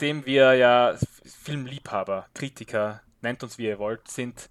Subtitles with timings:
[0.00, 0.96] nachdem wir ja
[1.26, 4.48] Filmliebhaber, Kritiker, nennt uns wie ihr wollt, sind,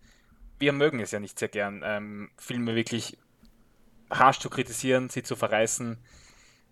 [0.60, 3.18] wir mögen es ja nicht sehr gern, ähm, Filme wirklich
[4.12, 5.98] harsch zu kritisieren, sie zu verreißen.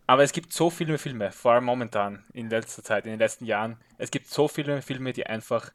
[0.06, 3.46] Aber es gibt so viele Filme, vor allem momentan, in letzter Zeit, in den letzten
[3.46, 5.72] Jahren, es gibt so viele Filme, die einfach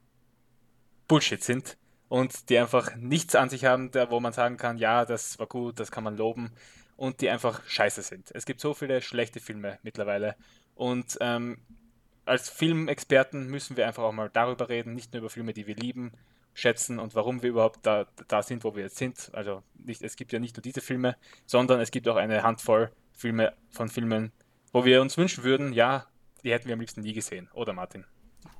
[1.08, 1.76] Bullshit sind
[2.08, 5.80] und die einfach nichts an sich haben, wo man sagen kann, ja, das war gut,
[5.80, 6.52] das kann man loben
[6.96, 8.30] und die einfach scheiße sind.
[8.32, 10.36] Es gibt so viele schlechte Filme mittlerweile
[10.76, 11.58] und ähm,
[12.24, 15.74] als Filmexperten müssen wir einfach auch mal darüber reden, nicht nur über Filme, die wir
[15.74, 16.12] lieben,
[16.54, 19.30] schätzen und warum wir überhaupt da, da sind, wo wir jetzt sind.
[19.32, 21.16] Also nicht, es gibt ja nicht nur diese Filme,
[21.46, 24.32] sondern es gibt auch eine Handvoll Filme von Filmen,
[24.72, 26.06] wo wir uns wünschen würden, ja,
[26.44, 28.04] die hätten wir am liebsten nie gesehen, oder Martin?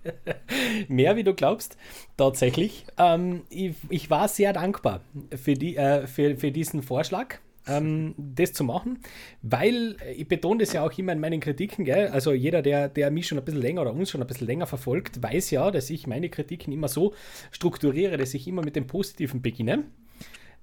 [0.89, 1.77] Mehr wie du glaubst,
[2.17, 2.87] tatsächlich.
[2.99, 5.01] Ähm, ich, ich, war sehr dankbar
[5.35, 8.99] für, die, äh, für, für diesen Vorschlag ähm, das zu machen,
[9.43, 12.09] weil äh, ich betone das ja auch immer in meinen Kritiken, gell?
[12.09, 14.67] also jeder, der, der mich schon ein bisschen länger oder uns schon ein bisschen länger
[14.67, 17.15] verfolgt, weiß ja, dass ich meine Kritiken immer so
[17.51, 19.85] strukturiere, dass ich immer mit dem Positiven beginne.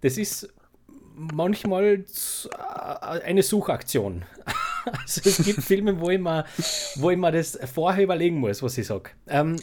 [0.02, 0.54] Das ist
[1.16, 2.06] manchmal
[2.52, 4.26] äh, eine Suchaktion.
[4.92, 6.46] Also es gibt Filme, wo ich, mir,
[6.96, 9.12] wo ich mir das vorher überlegen muss, was ich sage.
[9.28, 9.58] Ähm,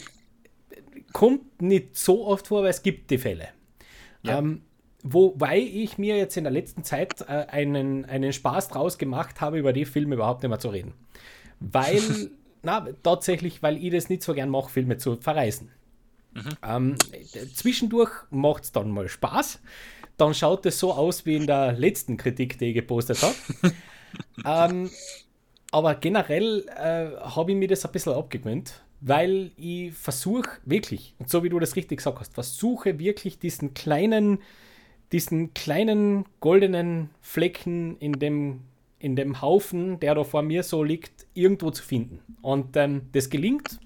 [1.11, 3.49] kommt nicht so oft vor, aber es gibt die Fälle.
[4.21, 4.37] Ja.
[4.37, 4.61] Ähm,
[5.09, 9.57] Wobei ich mir jetzt in der letzten Zeit äh, einen, einen Spaß draus gemacht habe,
[9.57, 10.93] über die Filme überhaupt nicht mehr zu reden.
[11.61, 12.01] Weil,
[12.61, 15.71] na, tatsächlich, weil ich das nicht so gern mache, Filme zu verreisen.
[16.33, 16.49] Mhm.
[16.61, 16.95] Ähm,
[17.53, 19.59] zwischendurch macht es dann mal Spaß.
[20.17, 23.73] Dann schaut es so aus wie in der letzten Kritik, die ich gepostet habe.
[24.73, 24.89] ähm,
[25.71, 31.29] aber generell äh, habe ich mir das ein bisschen abgewöhnt, weil ich versuche wirklich, und
[31.29, 34.39] so wie du das richtig gesagt hast, versuche wirklich diesen kleinen
[35.11, 38.61] diesen kleinen goldenen Flecken in dem,
[38.99, 42.19] in dem Haufen, der da vor mir so liegt, irgendwo zu finden.
[42.41, 43.79] Und ähm, das gelingt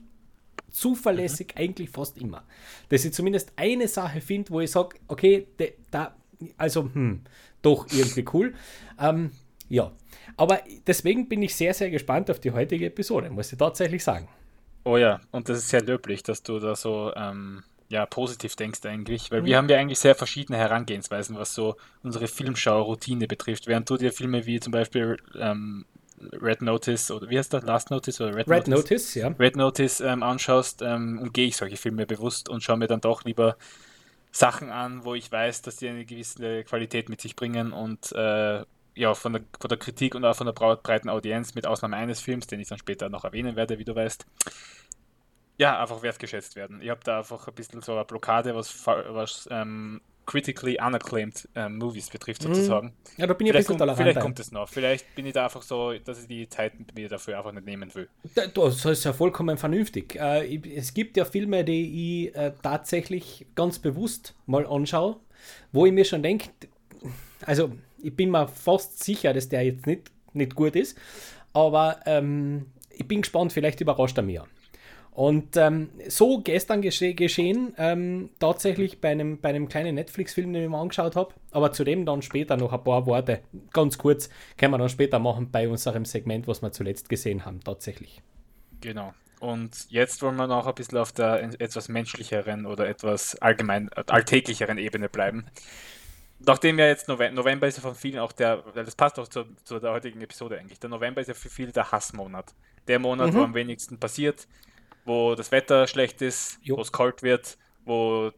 [0.71, 1.61] zuverlässig mhm.
[1.61, 2.43] eigentlich fast immer.
[2.89, 6.15] Dass ich zumindest eine Sache finde, wo ich sage, okay, de, da,
[6.57, 7.21] also, hm,
[7.61, 8.53] doch irgendwie cool.
[8.99, 9.31] Ähm,
[9.69, 9.91] ja,
[10.37, 14.27] aber deswegen bin ich sehr, sehr gespannt auf die heutige Episode, muss ich tatsächlich sagen.
[14.83, 18.79] Oh ja, und das ist sehr löblich, dass du da so ähm, ja, positiv denkst
[18.85, 19.45] eigentlich, weil mhm.
[19.45, 23.67] wir haben ja eigentlich sehr verschiedene Herangehensweisen, was so unsere Filmschau-Routine betrifft.
[23.67, 25.85] Während du dir Filme wie zum Beispiel ähm,
[26.41, 27.63] Red Notice oder wie heißt das?
[27.63, 28.91] Last Notice oder Red, Red Notice?
[28.91, 29.15] Notice?
[29.15, 29.27] ja.
[29.27, 33.25] Red Notice ähm, anschaust, ähm, umgehe ich solche Filme bewusst und schaue mir dann doch
[33.25, 33.57] lieber
[34.31, 38.63] Sachen an, wo ich weiß, dass die eine gewisse Qualität mit sich bringen und äh,
[38.95, 42.21] ja, von der, von der Kritik und auch von der breiten Audienz, mit Ausnahme eines
[42.21, 44.25] Films, den ich dann später noch erwähnen werde, wie du weißt,
[45.57, 46.81] ja, einfach wertgeschätzt werden.
[46.81, 51.77] Ich habe da einfach ein bisschen so eine Blockade, was, was ähm, critically unacclaimed ähm,
[51.77, 52.53] Movies betrifft, mhm.
[52.53, 52.93] sozusagen.
[53.17, 54.69] Ja, da bin ich vielleicht ein bisschen kommt, Vielleicht kommt es noch.
[54.69, 57.93] Vielleicht bin ich da einfach so, dass ich die Zeit mir dafür einfach nicht nehmen
[57.93, 58.07] will.
[58.53, 60.15] Das ist ja vollkommen vernünftig.
[60.15, 65.17] Äh, es gibt ja Filme, die ich äh, tatsächlich ganz bewusst mal anschaue,
[65.71, 66.49] wo ich mir schon denke,
[67.45, 70.97] also ich bin mir fast sicher, dass der jetzt nicht, nicht gut ist,
[71.53, 74.39] aber ähm, ich bin gespannt, vielleicht überrascht er mich.
[75.21, 80.63] Und ähm, so gestern gesche geschehen, ähm, tatsächlich bei einem, bei einem kleinen Netflix-Film, den
[80.63, 84.73] ich mir angeschaut habe, aber zudem dann später noch ein paar Worte, ganz kurz, können
[84.73, 88.23] wir dann später machen bei unserem Segment, was wir zuletzt gesehen haben, tatsächlich.
[88.81, 89.13] Genau.
[89.39, 94.79] Und jetzt wollen wir noch ein bisschen auf der etwas menschlicheren oder etwas allgemein alltäglicheren
[94.79, 95.45] Ebene bleiben.
[96.39, 99.43] Nachdem ja jetzt November, November ist ja von vielen auch der, das passt auch zu,
[99.65, 100.79] zu der heutigen Episode eigentlich.
[100.79, 102.55] Der November ist ja für viele der Hassmonat.
[102.87, 103.37] Der Monat, mhm.
[103.37, 104.47] wo am wenigsten passiert,
[105.05, 108.31] wo das Wetter schlecht ist, wo es kalt wird, wo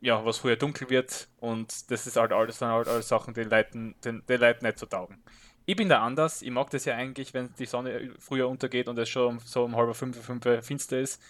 [0.00, 3.42] ja, was früher dunkel wird und das ist halt alles, dann halt alles Sachen, die
[3.42, 5.20] Leuten, die, die Leuten nicht so taugen.
[5.66, 8.98] Ich bin da anders, ich mag das ja eigentlich, wenn die Sonne früher untergeht und
[8.98, 11.20] es schon so um halb fünf, fünf finster ist.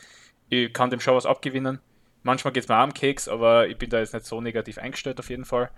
[0.49, 1.81] Ich kann dem schon was abgewinnen.
[2.22, 5.19] Manchmal geht es mir am Keks, aber ich bin da jetzt nicht so negativ eingestellt
[5.19, 5.71] auf jeden Fall.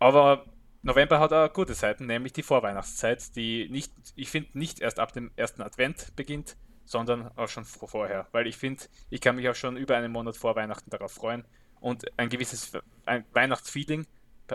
[0.00, 0.46] Aber
[0.82, 5.12] November hat auch gute Seiten, nämlich die Vorweihnachtszeit, die nicht, ich finde, nicht erst ab
[5.12, 8.26] dem ersten Advent beginnt, sondern auch schon vorher.
[8.32, 11.44] Weil ich finde, ich kann mich auch schon über einen Monat vor Weihnachten darauf freuen.
[11.80, 12.72] Und ein gewisses
[13.06, 14.06] ein Weihnachtsfeeling.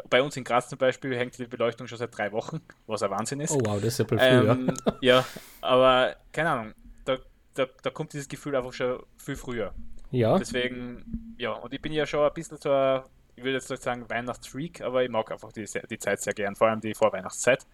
[0.09, 3.09] Bei uns in Graz zum Beispiel hängt die Beleuchtung schon seit drei Wochen, was ein
[3.09, 3.51] Wahnsinn ist.
[3.51, 5.25] Oh wow, das ist ja früh, ähm, ja.
[5.61, 6.73] aber keine Ahnung,
[7.05, 7.17] da,
[7.55, 9.73] da, da kommt dieses Gefühl einfach schon viel früher.
[10.11, 10.37] Ja.
[10.37, 13.01] Deswegen, ja, und ich bin ja schon ein bisschen so ein,
[13.35, 16.55] ich würde jetzt nicht sagen Weihnachtsfreak, aber ich mag einfach die, die Zeit sehr gern,
[16.55, 17.65] vor allem die Vorweihnachtszeit.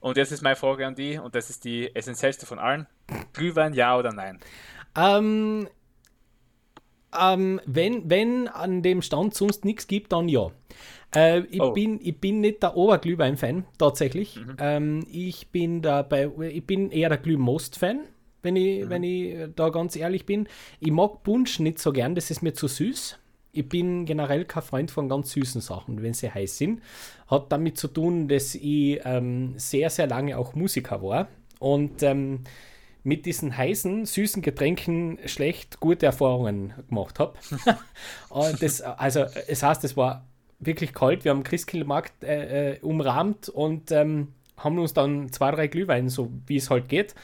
[0.00, 2.86] Und jetzt ist meine Frage an die, und das ist die essentiellste von allen.
[3.32, 4.38] Glühwein, ja oder nein?
[4.96, 5.68] Ähm,
[7.18, 10.50] ähm, wenn, wenn an dem Stand sonst nichts gibt, dann ja.
[11.14, 11.72] Äh, ich, oh.
[11.72, 14.36] bin, ich bin nicht der Oberglühwein-Fan, tatsächlich.
[14.36, 14.56] Mhm.
[14.58, 18.00] Ähm, ich, bin der bei, ich bin eher der Glühmost-Fan.
[18.42, 18.90] wenn ich, mhm.
[18.90, 20.48] wenn ich da ganz ehrlich bin.
[20.80, 23.18] Ich mag Punsch nicht so gern, das ist mir zu süß.
[23.54, 26.80] Ich bin generell kein Freund von ganz süßen Sachen, wenn sie heiß sind.
[27.26, 31.28] Hat damit zu tun, dass ich ähm, sehr, sehr lange auch Musiker war
[31.58, 32.44] und ähm,
[33.04, 37.34] mit diesen heißen, süßen Getränken schlecht gute Erfahrungen gemacht habe.
[38.60, 40.26] das, also, es heißt, es war
[40.60, 41.24] wirklich kalt.
[41.24, 46.30] Wir haben Christkindlmarkt äh, äh, umrahmt und ähm, haben uns dann zwei, drei Glühwein, so
[46.46, 47.14] wie es halt geht.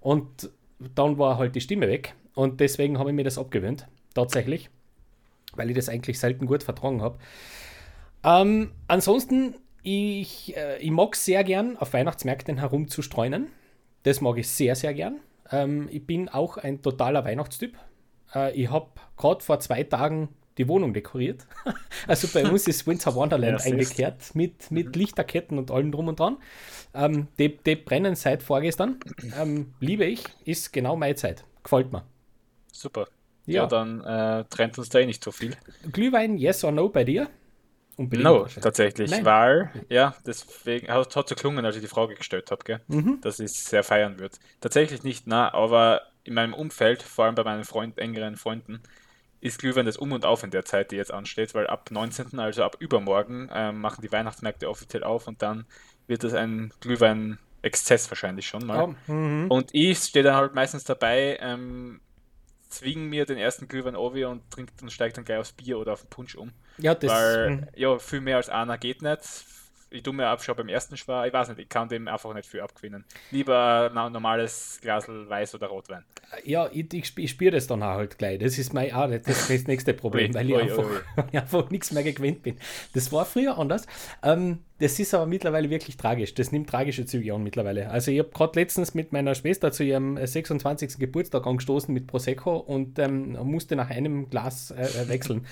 [0.00, 0.50] Und
[0.94, 2.14] dann war halt die Stimme weg.
[2.34, 4.70] Und deswegen habe ich mir das abgewöhnt, tatsächlich,
[5.54, 7.18] weil ich das eigentlich selten gut vertragen habe.
[8.24, 13.48] Ähm, ansonsten, ich, äh, ich mag sehr gern auf Weihnachtsmärkten herumzustreunen.
[14.02, 15.20] Das mag ich sehr, sehr gern.
[15.50, 17.76] Ähm, ich bin auch ein totaler Weihnachtstyp.
[18.34, 20.28] Äh, ich habe gerade vor zwei Tagen
[20.58, 21.46] die Wohnung dekoriert.
[22.06, 24.92] also bei uns ist Winter Wonderland ja, eingekehrt mit, mit mhm.
[24.92, 26.38] Lichterketten und allem drum und dran.
[26.94, 28.98] Ähm, die, die brennen seit vorgestern.
[29.38, 31.44] Ähm, liebe ich, ist genau meine Zeit.
[31.62, 32.04] Gefällt mir.
[32.72, 33.08] Super.
[33.44, 35.56] Ja, ja dann äh, trennt uns da eh nicht so viel.
[35.92, 37.28] Glühwein, yes or no bei dir?
[37.96, 39.24] Unbedingt no, tatsächlich, Nein.
[39.24, 43.20] weil, ja, deswegen hat, hat so gelungen, als ich die Frage gestellt habe, mhm.
[43.22, 44.36] dass ich es sehr feiern würde.
[44.60, 48.82] Tatsächlich nicht, na, aber in meinem Umfeld, vor allem bei meinen Freund, engeren Freunden,
[49.40, 52.38] ist Glühwein das Um und Auf in der Zeit, die jetzt ansteht, weil ab 19.,
[52.38, 55.64] also ab übermorgen, äh, machen die Weihnachtsmärkte offiziell auf und dann
[56.06, 58.94] wird es ein Glühwein-Exzess wahrscheinlich schon mal.
[59.08, 59.50] Oh, mhm.
[59.50, 62.00] und ich stehe dann halt meistens dabei, ähm,
[62.68, 65.92] zwingen mir den ersten Glühwein Ovi und trinkt und steigt dann gleich aufs Bier oder
[65.92, 66.52] auf den Punsch um.
[66.78, 67.66] Ja, das Weil, mh.
[67.74, 69.22] ja, viel mehr als einer geht nicht
[69.90, 72.34] ich tue mir ab schon beim ersten Schwar, ich weiß nicht, ich kann dem einfach
[72.34, 73.04] nicht viel abgewinnen.
[73.30, 76.04] Lieber ein normales Glas Weiß oder Rotwein.
[76.44, 78.38] Ja, ich, ich, ich spüre das dann auch halt gleich.
[78.40, 80.84] Das ist mein auch das, das nächste Problem, weil ich, einfach,
[81.32, 82.58] ich einfach nichts mehr gewöhnt bin.
[82.94, 83.86] Das war früher anders.
[84.22, 86.34] Ähm, das ist aber mittlerweile wirklich tragisch.
[86.34, 87.88] Das nimmt tragische Züge an mittlerweile.
[87.90, 90.98] Also ich habe gerade letztens mit meiner Schwester zu ihrem 26.
[90.98, 95.46] Geburtstag angestoßen mit Prosecco und ähm, musste nach einem Glas äh, äh wechseln.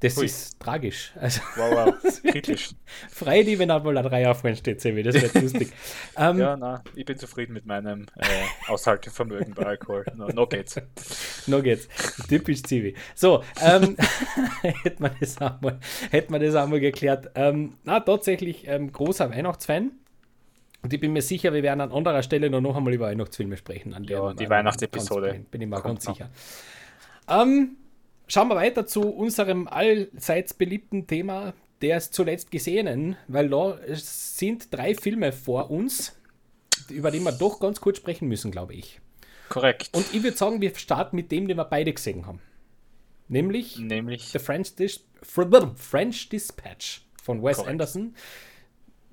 [0.00, 0.26] Das Ui.
[0.26, 1.12] ist tragisch.
[1.18, 2.22] Also, wow, wow.
[2.30, 2.70] kritisch.
[3.08, 5.02] Frei die, wenn einmal ein Reihe vorne steht, Sevi.
[5.02, 5.72] Das wird lustig.
[6.14, 8.26] Um, ja, na, ich bin zufrieden mit meinem äh,
[8.68, 10.04] Aushaltevermögen bei Alkohol.
[10.14, 10.80] No, no geht's.
[11.48, 11.88] No geht's.
[12.28, 12.94] Typisch Zivi.
[13.14, 13.96] So, ähm,
[14.62, 15.78] hätte man das einmal,
[16.10, 17.30] hätte man das einmal geklärt.
[17.36, 19.92] Ähm, na, tatsächlich ähm, großer Weihnachtsfan.
[20.82, 23.94] Und ich bin mir sicher, wir werden an anderer Stelle noch, einmal über Weihnachtsfilme sprechen.
[23.94, 25.46] An ja, die Weihnachtsepisode.
[25.50, 26.30] Bin ich mir ganz sicher.
[27.28, 27.76] Ähm,
[28.28, 34.94] Schauen wir weiter zu unserem allseits beliebten Thema der zuletzt Gesehenen, weil da sind drei
[34.94, 36.16] Filme vor uns,
[36.88, 39.00] über die wir doch ganz kurz sprechen müssen, glaube ich.
[39.48, 39.90] Korrekt.
[39.92, 42.40] Und ich würde sagen, wir starten mit dem, den wir beide gesehen haben.
[43.28, 47.70] Nämlich, Nämlich The French, Dis French Dispatch von Wes Korrekt.
[47.70, 48.14] Anderson.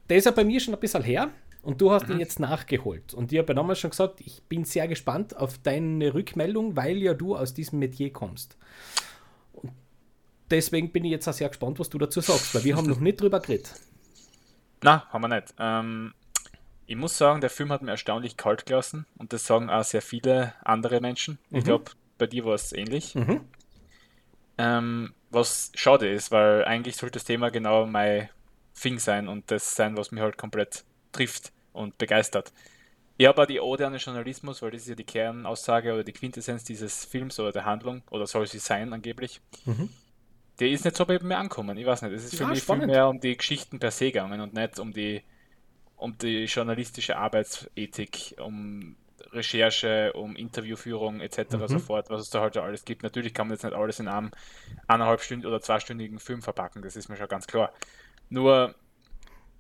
[0.10, 1.32] Der ist ja bei mir schon ein bisschen her
[1.64, 2.16] und du hast mhm.
[2.16, 3.14] ihn jetzt nachgeholt.
[3.16, 7.14] Und ich habe damals schon gesagt, ich bin sehr gespannt auf deine Rückmeldung, weil ja
[7.16, 8.58] du aus diesem Metier kommst
[10.54, 13.00] deswegen bin ich jetzt auch sehr gespannt, was du dazu sagst, weil wir haben noch
[13.00, 13.74] nicht drüber geredet.
[14.82, 15.54] Na, haben wir nicht.
[15.60, 16.14] Ähm,
[16.86, 20.02] ich muss sagen, der Film hat mir erstaunlich kalt gelassen und das sagen auch sehr
[20.02, 21.40] viele andere Menschen.
[21.50, 21.58] Mhm.
[21.58, 23.16] Ich glaube, bei dir war es ähnlich.
[23.16, 23.42] Mhm.
[24.58, 28.30] Ähm, was schade ist, weil eigentlich sollte das Thema genau mein
[28.80, 32.52] Thing sein und das sein, was mich halt komplett trifft und begeistert.
[33.22, 36.12] Habe auch die Ode an den Journalismus, weil das ist ja die Kernaussage oder die
[36.12, 39.40] Quintessenz dieses Films oder der Handlung, oder soll sie sein angeblich.
[39.64, 39.88] Mhm
[40.60, 41.78] der ist nicht so bei mir angekommen.
[41.78, 42.14] Ich weiß nicht.
[42.14, 42.86] Es ist für ja, mich spannend.
[42.86, 45.24] viel mehr um die Geschichten per se gegangen und nicht um die,
[45.96, 48.96] um die journalistische Arbeitsethik, um
[49.32, 51.54] Recherche, um Interviewführung etc.
[51.54, 51.68] Mhm.
[51.68, 53.04] sofort, was es da heute alles gibt.
[53.04, 54.32] Natürlich kann man jetzt nicht alles in einem
[54.88, 57.74] eineinhalbstündigen oder zweistündigen Film verpacken, das ist mir schon ganz klar.
[58.30, 58.76] Nur,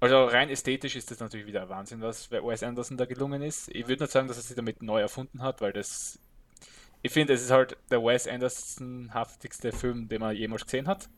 [0.03, 3.69] also rein ästhetisch ist das natürlich wieder Wahnsinn, was bei Wes Anderson da gelungen ist.
[3.69, 6.19] Ich würde nicht sagen, dass er sich damit neu erfunden hat, weil das
[7.03, 11.09] ich finde, es ist halt der Wes Anderson-haftigste Film, den man jemals gesehen hat.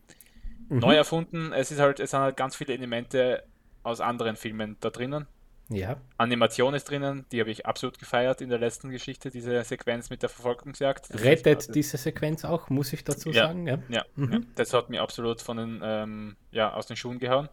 [0.70, 0.80] Mhm.
[0.80, 3.44] Neu erfunden, es ist halt, es sind halt ganz viele Elemente
[3.84, 5.27] aus anderen Filmen da drinnen.
[5.70, 5.98] Ja.
[6.18, 10.22] Animation ist drinnen, die habe ich absolut gefeiert in der letzten Geschichte, diese Sequenz mit
[10.22, 11.12] der Verfolgungsjagd.
[11.13, 13.68] Das Rettet diese Sequenz auch, muss ich dazu ja, sagen.
[13.68, 14.32] Ja, ja, mhm.
[14.32, 17.50] ja, das hat mir absolut von den, ähm, ja, aus den Schuhen gehauen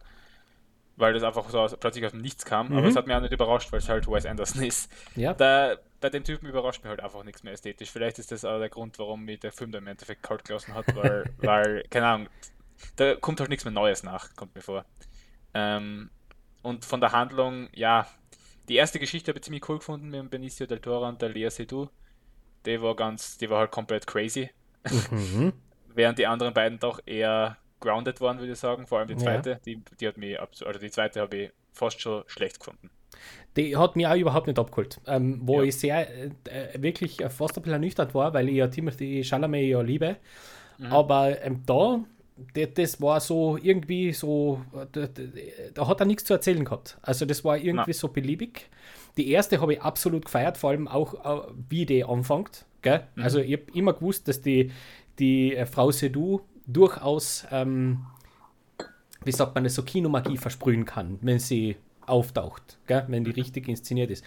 [0.95, 2.69] weil das einfach so aus, plötzlich aus dem Nichts kam.
[2.69, 2.77] Mhm.
[2.77, 4.91] Aber es hat mich auch nicht überrascht, weil es halt Wes Anderson ist.
[5.15, 5.33] Ja.
[5.33, 7.89] Da, bei dem Typen überrascht mich halt einfach nichts mehr ästhetisch.
[7.89, 10.73] Vielleicht ist das auch der Grund, warum mich der Film da im Endeffekt kalt gelassen
[10.73, 12.27] hat, weil, weil keine Ahnung,
[12.95, 14.85] da kommt halt nichts mehr Neues nach, kommt mir vor.
[15.53, 16.09] Ähm,
[16.61, 18.07] und von der Handlung, ja,
[18.69, 21.29] die erste Geschichte habe ich ziemlich cool gefunden mit dem Benicio del Toro und der
[21.29, 21.89] Lea Seydoux.
[22.65, 24.49] Die war ganz, die war halt komplett crazy.
[25.11, 25.53] Mhm.
[25.95, 28.87] Während die anderen beiden doch eher grounded waren, würde ich sagen.
[28.87, 29.59] Vor allem die zweite, ja.
[29.65, 32.89] die, die hat mich, also die zweite habe ich fast schon schlecht gefunden.
[33.55, 34.99] Die hat mich auch überhaupt nicht abgeholt.
[35.05, 35.67] Ähm, wo ja.
[35.67, 36.29] ich sehr, äh,
[36.77, 40.17] wirklich fast ein bisschen ernüchtert war, weil ich ja Timothy Chalamet ja liebe.
[40.79, 40.85] Mhm.
[40.87, 42.03] Aber ähm, da,
[42.73, 44.61] das war so irgendwie so,
[44.91, 45.07] da,
[45.73, 46.97] da hat er nichts zu erzählen gehabt.
[47.03, 47.93] Also das war irgendwie Na.
[47.93, 48.69] so beliebig.
[49.17, 52.65] Die erste habe ich absolut gefeiert, vor allem auch, wie die anfängt.
[52.83, 53.23] Mhm.
[53.23, 54.71] Also ich habe immer gewusst, dass die,
[55.19, 58.05] die äh, Frau Sedu durchaus, ähm,
[59.23, 63.05] wie sagt man das, so Kinomagie versprühen kann, wenn sie auftaucht, gell?
[63.07, 64.23] wenn die richtig inszeniert ist.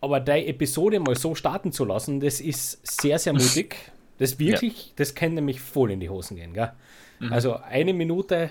[0.00, 3.76] Aber die Episode mal so starten zu lassen, das ist sehr, sehr mutig.
[4.18, 4.92] Das wirklich, ja.
[4.96, 6.52] das kann nämlich voll in die Hosen gehen.
[6.52, 6.72] Gell?
[7.20, 7.32] Mhm.
[7.32, 8.50] Also eine Minute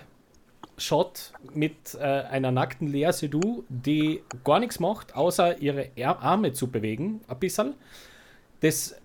[0.78, 6.68] Shot mit äh, einer nackten Lea Seydoux, die gar nichts macht, außer ihre Arme zu
[6.68, 7.74] bewegen, ein bisschen.
[8.60, 8.96] Das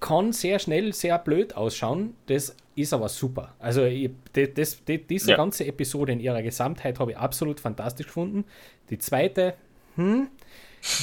[0.00, 3.54] kann sehr schnell sehr blöd ausschauen, das ist aber super.
[3.58, 5.36] Also ich, das, das, diese ja.
[5.36, 8.44] ganze Episode in ihrer Gesamtheit habe ich absolut fantastisch gefunden.
[8.88, 9.54] Die zweite,
[9.96, 10.28] hm,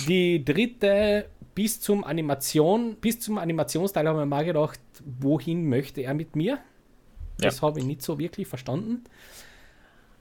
[0.07, 4.79] die dritte bis zum Animation, bis zum Animationsteil habe ich mir mal gedacht,
[5.19, 6.59] wohin möchte er mit mir?
[7.39, 7.61] Das ja.
[7.67, 9.03] habe ich nicht so wirklich verstanden.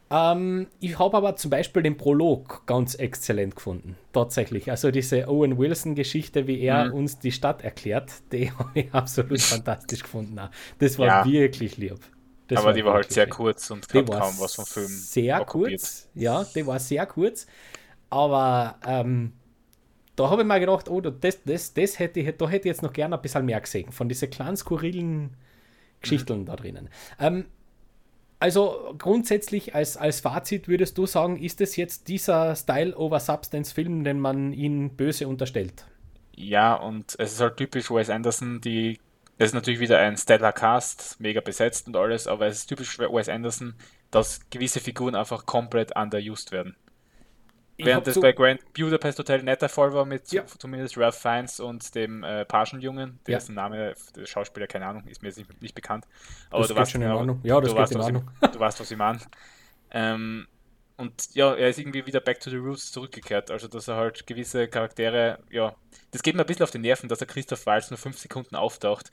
[0.08, 3.96] Ähm, ich habe aber zum Beispiel den Prolog ganz exzellent gefunden.
[4.12, 4.70] Tatsächlich.
[4.70, 6.94] Also diese Owen Wilson-Geschichte, wie er mhm.
[6.94, 10.38] uns die Stadt erklärt, die habe ich absolut fantastisch gefunden.
[10.78, 11.24] Das war ja.
[11.24, 11.98] wirklich lieb.
[12.48, 13.34] Das aber war die war halt sehr lieb.
[13.34, 14.86] kurz und hat kaum was vom Film.
[14.86, 15.80] Sehr okkupiert.
[15.80, 17.46] kurz, ja, die war sehr kurz.
[18.08, 19.32] Aber ähm,
[20.14, 22.82] da habe ich mir gedacht, oh, das, das, das hätte ich, da hätte ich jetzt
[22.82, 25.36] noch gerne ein bisschen mehr gesehen, von diesen kleinen skurrilen
[26.00, 26.46] Geschichten mhm.
[26.46, 26.88] da drinnen.
[27.18, 27.46] Ähm,
[28.38, 33.72] also grundsätzlich als, als Fazit würdest du sagen, ist es jetzt dieser Style over Substance
[33.72, 35.86] Film, den man ihnen böse unterstellt?
[36.34, 38.98] Ja, und es ist halt typisch Wes Anderson, die
[39.38, 42.98] es ist natürlich wieder ein Stellar Cast, mega besetzt und alles, aber es ist typisch
[42.98, 43.74] Wes Anderson,
[44.10, 46.74] dass gewisse Figuren einfach komplett underused werden.
[47.78, 50.46] Während das so bei Grand Budapest Hotel netter Fall war mit ja.
[50.46, 53.62] zumindest Ralph Fiennes und dem äh, Pagenjungen, dessen ja.
[53.62, 56.06] Name der Schauspieler, keine Ahnung, ist mir nicht, nicht bekannt.
[56.50, 57.40] Aber das du weißt, schon genau, in Ordnung.
[57.42, 58.30] Ja, das du geht in Ordnung.
[58.42, 59.18] Ich, du weißt, was ich meine.
[59.90, 60.46] Ähm,
[60.96, 63.50] und ja, er ist irgendwie wieder back to the roots zurückgekehrt.
[63.50, 65.74] Also, dass er halt gewisse Charaktere, ja,
[66.10, 68.56] das geht mir ein bisschen auf die Nerven, dass er Christoph Waltz nur fünf Sekunden
[68.56, 69.10] auftaucht.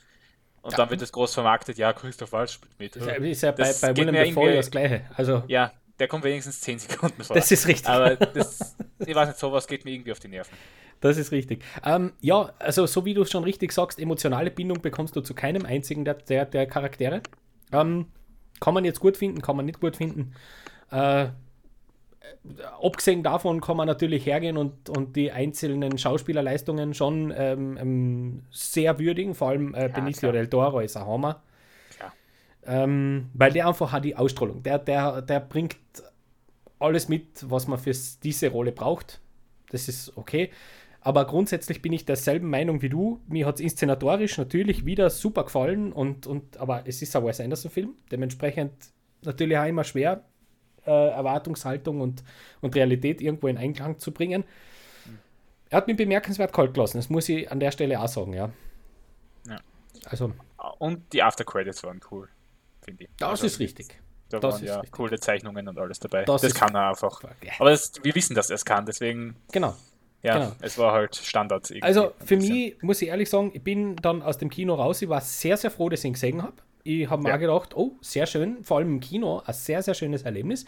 [0.62, 0.78] Und ja.
[0.78, 2.96] dann wird das groß vermarktet, ja, Christoph Waltz spielt mit.
[2.96, 5.04] Das ist ja bei, bei Willem Dafoe das Gleiche.
[5.14, 7.36] Also, ja, der kommt wenigstens 10 Sekunden vor.
[7.36, 7.88] Das ist richtig.
[7.88, 10.56] Aber das, ich weiß nicht, sowas geht mir irgendwie auf die Nerven.
[11.00, 11.62] Das ist richtig.
[11.84, 15.34] Ähm, ja, also so wie du es schon richtig sagst, emotionale Bindung bekommst du zu
[15.34, 17.20] keinem einzigen der, der, der Charaktere.
[17.72, 18.06] Ähm,
[18.60, 20.34] kann man jetzt gut finden, kann man nicht gut finden.
[20.90, 21.28] Äh,
[22.80, 28.98] abgesehen davon kann man natürlich hergehen und, und die einzelnen Schauspielerleistungen schon ähm, ähm sehr
[28.98, 31.42] würdigen, vor allem äh, Benicio del Toro ist ein Hammer.
[32.66, 34.62] Ähm, weil der einfach hat die Ausstrahlung.
[34.62, 35.76] Der, der, der bringt
[36.78, 37.92] alles mit, was man für
[38.22, 39.20] diese Rolle braucht.
[39.70, 40.50] Das ist okay.
[41.00, 43.20] Aber grundsätzlich bin ich derselben Meinung wie du.
[43.28, 47.40] Mir hat es inszenatorisch natürlich wieder super gefallen, und, und, aber es ist ein Wes
[47.40, 47.94] Anderson-Film.
[48.10, 48.72] Dementsprechend
[49.22, 50.24] natürlich auch immer schwer,
[50.86, 52.24] äh, Erwartungshaltung und,
[52.62, 54.44] und Realität irgendwo in Einklang zu bringen.
[55.68, 58.50] Er hat mich bemerkenswert kalt gelassen, das muss ich an der Stelle auch sagen, ja.
[59.46, 59.58] ja.
[60.06, 60.32] Also.
[60.78, 62.28] Und die After-Credits waren cool
[62.84, 63.10] finde ich.
[63.18, 64.00] Das also, ist richtig.
[64.28, 64.92] Da das waren ja richtig.
[64.92, 66.24] coole Zeichnungen und alles dabei.
[66.24, 67.22] Das, das kann er einfach.
[67.22, 67.52] Ja.
[67.58, 69.36] Aber das, wir wissen, dass er es kann, deswegen.
[69.52, 69.74] Genau.
[70.22, 70.52] Ja, genau.
[70.62, 71.70] es war halt Standard.
[71.82, 75.02] Also für mich, muss ich ehrlich sagen, ich bin dann aus dem Kino raus.
[75.02, 76.54] Ich war sehr, sehr froh, dass ich ihn gesehen habe.
[76.82, 77.34] Ich habe ja.
[77.34, 80.64] mir gedacht, oh, sehr schön, vor allem im Kino, ein sehr, sehr schönes Erlebnis.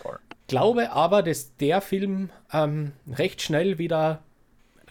[0.00, 0.18] Voll.
[0.48, 4.22] Glaube aber, dass der Film ähm, recht schnell wieder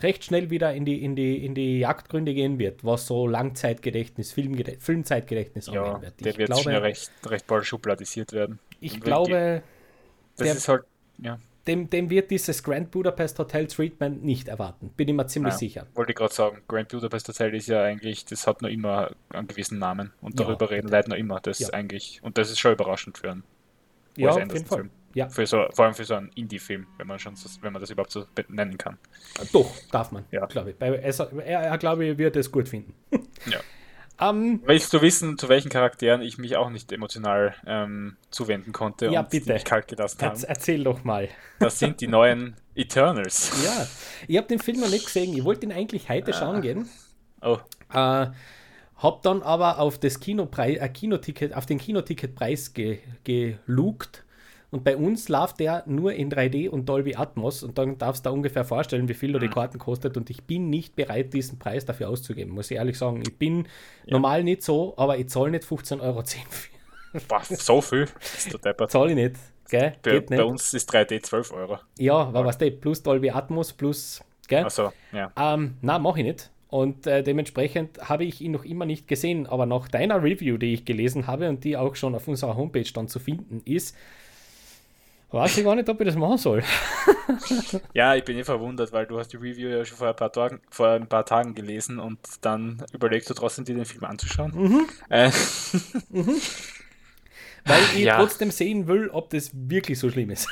[0.01, 4.31] recht schnell wieder in die, in die, in die Jagdgründe gehen wird, was so Langzeitgedächtnis,
[4.31, 6.25] Filmgedächtnis, Filmzeitgedächtnis ja, angehen wird.
[6.25, 8.59] Der wird glaube, schnell recht, recht bald schubladisiert werden.
[8.81, 9.63] Ich glaube,
[10.35, 10.83] das der, ist halt,
[11.19, 11.39] ja.
[11.65, 15.57] Dem, dem wird dieses Grand Budapest Hotel Treatment nicht erwarten, bin ich mir ziemlich ja,
[15.57, 15.87] sicher.
[15.95, 19.47] Wollte ich gerade sagen, Grand Budapest Hotel ist ja eigentlich, das hat noch immer einen
[19.47, 21.39] gewissen Namen und darüber ja, reden Leute noch immer.
[21.39, 23.43] Das eigentlich, und das ist schon überraschend für einen
[24.15, 24.79] ja, auf jeden Fall.
[24.79, 24.91] Film.
[25.15, 25.29] Ja.
[25.29, 28.11] Für so, vor allem für so einen Indie-Film, wenn man schon wenn man das überhaupt
[28.11, 28.97] so nennen kann.
[29.53, 30.45] Doch, darf man, ja.
[30.45, 30.75] glaube ich.
[30.75, 32.93] Bei, er, er, glaube ich, wird es gut finden.
[33.45, 33.59] ja.
[34.17, 39.07] Um, Willst du wissen, zu welchen Charakteren ich mich auch nicht emotional ähm, zuwenden konnte
[39.07, 39.53] ja, und bitte.
[39.53, 40.39] mich kalt gelassen habe?
[40.47, 41.29] Erzähl doch mal.
[41.59, 43.51] Das sind die neuen Eternals.
[43.63, 43.87] Ja,
[44.27, 45.35] ich habe den Film noch nicht gesehen.
[45.35, 46.37] Ich wollte ihn eigentlich heute ah.
[46.37, 46.89] schauen gehen.
[47.41, 47.59] Oh.
[47.93, 48.27] Äh,
[48.97, 54.24] hab dann aber auf das Kinopreis, äh, Kinoticket, auf den Kinoticketpreis ge, gelugt
[54.75, 58.29] und bei uns läuft der nur in 3D und Dolby Atmos und dann darfst du
[58.29, 59.53] da ungefähr vorstellen, wie viel da die mhm.
[59.53, 63.23] Karten kostet und ich bin nicht bereit, diesen Preis dafür auszugeben, muss ich ehrlich sagen.
[63.25, 63.69] Ich bin
[64.03, 64.11] ja.
[64.11, 67.23] normal nicht so, aber ich zahle nicht 15,10 Euro für.
[67.29, 68.09] Was, so viel?
[68.89, 69.35] Zahle ich nicht.
[69.69, 69.93] Gell?
[70.03, 70.45] Bei, Geht bei nicht.
[70.45, 71.79] uns ist 3D 12 Euro.
[71.97, 74.21] Ja, aber was du, plus Dolby Atmos, plus.
[74.49, 74.65] Gell?
[74.65, 75.31] Achso, ja.
[75.37, 76.51] Ähm, na, mache ich nicht.
[76.67, 79.47] Und äh, dementsprechend habe ich ihn noch immer nicht gesehen.
[79.47, 82.91] Aber nach deiner Review, die ich gelesen habe und die auch schon auf unserer Homepage
[82.93, 83.95] dann zu finden ist,
[85.31, 86.63] weiß ich gar nicht, ob ich das machen soll.
[87.93, 90.31] Ja, ich bin eh verwundert, weil du hast die Review ja schon vor ein paar
[90.31, 94.51] Tagen, vor ein paar Tagen gelesen und dann überlegst du trotzdem, dir den Film anzuschauen.
[94.55, 94.85] Mhm.
[95.09, 95.31] Äh,
[97.65, 98.17] Weil ich Ja.
[98.17, 100.47] trotzdem sehen will, ob das wirklich so schlimm ist.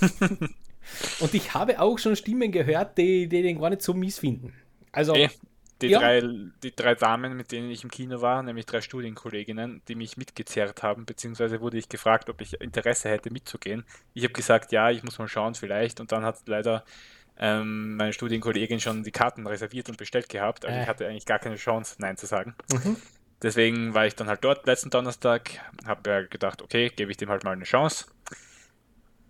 [1.20, 4.52] und ich habe auch schon Stimmen gehört, die, die den gar nicht so mies finden.
[4.92, 5.30] Also, eh,
[5.82, 5.98] die, Ja.
[6.00, 6.22] drei,
[6.62, 10.82] die drei Damen, mit denen ich im Kino war, nämlich drei Studienkolleginnen, die mich mitgezerrt
[10.82, 13.84] haben, beziehungsweise wurde ich gefragt, ob ich Interesse hätte mitzugehen.
[14.14, 16.84] Ich habe gesagt, ja, ich muss mal schauen vielleicht und dann hat leider
[17.38, 20.82] ähm, meine Studienkollegin schon die Karten reserviert und bestellt gehabt, also Äh.
[20.82, 22.54] ich hatte eigentlich gar keine Chance, Nein zu sagen.
[22.72, 22.96] mhm.
[23.42, 25.50] Deswegen war ich dann halt dort letzten Donnerstag,
[25.84, 28.06] habe ja gedacht, okay, gebe ich dem halt mal eine Chance.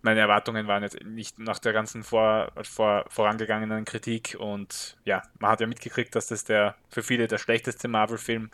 [0.03, 5.53] Meine Erwartungen waren jetzt nicht nach der ganzen vor, vor, vorangegangenen Kritik und ja, man
[5.53, 8.51] hat ja mitgekriegt, dass das der für viele der schlechteste Marvel-Film,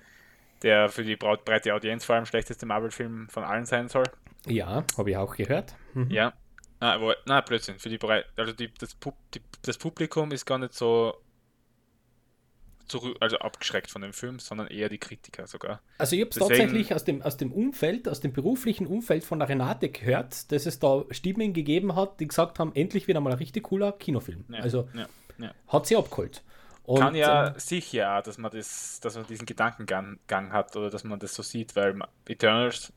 [0.62, 4.04] der für die breite Audienz vor allem schlechteste Marvel-Film von allen sein soll.
[4.46, 5.74] ja, habe ich auch gehört.
[5.94, 6.10] Mhm.
[6.10, 6.34] Ja.
[6.80, 7.78] Ah, aber, na, Blödsinn.
[7.78, 11.14] Für die Brei also die, das, Pub die, das Publikum ist gar nicht so
[12.88, 15.80] zurück, also abgeschreckt von dem Film, sondern eher die Kritiker sogar.
[15.98, 19.38] Also ich habe es tatsächlich aus dem, aus dem Umfeld, aus dem beruflichen Umfeld von
[19.38, 23.32] der Renate gehört, dass es da Stimmen gegeben hat, die gesagt haben, endlich wieder mal
[23.32, 24.44] ein richtig cooler Kinofilm.
[24.48, 25.06] Ja, Also ja,
[25.38, 25.52] ja.
[25.68, 26.42] hat sie abgeholt.
[26.84, 30.88] Und, Kann ja ähm, sicher, dass man das, dass man diesen Gedankengang Gang hat oder
[30.88, 31.94] dass man das so sieht, weil
[32.26, 32.94] Eternals,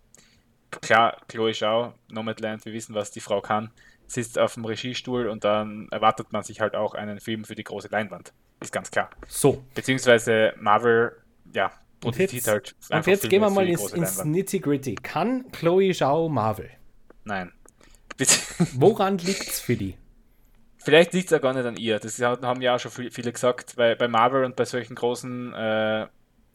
[0.71, 3.69] klar, Chloe Schau, Nomadland, wir wissen, was die Frau kann,
[4.07, 7.65] sitzt auf dem Regiestuhl und dann erwartet man sich halt auch einen Film für die
[7.65, 8.31] große Leinwand.
[8.61, 9.09] Ist ganz klar.
[9.27, 9.63] so.
[9.73, 11.11] Beziehungsweise Marvel,
[11.53, 11.71] ja,
[12.05, 14.23] Und jetzt, halt und jetzt gehen wir mal ins, ins.
[14.23, 14.95] Nitty-Gritty.
[14.95, 16.69] Kann Chloe Zhao Marvel?
[17.23, 17.51] Nein.
[18.17, 18.35] Bitte.
[18.75, 19.95] Woran liegt's für die?
[20.77, 21.99] Vielleicht liegt es ja gar nicht an ihr.
[21.99, 25.53] Das haben ja auch schon viel- viele gesagt, weil bei Marvel und bei solchen großen
[25.53, 26.07] äh,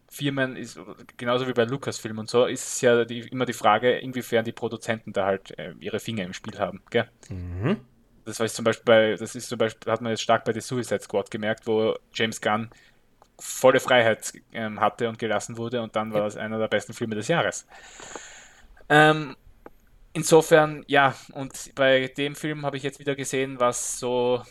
[0.09, 0.79] Firmen ist
[1.17, 4.53] genauso wie bei Lucasfilm und so ist es ja die, immer die Frage, inwiefern die
[4.53, 6.83] Produzenten da halt äh, ihre Finger im Spiel haben.
[6.91, 7.09] Gell?
[7.29, 7.79] Mhm.
[8.27, 10.61] Das war zum Beispiel bei, das ist zum Beispiel, hat man jetzt stark bei The
[10.61, 12.71] Suicide Squad gemerkt, wo James Gunn
[13.39, 17.15] volle Freiheit ähm, hatte und gelassen wurde und dann war das einer der besten Filme
[17.15, 17.67] des Jahres.
[18.89, 19.37] Ähm,
[20.13, 24.43] insofern, ja, und bei dem Film habe ich jetzt wieder gesehen, was so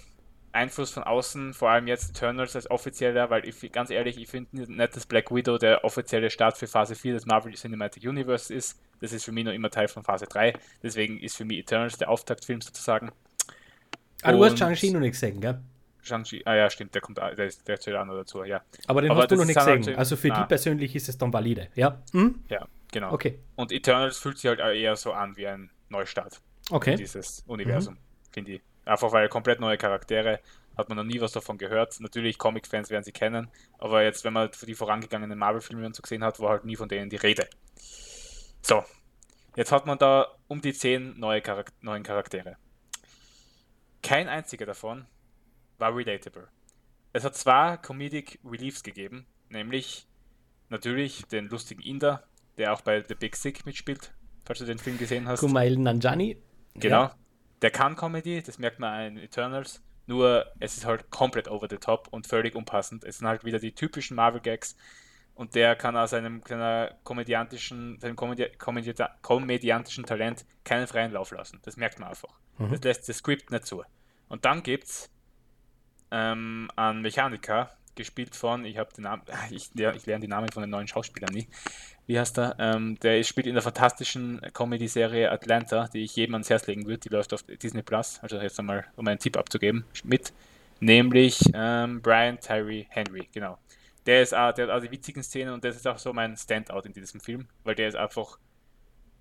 [0.54, 4.72] Einfluss von außen, vor allem jetzt Eternals als offizieller, weil ich ganz ehrlich, ich finde
[4.72, 8.80] nicht, dass Black Widow der offizielle Start für Phase 4 des Marvel Cinematic Universe ist.
[9.02, 10.54] Das ist für mich noch immer Teil von Phase 3.
[10.82, 13.12] Deswegen ist für mich Eternals der Auftaktfilm sozusagen.
[14.22, 15.60] Ah, du hast Shang-Chi noch nicht gesehen, gell?
[16.02, 18.62] Shang-Chi, ah ja, stimmt, der kommt, der, ist, der zählt auch noch dazu, ja.
[18.88, 19.94] Aber den Aber hast du noch nicht halt gesehen.
[19.96, 20.42] so- Also für na.
[20.42, 22.02] die persönlich ist es dann valide, ja?
[22.12, 22.44] Hm?
[22.50, 23.12] Ja, genau.
[23.12, 26.96] Okay, Und Eternals fühlt sich halt eher so an wie ein Neustart in okay.
[26.96, 27.98] dieses Universum,
[28.32, 28.62] finde ich.
[28.86, 30.40] Einfach weil komplett neue Charaktere,
[30.78, 32.00] hat man noch nie was davon gehört.
[32.02, 33.48] Natürlich, Comic-Fans werden sie kennen,
[33.78, 36.90] aber jetzt, wenn man die vorangegangenen Marvel-Filme und so gesehen hat, war halt nie von
[36.90, 37.48] denen die Rede.
[38.62, 38.84] So,
[39.56, 42.58] jetzt hat man da um die zehn neue Charak neuen Charaktere.
[44.06, 45.06] Kein einziger davon
[45.80, 46.48] war relatable.
[47.12, 50.08] Es hat zwei Comedic Reliefs gegeben, nämlich
[50.70, 52.24] natürlich den lustigen Inder,
[52.58, 54.14] der auch bei The Big Sick mitspielt,
[54.44, 55.40] falls du den Film gesehen hast.
[55.40, 56.38] Kumail Nanjani.
[56.76, 57.04] Genau.
[57.04, 57.16] Ja.
[57.64, 61.78] Der kann Comedy, das merkt man in Eternals, nur es ist halt komplett over the
[61.78, 63.04] top und völlig unpassend.
[63.06, 64.76] Es sind halt wieder die typischen Marvel-Gags
[65.36, 66.42] und der kann aus seinem
[67.04, 71.60] komödiantischen, seinem Komödi Komödi komödiantischen Talent keinen freien Lauf lassen.
[71.64, 72.30] Das merkt man einfach.
[72.58, 72.72] Mhm.
[72.72, 73.84] Das lässt das Skript nicht zu.
[74.28, 75.10] Und dann gibt's
[76.12, 80.62] ähm, einen Mechaniker, gespielt von, ich habe den Namen, ich, ich lerne die Namen von
[80.62, 81.48] den neuen Schauspielern nie.
[82.08, 82.56] Wie heißt er?
[82.60, 87.00] Ähm, der spielt in der fantastischen Comedy-Serie Atlanta, die ich jedem ans Herz legen würde.
[87.00, 88.20] Die läuft auf Disney Plus.
[88.22, 90.32] Also jetzt einmal, um einen Tipp abzugeben, mit.
[90.80, 93.58] Nämlich ähm, Brian Tyree Henry, genau.
[94.06, 96.38] Der ist auch, der hat auch die witzigen Szenen und das ist auch so mein
[96.38, 98.38] Standout in diesem Film, weil der ist einfach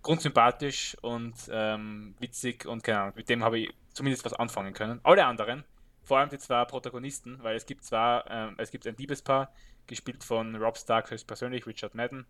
[0.03, 5.01] grundsympathisch und ähm, witzig und keine Ahnung, mit dem habe ich zumindest was anfangen können.
[5.03, 5.65] Alle anderen,
[6.03, 9.51] vor allem die zwei Protagonisten, weil es gibt zwar, ähm, es gibt ein Liebespaar,
[9.87, 12.27] gespielt von Rob Stark höchstpersönlich, Richard Madden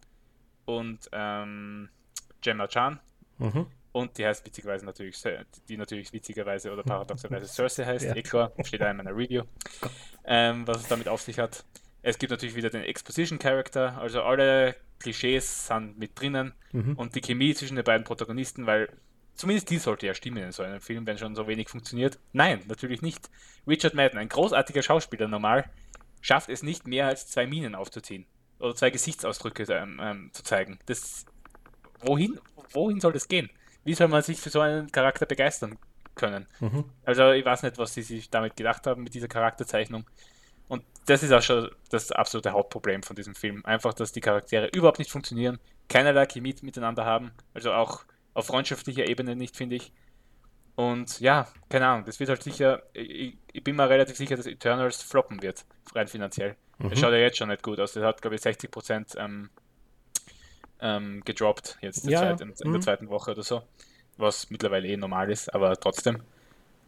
[0.64, 1.88] und ähm,
[2.40, 3.01] Gemma Chan.
[3.38, 3.67] Mhm.
[3.93, 5.23] Und die heißt witzigerweise natürlich,
[5.69, 8.14] die natürlich witzigerweise oder paradoxerweise Cersei heißt, Ja.
[8.17, 9.43] eh klar, steht da in meiner Review,
[10.25, 11.64] ähm, was es damit auf sich hat.
[12.07, 16.97] Es gibt natürlich wieder den Exposition Character, also alle Klischees sind mit drinnen Mhm.
[16.97, 18.90] und die Chemie zwischen den beiden Protagonisten, weil
[19.35, 22.19] zumindest die sollte ja stimmen in so einem Film, wenn schon so wenig funktioniert.
[22.33, 23.31] Nein, natürlich nicht.
[23.67, 25.64] Richard Madden, ein großartiger Schauspieler normal,
[26.21, 28.27] schafft es nicht mehr als zwei Minen aufzuziehen
[28.59, 30.79] oder zwei Gesichtsausdrücke ähm, ähm, zu zeigen.
[30.87, 31.25] Das,
[32.01, 32.38] wohin,
[32.73, 33.49] wohin soll das gehen?
[33.87, 35.79] wie soll man sich für so einen Charakter begeistern
[36.14, 36.47] können?
[36.61, 36.85] Mhm.
[37.05, 40.05] Also ich weiß nicht, was sie sich damit gedacht haben mit dieser Charakterzeichnung.
[40.68, 43.64] Und das ist auch schon das absolute Hauptproblem von diesem Film.
[43.64, 49.07] Einfach, dass die Charaktere überhaupt nicht funktionieren, keinerlei Chemie miteinander haben, also auch auf freundschaftlicher
[49.07, 49.92] Ebene nicht, finde ich.
[50.77, 54.46] Und ja, keine Ahnung, das wird halt sicher, ich, ich, bin mir relativ sicher, dass
[54.46, 56.57] Eternals floppen wird, rein finanziell.
[56.79, 56.90] Mhm.
[56.90, 57.92] Das schaut ja jetzt schon nicht gut aus.
[57.92, 59.50] Das hat, glaube ich, 60% ähm,
[60.81, 62.72] ähm, gedroppt jetzt ja, Zeit, in, in mhm.
[62.74, 63.62] der zweiten Woche oder so,
[64.16, 66.22] was mittlerweile eh normal ist, aber trotzdem.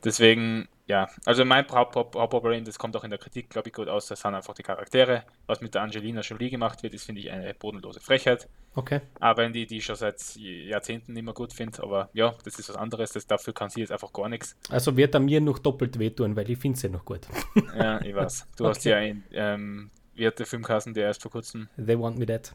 [0.02, 4.06] Deswegen, ja, also mein Hauptproblem, das kommt auch in der Kritik, glaube ich, gut aus,
[4.06, 5.24] das sind einfach die Charaktere.
[5.46, 8.48] Was mit der Angelina Jolie gemacht wird, ist, finde ich, eine bodenlose Frechheit.
[8.76, 9.00] Okay.
[9.18, 12.68] Aber wenn die, die schon seit Jahrzehnten nicht mehr gut finde, aber ja, das ist
[12.68, 14.56] was anderes, das, dafür kann sie jetzt einfach gar nichts.
[14.70, 17.26] Also wird er mir noch doppelt wehtun, weil ich finde sie noch gut.
[17.76, 18.46] Ja, ich weiß.
[18.56, 18.74] Du okay.
[18.74, 21.68] hast ja ein, ähm, wie hat der Filmkassen, der erst vor kurzem.
[21.76, 22.52] They Want Me Dead.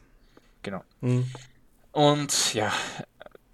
[0.62, 0.82] Genau.
[1.00, 1.26] Mhm.
[1.92, 2.72] Und ja,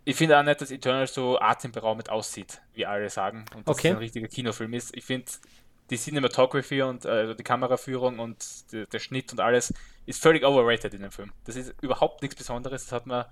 [0.08, 3.44] ich finde auch nicht, dass Eternal so atemberaubend aussieht, wie alle sagen.
[3.54, 3.88] Und dass okay.
[3.88, 4.96] es ein richtiger Kinofilm ist.
[4.96, 5.26] Ich finde,
[5.90, 9.74] die Cinematography und äh, die Kameraführung und die, der Schnitt und alles
[10.06, 11.30] ist völlig overrated in dem Film.
[11.44, 12.84] Das ist überhaupt nichts Besonderes.
[12.84, 13.26] Das hat man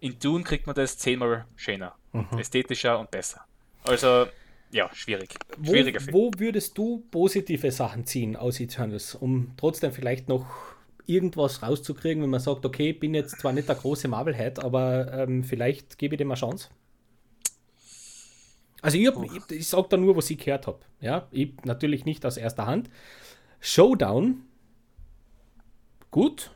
[0.00, 2.38] in Dune kriegt man das zehnmal schöner, mhm.
[2.38, 3.44] ästhetischer und besser.
[3.84, 4.26] Also
[4.70, 5.34] ja, schwierig.
[5.62, 6.14] Schwieriger wo, Film.
[6.14, 10.46] Wo würdest du positive Sachen ziehen aus Eternals, um trotzdem vielleicht noch
[11.06, 15.12] irgendwas rauszukriegen, wenn man sagt, okay, ich bin jetzt zwar nicht der große Marvel-Head, aber
[15.12, 16.68] ähm, vielleicht gebe ich dem eine Chance?
[18.82, 20.80] Also ich, ich, ich sage da nur, was ich gehört habe.
[21.00, 21.26] Ja?
[21.30, 22.90] Ich natürlich nicht aus erster Hand.
[23.60, 24.42] Showdown,
[26.10, 26.52] gut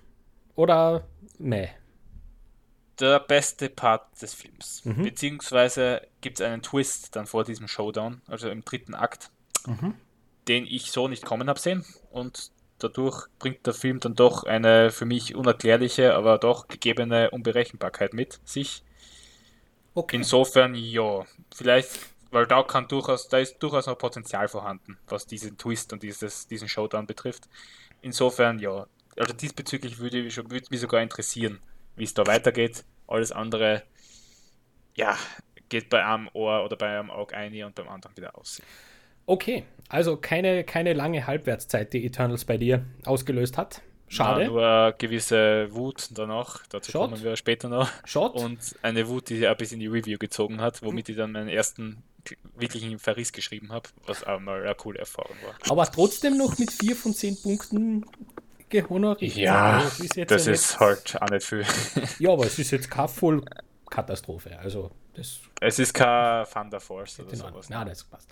[0.55, 1.09] oder
[1.39, 1.69] meh?
[2.99, 4.85] Der beste Part des Films.
[4.85, 5.05] Mhm.
[5.05, 9.31] Beziehungsweise gibt es einen Twist dann vor diesem Showdown, also im dritten Akt,
[9.67, 9.95] mhm.
[10.49, 11.85] den ich so nicht kommen habe sehen.
[12.11, 12.53] Und
[12.83, 18.41] dadurch bringt der Film dann doch eine für mich unerklärliche, aber doch gegebene Unberechenbarkeit mit
[18.45, 18.83] sich.
[19.95, 20.17] Okay.
[20.17, 21.91] Insofern, ja, vielleicht,
[22.31, 26.47] weil da kann durchaus, da ist durchaus noch Potenzial vorhanden, was diesen Twist und dieses,
[26.47, 27.49] diesen Showdown betrifft.
[28.03, 31.61] Insofern, ja, also diesbezüglich würde, ich, würde mich sogar interessieren,
[31.97, 32.85] wie es da weitergeht.
[33.07, 33.83] Alles andere,
[34.95, 35.17] ja,
[35.69, 38.63] geht bei einem Ohr oder bei einem Auge ein und beim anderen wieder aus.
[39.31, 43.81] Okay, also keine, keine lange Halbwertszeit, die Eternals bei dir ausgelöst hat.
[44.09, 44.47] Schade.
[44.47, 47.11] Na, nur gewisse Wut danach, dazu Shot.
[47.11, 47.89] kommen wir später noch.
[48.05, 48.35] Shot.
[48.35, 51.49] Und eine Wut, die ein bisschen in die Review gezogen hat, womit ich dann meinen
[51.49, 52.03] ersten
[52.57, 55.55] wirklichen Verriss geschrieben habe, was auch mal eine coole Erfahrung war.
[55.71, 58.07] Aber trotzdem noch mit 4 von 10 Punkten
[58.69, 59.37] gehonoriert.
[59.37, 61.65] Ja, das ist, das ist halt auch nicht viel.
[62.19, 64.59] ja, aber es ist jetzt keine Vollkatastrophe.
[64.59, 67.69] Also das es ist kein Thunder Force oder sowas.
[67.69, 68.29] Nein, das passt.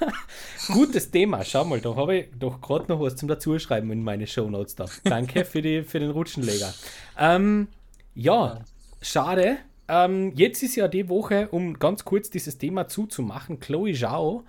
[0.68, 1.42] Gutes Thema.
[1.42, 4.84] Schau mal, da habe ich doch gerade noch was zum Dazuschreiben in meine Shownotes da.
[5.04, 6.74] Danke für, die, für den Rutschenleger.
[7.18, 7.68] Ähm,
[8.14, 8.60] ja,
[9.00, 9.56] schade.
[9.88, 14.44] Ähm, jetzt ist ja die Woche, um ganz kurz dieses Thema zuzumachen, Chloe Zhao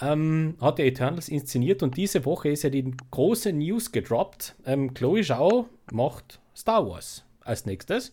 [0.00, 4.56] ähm, hat ja Eternals inszeniert und diese Woche ist ja die große News gedroppt.
[4.66, 8.12] Ähm, Chloe Zhao macht Star Wars als nächstes.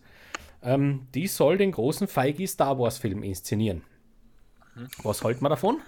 [0.64, 3.84] Ähm, die soll den großen Feige Star Wars Film inszenieren.
[4.76, 4.88] Mhm.
[5.04, 5.80] Was hält man davon?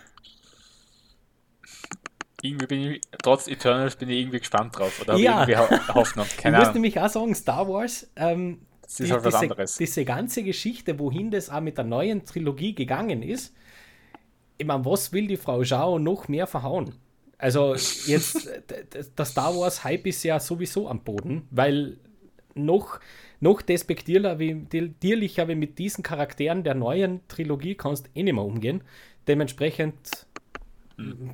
[2.42, 5.02] Irgendwie bin ich, trotz Eternals bin ich irgendwie gespannt drauf.
[5.02, 5.48] Oder ja.
[5.48, 6.28] irgendwie Hoffnung.
[6.38, 9.44] Keine ich muss nämlich auch sagen, Star Wars, ähm, das ist die, halt was diese,
[9.44, 9.78] anderes.
[9.78, 13.54] diese ganze Geschichte, wohin das auch mit der neuen Trilogie gegangen ist,
[14.58, 16.94] ich meine, was will die Frau Zhao noch mehr verhauen?
[17.38, 18.50] Also jetzt,
[19.18, 21.98] der Star Wars Hype ist ja sowieso am Boden, weil
[22.54, 23.00] noch,
[23.40, 28.82] noch despektierlicher wie mit diesen Charakteren der neuen Trilogie kannst eh nicht mehr umgehen.
[29.28, 30.28] Dementsprechend,
[30.98, 31.32] mhm.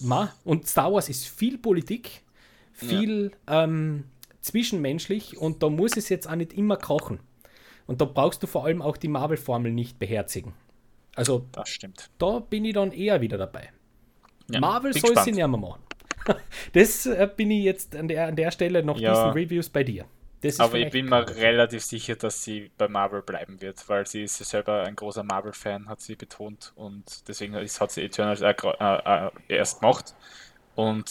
[0.00, 2.22] ma, und Star Wars ist viel Politik,
[2.72, 3.64] viel ja.
[3.64, 4.04] ähm,
[4.40, 7.20] zwischenmenschlich und da muss es jetzt auch nicht immer kochen.
[7.86, 10.54] Und da brauchst du vor allem auch die Marvel-Formel nicht beherzigen.
[11.14, 12.10] Also, das stimmt.
[12.18, 13.70] Da bin ich dann eher wieder dabei.
[14.50, 15.80] Ja, Marvel soll sie nicht mehr machen.
[16.72, 19.12] Das äh, bin ich jetzt an der, an der Stelle noch ja.
[19.12, 20.06] diesen Reviews bei dir.
[20.58, 24.36] Aber ich bin mir relativ sicher, dass sie bei Marvel bleiben wird, weil sie ist
[24.36, 26.72] selber ein großer Marvel-Fan, hat sie betont.
[26.76, 30.14] Und deswegen hat sie Eternals äh, äh, erst gemacht.
[30.74, 31.10] Und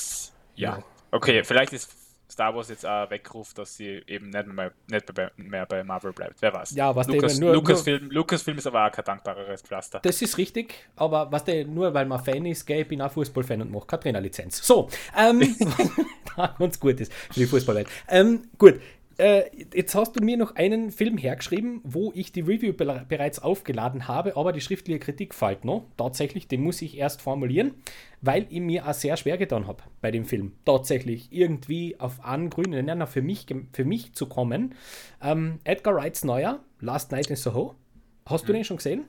[0.55, 1.89] ja, okay, vielleicht ist
[2.33, 5.05] Star Wars jetzt auch wegruft, dass sie eben nicht mehr, nicht
[5.37, 6.41] mehr bei Marvel bleibt.
[6.41, 6.71] Wer weiß.
[6.71, 9.99] Ja, was Lucas, nur, Lucasfilm, nur, Lucasfilm ist aber auch kein dankbareres Pflaster.
[9.99, 13.11] Das ist richtig, aber was der nur weil man Fan ist, gell, ich bin auch
[13.11, 14.65] Fußballfan und mache keine Trainerlizenz.
[14.65, 15.55] So, ähm,
[16.57, 17.87] ganz gut ist für die Fußballwelt.
[18.09, 18.81] Ähm, gut,
[19.17, 23.39] äh, jetzt hast du mir noch einen Film hergeschrieben, wo ich die Review be bereits
[23.39, 25.85] aufgeladen habe, aber die schriftliche Kritik fällt noch.
[25.97, 27.75] Tatsächlich, den muss ich erst formulieren,
[28.21, 30.53] weil ich mir auch sehr schwer getan habe bei dem Film.
[30.65, 34.75] Tatsächlich irgendwie auf einen grünen Nenner für mich, für mich zu kommen.
[35.21, 37.75] Ähm, Edgar Wrights Neuer, Last Night in Soho.
[38.25, 39.05] Hast du den schon gesehen?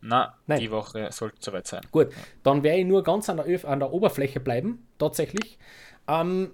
[0.00, 0.60] Na, Nein.
[0.60, 1.80] die Woche sollte soweit sein.
[1.90, 2.08] Gut,
[2.42, 5.58] dann werde ich nur ganz an der, Öf an der Oberfläche bleiben, tatsächlich.
[6.06, 6.50] Ähm,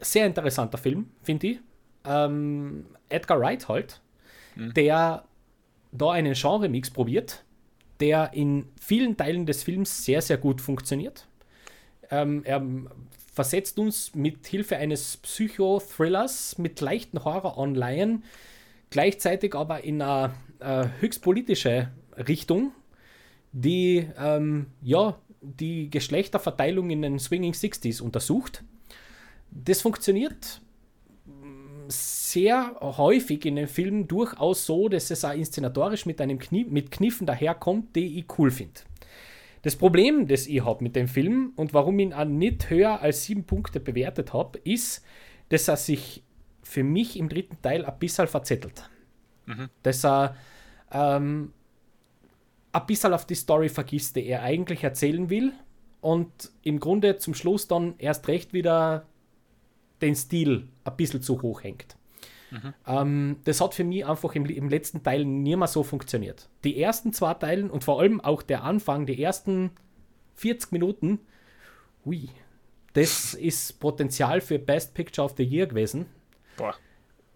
[0.00, 1.60] sehr interessanter Film, finde ich.
[2.06, 4.00] Ähm, Edgar Wright halt,
[4.56, 5.24] der
[5.92, 7.44] da einen Genre-Mix probiert,
[8.00, 11.26] der in vielen Teilen des Films sehr, sehr gut funktioniert.
[12.10, 12.62] Ähm, er
[13.32, 18.24] versetzt uns mit Hilfe eines Psychothrillers mit leichten Horror-Anleihen,
[18.90, 22.72] gleichzeitig aber in eine äh, höchst politische Richtung,
[23.52, 28.64] die ähm, ja, die Geschlechterverteilung in den Swinging Sixties untersucht.
[29.50, 30.60] Das funktioniert
[31.88, 36.90] sehr häufig in den Filmen durchaus so, dass es auch inszenatorisch mit einem Knie mit
[36.90, 38.80] Kniffen daherkommt, die ich cool finde.
[39.62, 43.00] Das Problem, das ich habe mit dem Film und warum ich ihn auch nicht höher
[43.00, 45.04] als sieben Punkte bewertet habe, ist,
[45.48, 46.22] dass er sich
[46.62, 48.88] für mich im dritten Teil ein bisschen verzettelt.
[49.82, 50.36] Dass er
[50.92, 51.52] ähm,
[52.72, 55.52] ein bisschen auf die Story vergisst, die er eigentlich erzählen will
[56.00, 59.06] und im Grunde zum Schluss dann erst recht wieder
[60.00, 61.96] den Stil ein bisschen zu hoch hängt.
[62.86, 66.48] Ähm, das hat für mich einfach im, im letzten Teil nie mehr so funktioniert.
[66.64, 69.70] Die ersten zwei Teilen und vor allem auch der Anfang, die ersten
[70.36, 71.18] 40 Minuten,
[72.04, 72.28] hui,
[72.92, 76.06] das ist Potenzial für Best Picture of the Year gewesen.
[76.56, 76.74] Boah.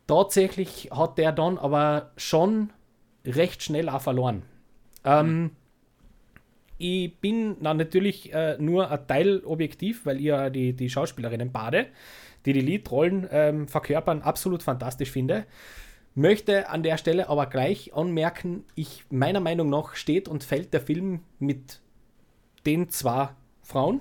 [0.07, 2.73] Tatsächlich hat der dann aber schon
[3.25, 4.43] recht schnell auch verloren.
[5.05, 5.51] Ähm,
[6.79, 11.89] ich bin na natürlich äh, nur ein Teil objektiv, weil ihr die, die Schauspielerinnen bade,
[12.47, 15.47] die die Liedrollen ähm, verkörpern, absolut fantastisch finde.
[16.15, 20.81] Möchte an der Stelle aber gleich anmerken, ich meiner Meinung nach steht und fällt der
[20.81, 21.81] Film mit
[22.67, 23.31] den zwei
[23.63, 24.01] Frauen.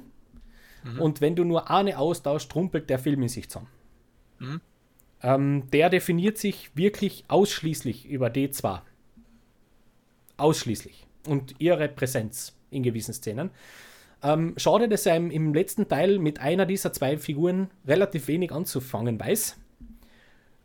[1.00, 3.68] Und wenn du nur eine austauschst, trumpelt der Film in sich zusammen.
[5.22, 8.82] Ähm, der definiert sich wirklich ausschließlich über die zwei.
[10.38, 11.06] Ausschließlich.
[11.28, 13.52] Und ihre Präsenz in gewissen Szenen.
[14.22, 19.20] Ähm, schade, dass er im, letzten Teil mit einer dieser zwei Figuren relativ wenig anzufangen
[19.20, 19.58] weiß.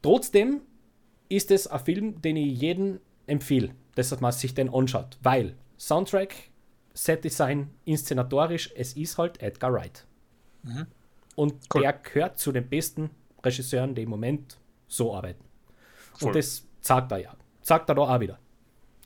[0.03, 0.61] Trotzdem
[1.29, 6.35] ist es ein Film, den ich jedem empfehle, dass man sich den anschaut, weil Soundtrack,
[6.95, 10.07] Setdesign, inszenatorisch, es ist halt Edgar Wright.
[11.37, 11.83] Und Cool.
[11.83, 13.11] der gehört zu den besten
[13.43, 15.45] Regisseuren, die im Moment so arbeiten.
[16.15, 16.29] Voll.
[16.29, 17.35] Und das sagt er ja.
[17.63, 18.39] Sagt er da auch wieder.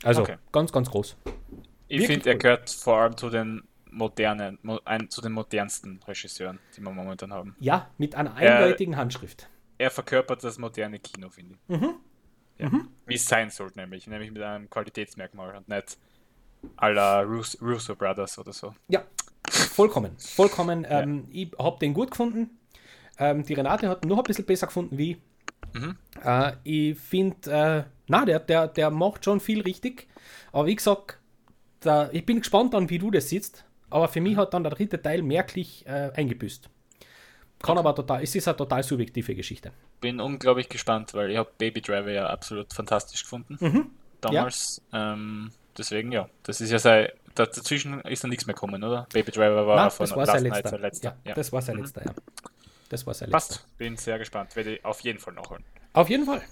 [0.03, 0.37] Also Okay.
[0.53, 1.17] ganz, ganz groß.
[1.89, 2.39] Ich finde, er cool.
[2.41, 3.63] gehört vor allem zu den
[3.99, 7.55] modernen, mo, ein, zu den modernsten Regisseuren, die wir momentan haben.
[7.61, 9.49] Ja, mit einer eindeutigen Handschrift.
[9.77, 11.77] Er verkörpert das moderne Kino, finde ich.
[11.77, 11.95] Mhm.
[12.59, 12.71] Ja.
[13.07, 14.07] Wie es sein sollte, nämlich.
[14.07, 15.97] Nämlich mit einem Qualitätsmerkmal und nicht
[16.77, 18.75] à la Rus Russo Brothers oder so.
[18.89, 19.05] Ja,
[19.49, 20.19] vollkommen.
[20.19, 20.87] Vollkommen.
[20.89, 22.59] Ähm, ich habe den gut gefunden.
[23.19, 25.19] Ähm, die Renate hat ihn noch ein bisschen besser gefunden wie.
[26.25, 30.09] Äh, ich finde, äh, na, der, der, der macht schon viel richtig.
[30.51, 31.19] Aber wie gesagt,
[31.81, 33.65] da, ich bin gespannt an, wie du das siehst.
[33.91, 36.69] Aber für mich hat dann der dritte Teil merklich äh, eingebüßt.
[37.63, 39.73] Kann aber total, es ist eine total subjektive Geschichte.
[40.01, 43.91] Bin unglaublich gespannt, weil ich habe Baby Driver ja absolut fantastisch gefunden.
[44.21, 44.81] Damals.
[44.93, 46.29] Ähm, deswegen, ja.
[46.45, 47.13] Das ist ja sei.
[47.35, 49.07] da- Dazwischen ist dann nichts mehr kommen, oder?
[49.13, 50.69] Baby Driver war Na, von das war sein letzter.
[50.69, 51.09] sein letzter.
[51.09, 51.35] Ja, Ja.
[51.35, 52.15] das war sein letzter, ja.
[52.91, 53.55] Das war sein letzter.
[53.57, 53.67] Passt.
[53.79, 54.55] Bin sehr gespannt.
[54.55, 55.65] Werde ich auf jeden Fall nachholen.
[55.95, 56.43] Auf jeden Fall.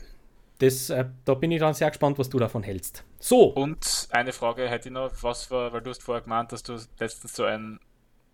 [0.58, 3.04] Das, äh, da bin ich dann sehr gespannt, was du davon hältst.
[3.18, 6.62] So, Und eine Frage hätte ich noch, was war, weil du hast vorher gemeint, dass
[6.62, 7.78] du letztens so ein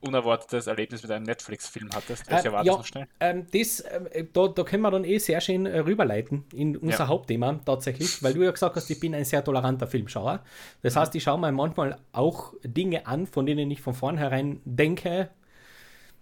[0.00, 2.28] unerwartetes Erlebnis mit einem Netflix-Film hattest.
[2.28, 3.06] Welcher Äh, war ja, das noch schnell?
[3.20, 7.04] Ähm, das, ähm, da, da können wir dann eh sehr schön äh, rüberleiten in unser
[7.04, 7.08] Ja.
[7.08, 10.42] Hauptthema tatsächlich, weil du ja gesagt hast, ich bin ein sehr toleranter Filmschauer.
[10.82, 15.30] Das heißt, ich schaue mir manchmal auch Dinge an, von denen ich von vornherein denke,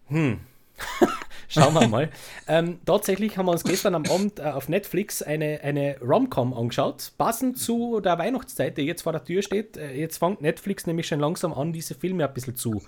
[0.08, 0.40] hm,
[1.48, 2.10] schauen wir mal.
[2.48, 7.12] ähm, tatsächlich haben wir uns gestern am Abend äh, auf Netflix eine, eine Rom-Com angeschaut,
[7.18, 9.76] passend zu der Weihnachtszeit, die jetzt vor der Tür steht.
[9.76, 12.82] Äh, jetzt fängt Netflix nämlich schon langsam an, diese Filme ein bisschen zu,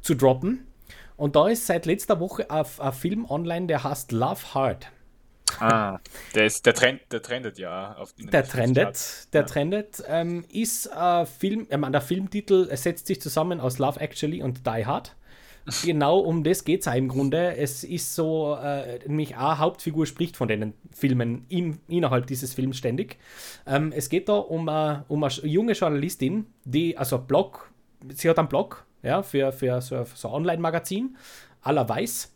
[0.00, 0.66] zu droppen.
[1.16, 4.88] Und da ist seit letzter Woche ein, ein Film online, der heißt Love Hard.
[5.60, 5.98] Ah,
[6.34, 11.26] der, ist, der, Trend, der trendet ja auf Der trendet, der trendet, ähm, ist ein
[11.26, 15.14] Film, ich meine, der Filmtitel setzt sich zusammen aus Love Actually und Die Hard.
[15.82, 17.56] Genau um das geht es im Grunde.
[17.56, 22.76] Es ist so, äh, nämlich eine Hauptfigur spricht von den Filmen im, innerhalb dieses Films
[22.76, 23.16] ständig.
[23.66, 27.70] Ähm, es geht da um, äh, um eine junge Journalistin, die, also Blog,
[28.14, 31.16] sie hat einen Blog ja, für, für so, so ein Online-Magazin,
[31.62, 32.30] aller Weiß.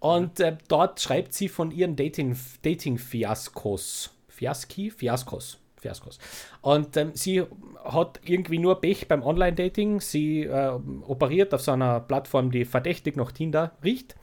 [0.00, 4.10] Und äh, dort schreibt sie von ihren Dating- Dating-Fiaskos.
[4.28, 4.90] Fiaski?
[4.90, 5.58] Fiaskos.
[5.80, 6.18] Fiaskos.
[6.60, 7.44] Und ähm, sie
[7.84, 10.00] hat irgendwie nur Pech beim Online-Dating.
[10.00, 14.16] Sie äh, operiert auf so einer Plattform, die verdächtig nach Tinder riecht.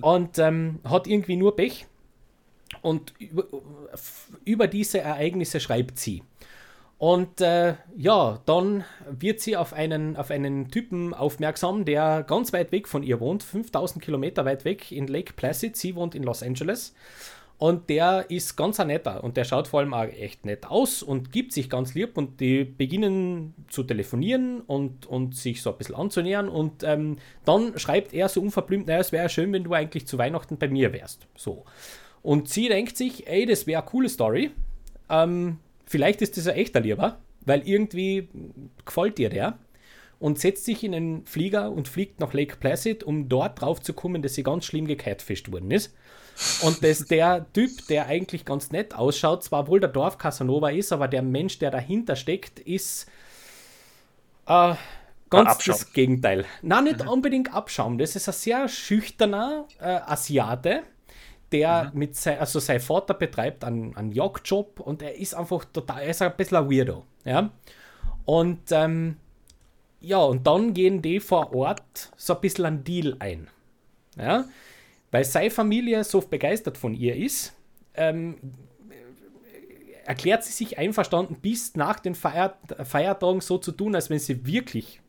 [0.00, 1.86] Und ähm, hat irgendwie nur Pech.
[2.80, 3.12] Und
[4.44, 6.22] über, diese Ereignisse schreibt sie.
[6.98, 12.70] Und äh, ja, dann wird sie auf einen, auf einen Typen aufmerksam, der ganz weit
[12.70, 15.76] weg von ihr wohnt, 5000 Kilometer weit weg in Lake Placid.
[15.76, 16.94] Sie wohnt in Los Angeles.
[17.62, 21.00] Und der ist ganz ein netter und der schaut vor allem auch echt nett aus
[21.00, 25.78] und gibt sich ganz lieb und die beginnen zu telefonieren und, und sich so ein
[25.78, 29.74] bisschen anzunähern und ähm, dann schreibt er so unverblümt, naja, es wäre schön, wenn du
[29.74, 31.28] eigentlich zu Weihnachten bei mir wärst.
[31.36, 31.64] So.
[32.20, 34.50] Und sie denkt sich, ey, das wäre eine coole Story.
[35.08, 38.26] Ähm, vielleicht ist das ein echter Lieber, weil irgendwie
[38.84, 39.56] gefällt dir der.
[40.18, 43.92] Und setzt sich in einen Flieger und fliegt nach Lake Placid, um dort drauf zu
[43.92, 45.94] kommen, dass sie ganz schlimm gecatfischt worden ist.
[46.62, 50.92] Und dass der Typ, der eigentlich ganz nett ausschaut, zwar wohl der Dorf Casanova ist,
[50.92, 53.06] aber der Mensch, der dahinter steckt, ist
[54.46, 54.74] äh,
[55.30, 56.44] ganz das Gegenteil.
[56.62, 57.08] Nein, nicht mhm.
[57.08, 57.98] unbedingt Abschaum.
[57.98, 60.82] Das ist ein sehr schüchterner äh, Asiate,
[61.52, 61.98] der mhm.
[61.98, 66.10] mit sein, also sein Vater betreibt einen, einen Jagdjob und er ist einfach total, er
[66.10, 67.04] ist ein bisschen ein Weirdo.
[67.24, 67.50] Ja.
[68.24, 69.16] Und ähm,
[70.00, 73.48] ja, und dann gehen die vor Ort so ein bisschen einen Deal ein.
[74.16, 74.44] Ja.
[75.12, 77.54] Weil seine Familie so begeistert von ihr ist,
[77.94, 78.38] ähm,
[80.04, 84.44] erklärt sie sich einverstanden, bis nach den Feier Feiertagen so zu tun, als wenn sie
[84.46, 85.00] wirklich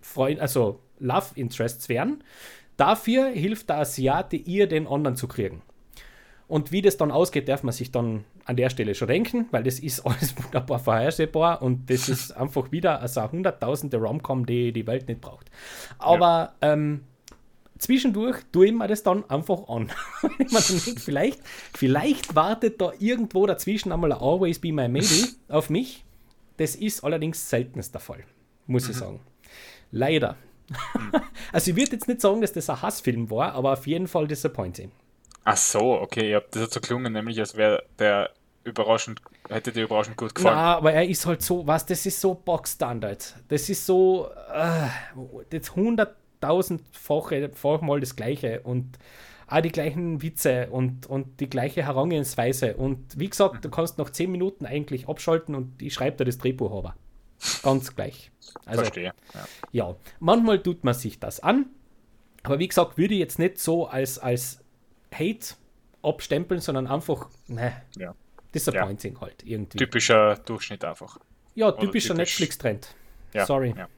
[0.00, 2.22] Freund, also Love Interests wären.
[2.76, 5.62] Dafür hilft der Asiate ihr, den anderen zu kriegen.
[6.48, 9.62] Und wie das dann ausgeht, darf man sich dann an der Stelle schon denken, weil
[9.62, 14.86] das ist alles wunderbar vorhersehbar und das ist einfach wieder also hunderttausende Romcom, die die
[14.86, 15.50] Welt nicht braucht.
[15.98, 16.72] Aber ja.
[16.72, 17.04] ähm,
[17.78, 19.90] zwischendurch tue ich mir das dann einfach an.
[20.38, 21.40] denke, vielleicht,
[21.74, 26.04] vielleicht wartet da irgendwo dazwischen einmal ein Always Be My Maybe auf mich.
[26.56, 28.24] Das ist allerdings seltenst der Fall,
[28.66, 28.90] muss mhm.
[28.90, 29.20] ich sagen.
[29.90, 30.36] Leider.
[31.50, 34.28] Also ich würde jetzt nicht sagen, dass das ein Hassfilm war, aber auf jeden Fall
[34.28, 34.92] disappointing.
[35.44, 38.32] Ach so, okay, ja, das hat so gelungen, nämlich als wäre der
[38.64, 40.56] überraschend, hätte dir überraschend gut gefallen.
[40.56, 43.36] Ja, aber er ist halt so, was, das ist so Box-Standard.
[43.48, 44.88] Das ist so, äh,
[45.50, 45.74] das
[46.42, 48.98] 100.000-fache mal das Gleiche und
[49.46, 52.76] auch die gleichen Witze und, und die gleiche Herangehensweise.
[52.76, 56.38] Und wie gesagt, du kannst nach 10 Minuten eigentlich abschalten und ich schreibe da das
[56.38, 56.94] Drehbuch aber.
[57.62, 58.30] Ganz gleich.
[58.66, 59.12] Also, Verstehe.
[59.34, 59.48] Ja.
[59.72, 61.66] ja, manchmal tut man sich das an,
[62.42, 64.60] aber wie gesagt, würde ich jetzt nicht so als, als
[65.12, 65.54] Hate
[66.02, 68.14] abstempeln, sondern einfach, ne, ja.
[68.54, 69.20] disappointing ja.
[69.20, 69.78] halt irgendwie.
[69.78, 71.18] Typischer Durchschnitt einfach.
[71.54, 72.18] Ja, typischer typisch.
[72.18, 72.94] Netflix-Trend.
[73.32, 73.74] Ja, Sorry.
[73.76, 73.88] Ja.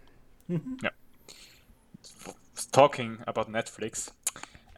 [0.48, 0.79] Mhm.
[0.83, 0.90] ja.
[2.68, 4.14] Talking about Netflix.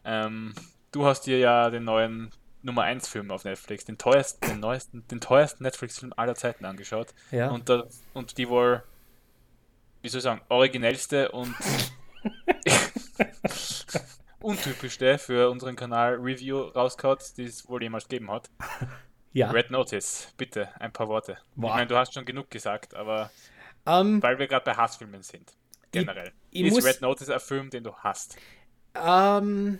[0.05, 0.53] Ähm,
[0.91, 5.05] du hast dir ja den neuen Nummer 1 Film auf Netflix, den teuersten, den neuesten,
[5.09, 7.13] den teuersten Netflix-Film aller Zeiten angeschaut.
[7.31, 7.49] Ja.
[7.49, 8.83] Und, da, und die wohl,
[10.01, 11.53] wie soll ich sagen, originellste und
[14.39, 18.49] untypischste für unseren Kanal Review rausgehauen, die es wohl jemals gegeben hat.
[19.33, 19.49] Ja.
[19.51, 21.37] Red Notice, bitte, ein paar Worte.
[21.55, 21.69] Boah.
[21.69, 23.31] Ich meine, du hast schon genug gesagt, aber
[23.83, 25.51] um, weil wir gerade bei Hassfilmen sind,
[25.91, 26.31] generell.
[26.53, 28.37] Ich, ist muss, Red Notice ein Film, den du hast?
[28.95, 29.79] Um,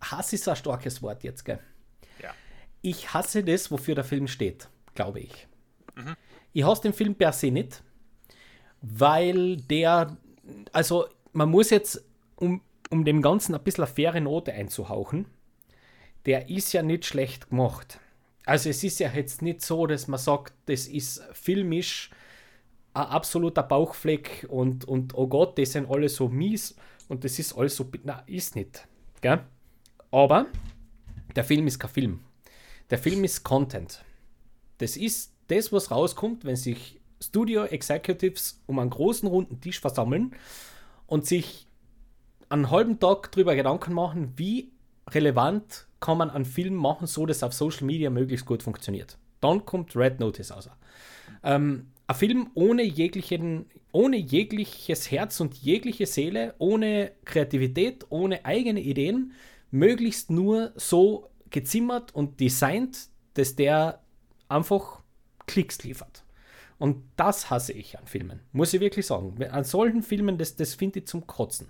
[0.00, 1.60] Hass ist ein starkes Wort jetzt, gell?
[2.22, 2.30] Ja.
[2.82, 5.48] Ich hasse das, wofür der Film steht, glaube ich.
[5.94, 6.16] Mhm.
[6.52, 7.82] Ich hasse den Film per se nicht,
[8.82, 10.16] weil der,
[10.72, 12.04] also man muss jetzt,
[12.36, 15.26] um um dem Ganzen ein bisschen eine faire Note einzuhauchen,
[16.24, 18.00] der ist ja nicht schlecht gemacht.
[18.44, 22.10] Also es ist ja jetzt nicht so, dass man sagt, das ist filmisch
[22.96, 26.76] ein absoluter Bauchfleck und, und oh Gott, die sind alle so mies
[27.08, 28.88] und das ist alles so, na, ist nicht.
[29.20, 29.40] Gell?
[30.10, 30.46] Aber
[31.34, 32.20] der Film ist kein Film.
[32.88, 34.02] Der Film ist Content.
[34.78, 40.34] Das ist das, was rauskommt, wenn sich Studio Executives um einen großen runden Tisch versammeln
[41.06, 41.66] und sich
[42.48, 44.72] einen halben Tag darüber Gedanken machen, wie
[45.10, 49.18] relevant kann man einen Film machen, so dass auf Social Media möglichst gut funktioniert.
[49.40, 50.70] Dann kommt Red Notice raus.
[51.42, 58.80] Ähm, ein Film ohne, jeglichen, ohne jegliches Herz und jegliche Seele, ohne Kreativität, ohne eigene
[58.80, 59.32] Ideen,
[59.70, 64.00] möglichst nur so gezimmert und designt, dass der
[64.48, 65.00] einfach
[65.46, 66.24] Klicks liefert.
[66.78, 69.42] Und das hasse ich an Filmen, muss ich wirklich sagen.
[69.44, 71.68] An solchen Filmen, das, das finde ich zum Kotzen.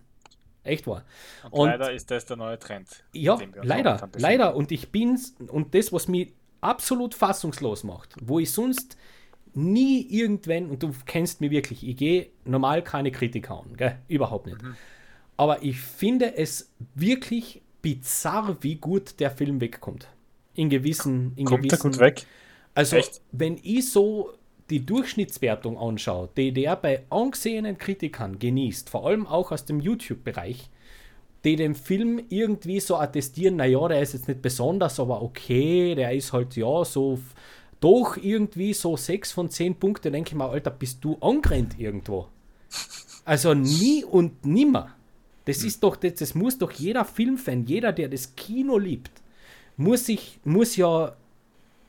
[0.65, 1.05] Echt wahr.
[1.45, 3.05] Und, und leider ist das der neue Trend.
[3.13, 4.57] Ja, leider, leider.
[4.57, 8.97] Und ich bin's, und das, was mich absolut fassungslos macht, wo ich sonst
[9.57, 13.99] nie irgendwann, und du kennst mich wirklich, ich gehe normal keine Kritik hauen, gell?
[14.09, 14.63] überhaupt nicht.
[14.63, 14.77] Mhm.
[15.37, 20.09] Aber ich finde es wirklich bizarr, wie gut der Film wegkommt.
[20.55, 21.33] In gewissen.
[21.37, 22.27] In Kommt gewissen, er gut weg?
[22.75, 23.21] Also, Echt?
[23.33, 24.33] wenn ich so
[24.71, 30.69] die Durchschnittswertung anschaut, die der bei angesehenen Kritikern genießt, vor allem auch aus dem YouTube-Bereich,
[31.45, 36.13] die den Film irgendwie so attestieren, naja, der ist jetzt nicht besonders, aber okay, der
[36.13, 37.19] ist halt ja so
[37.81, 42.29] doch irgendwie so sechs von zehn Punkte, denke ich mal, Alter, bist du angerannt irgendwo.
[43.25, 44.95] Also nie und nimmer.
[45.45, 49.13] Das ist doch, das, das muss doch jeder Filmfan, jeder, der das Kino liebt,
[49.77, 51.15] muss sich, muss ja,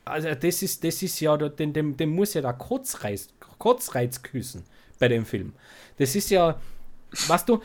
[0.06, 4.64] also das ist, das ist ja, dem, dem, dem muss ja der Kotzreiz, Kotzreiz küssen
[5.00, 5.54] bei dem Film.
[5.98, 6.60] Das ist ja,
[7.28, 7.62] weißt du,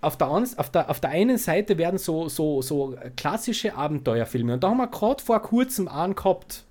[0.00, 4.64] auf der, auf der, auf der einen Seite werden so, so, so klassische Abenteuerfilme, und
[4.64, 6.64] da haben wir gerade vor kurzem einen gehabt,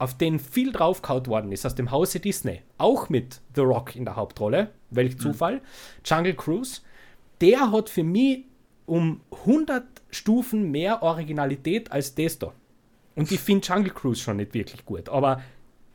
[0.00, 2.62] auf den viel draufgehauen worden ist, aus dem Hause Disney.
[2.78, 4.70] Auch mit The Rock in der Hauptrolle.
[4.88, 5.18] Welch mhm.
[5.18, 5.54] Zufall.
[5.56, 5.60] Mhm.
[6.04, 6.80] Jungle Cruise.
[7.42, 8.44] Der hat für mich
[8.86, 12.52] um 100 Stufen mehr Originalität als da.
[13.14, 15.10] Und ich finde Jungle Cruise schon nicht wirklich gut.
[15.10, 15.42] Aber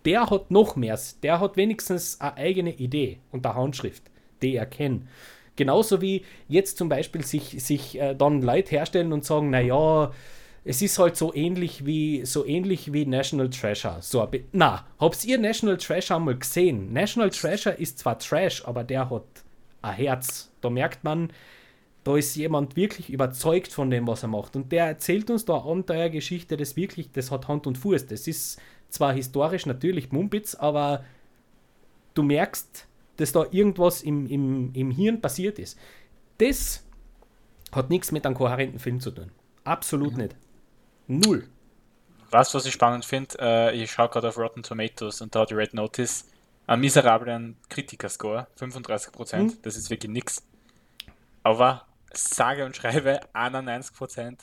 [0.05, 0.99] der hat noch mehr.
[1.23, 4.03] Der hat wenigstens eine eigene Idee und eine Handschrift,
[4.43, 5.07] die er kennt.
[5.55, 10.11] Genauso wie jetzt zum Beispiel sich, sich äh, dann Leute herstellen und sagen, naja,
[10.67, 13.97] es ist halt so ähnlich wie so ähnlich wie National Treasure.
[14.01, 16.91] So Na, habt ihr National Treasure mal gesehen?
[16.91, 19.25] National Treasure ist zwar Trash, aber der hat
[19.83, 20.51] ein Herz.
[20.61, 21.31] Da merkt man,
[22.03, 24.55] da ist jemand wirklich überzeugt von dem, was er macht.
[24.55, 28.07] Und der erzählt uns da eine Abenteuergeschichte, das wirklich, das hat Hand und Fuß.
[28.07, 28.59] Das ist
[28.89, 31.05] zwar historisch natürlich Mumpitz, aber
[32.15, 32.87] du merkst,
[33.17, 35.77] dass da irgendwas im, im, im Hirn passiert ist.
[36.39, 36.83] Das
[37.71, 39.29] hat nichts mit einem kohärenten Film zu tun.
[39.63, 40.23] Absolut mhm.
[40.23, 40.35] nicht.
[41.07, 41.47] Null.
[42.31, 45.51] Was, was ich spannend finde, äh, ich schaue gerade auf Rotten Tomatoes und da hat
[45.51, 46.25] die Red Notice
[46.67, 49.57] einen miserablen Kritikerscore, 35%, mhm.
[49.61, 50.43] das ist wirklich nichts.
[51.43, 54.39] Aber sage und schreibe 91%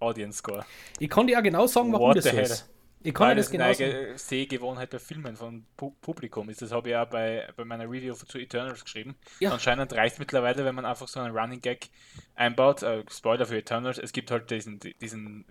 [0.00, 0.64] Audience Score.
[0.98, 2.68] Ich kann dir ja genau sagen, warum What das so ist.
[3.04, 6.62] Ich kann Weil das, das genau eine Sehgewohnheit bei Filmen von Pu Publikum ist.
[6.62, 9.16] Das habe ich ja bei, bei meiner Review zu Eternals geschrieben.
[9.40, 9.50] Ja.
[9.50, 11.90] Anscheinend reicht mittlerweile, wenn man einfach so einen Running Gag
[12.36, 12.82] einbaut.
[12.82, 15.46] Äh, Spoiler für Eternals, es gibt halt diesen, diesen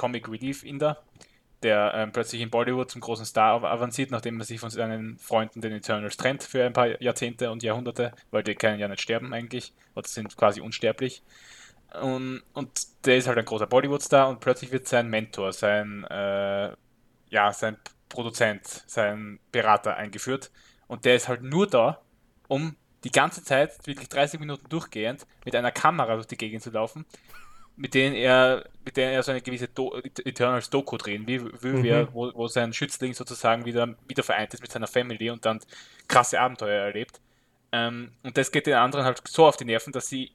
[0.00, 1.02] Comic Relief Inder,
[1.62, 5.60] der ähm, plötzlich in Bollywood zum großen Star avanciert, nachdem er sich von seinen Freunden
[5.60, 9.34] den Eternals trennt für ein paar Jahrzehnte und Jahrhunderte, weil die können ja nicht sterben
[9.34, 11.22] eigentlich, oder sind quasi unsterblich.
[12.00, 12.70] Und, und
[13.04, 16.72] der ist halt ein großer Bollywood-Star und plötzlich wird sein Mentor, sein äh,
[17.28, 17.76] ja, sein
[18.08, 20.50] Produzent, sein Berater eingeführt.
[20.86, 22.00] Und der ist halt nur da,
[22.48, 22.74] um
[23.04, 27.04] die ganze Zeit, wirklich 30 Minuten durchgehend, mit einer Kamera durch die Gegend zu laufen,
[27.80, 31.68] mit denen er, mit denen er so eine gewisse Do Eternals Doku drehen wie, wie
[31.68, 31.82] mhm.
[31.82, 35.60] wir, wo, wo sein Schützling sozusagen wieder, wieder vereint ist mit seiner Family und dann
[36.06, 37.20] krasse Abenteuer erlebt.
[37.72, 40.32] Ähm, und das geht den anderen halt so auf die Nerven, dass sie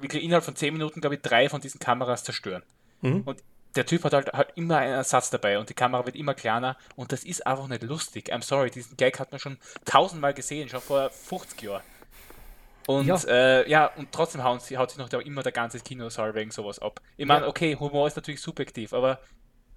[0.00, 2.64] wirklich innerhalb von 10 Minuten, glaube ich, drei von diesen Kameras zerstören.
[3.02, 3.20] Mhm.
[3.20, 3.40] Und
[3.76, 6.76] der Typ hat halt, halt immer einen Ersatz dabei und die Kamera wird immer kleiner
[6.96, 8.32] und das ist einfach nicht lustig.
[8.34, 11.82] I'm sorry, diesen Gag hat man schon tausendmal gesehen, schon vor 50 Jahren.
[12.86, 16.34] Und ja, äh, ja und trotzdem haut, haut sich noch der, immer der ganze Kinosaal
[16.34, 17.00] wegen sowas ab.
[17.16, 17.48] Ich meine, ja.
[17.48, 19.20] okay, Humor ist natürlich subjektiv, aber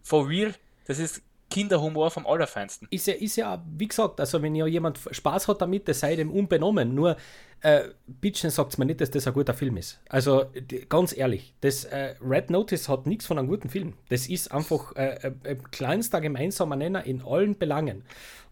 [0.03, 0.53] for real,
[0.85, 2.87] das ist Kinderhumor vom Allerfeinsten.
[2.91, 6.15] Ist ja, ist ja, wie gesagt, also wenn ja jemand Spaß hat damit, das sei
[6.15, 6.93] dem unbenommen.
[6.93, 7.15] Nur,
[7.61, 9.99] äh, bitte sagt mir nicht, dass das ein guter Film ist.
[10.09, 10.45] Also
[10.89, 13.93] ganz ehrlich, das äh, Red Notice hat nichts von einem guten Film.
[14.09, 18.03] Das ist einfach äh, äh, kleinster gemeinsamer Nenner in allen Belangen.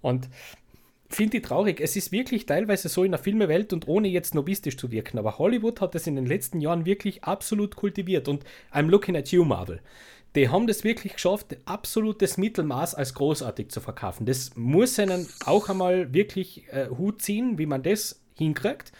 [0.01, 0.29] Und
[1.09, 1.79] finde ich traurig.
[1.79, 5.37] Es ist wirklich teilweise so in der Filmewelt und ohne jetzt nobistisch zu wirken, aber
[5.37, 8.43] Hollywood hat das in den letzten Jahren wirklich absolut kultiviert und
[8.73, 9.81] I'm looking at you, Marvel
[10.35, 14.25] die haben das wirklich geschafft, absolutes Mittelmaß als großartig zu verkaufen.
[14.25, 18.91] Das muss ihnen auch einmal wirklich äh, Hut ziehen, wie man das hinkriegt.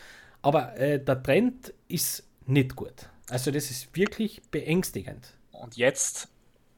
[0.42, 3.10] Aber äh, der Trend ist nicht gut.
[3.30, 5.34] Also das ist wirklich beängstigend.
[5.52, 6.30] Und jetzt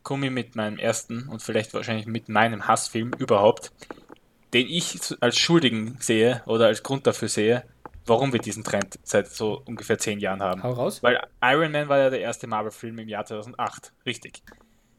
[0.03, 3.71] komme ich mit meinem ersten und vielleicht wahrscheinlich mit meinem Hassfilm überhaupt,
[4.53, 7.63] den ich als Schuldigen sehe oder als Grund dafür sehe,
[8.05, 10.63] warum wir diesen Trend seit so ungefähr zehn Jahren haben.
[10.63, 11.03] Hau raus.
[11.03, 14.43] Weil Iron Man war ja der erste Marvel-Film im Jahr 2008, richtig.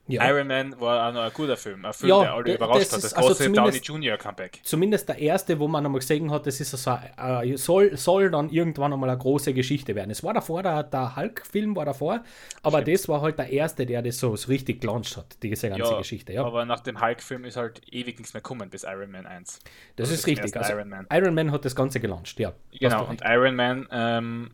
[0.08, 0.26] Ja.
[0.28, 3.04] Iron Man war auch noch ein guter Film, ein Film, ja, der alle überrascht hat.
[3.04, 4.16] Das also große Downey Jr.
[4.16, 4.60] Comeback.
[4.62, 8.48] Zumindest der erste, wo man einmal gesehen hat, das ist so, äh, soll, soll dann
[8.48, 10.10] irgendwann einmal eine große Geschichte werden.
[10.10, 12.24] Es war davor, der, der Hulk-Film war davor,
[12.62, 12.94] aber Stimmt.
[12.94, 15.98] das war halt der erste, der das so, so richtig gelauncht hat, diese ganze ja,
[15.98, 16.32] Geschichte.
[16.32, 16.44] Ja.
[16.44, 19.58] Aber nach dem Hulk-Film ist halt ewig nichts mehr kommen bis Iron Man 1.
[19.96, 20.56] Das, das ist richtig.
[20.56, 21.06] Also Iron, Man.
[21.12, 22.54] Iron Man hat das Ganze gelauncht, ja.
[22.72, 24.50] Genau, und Iron Man ähm,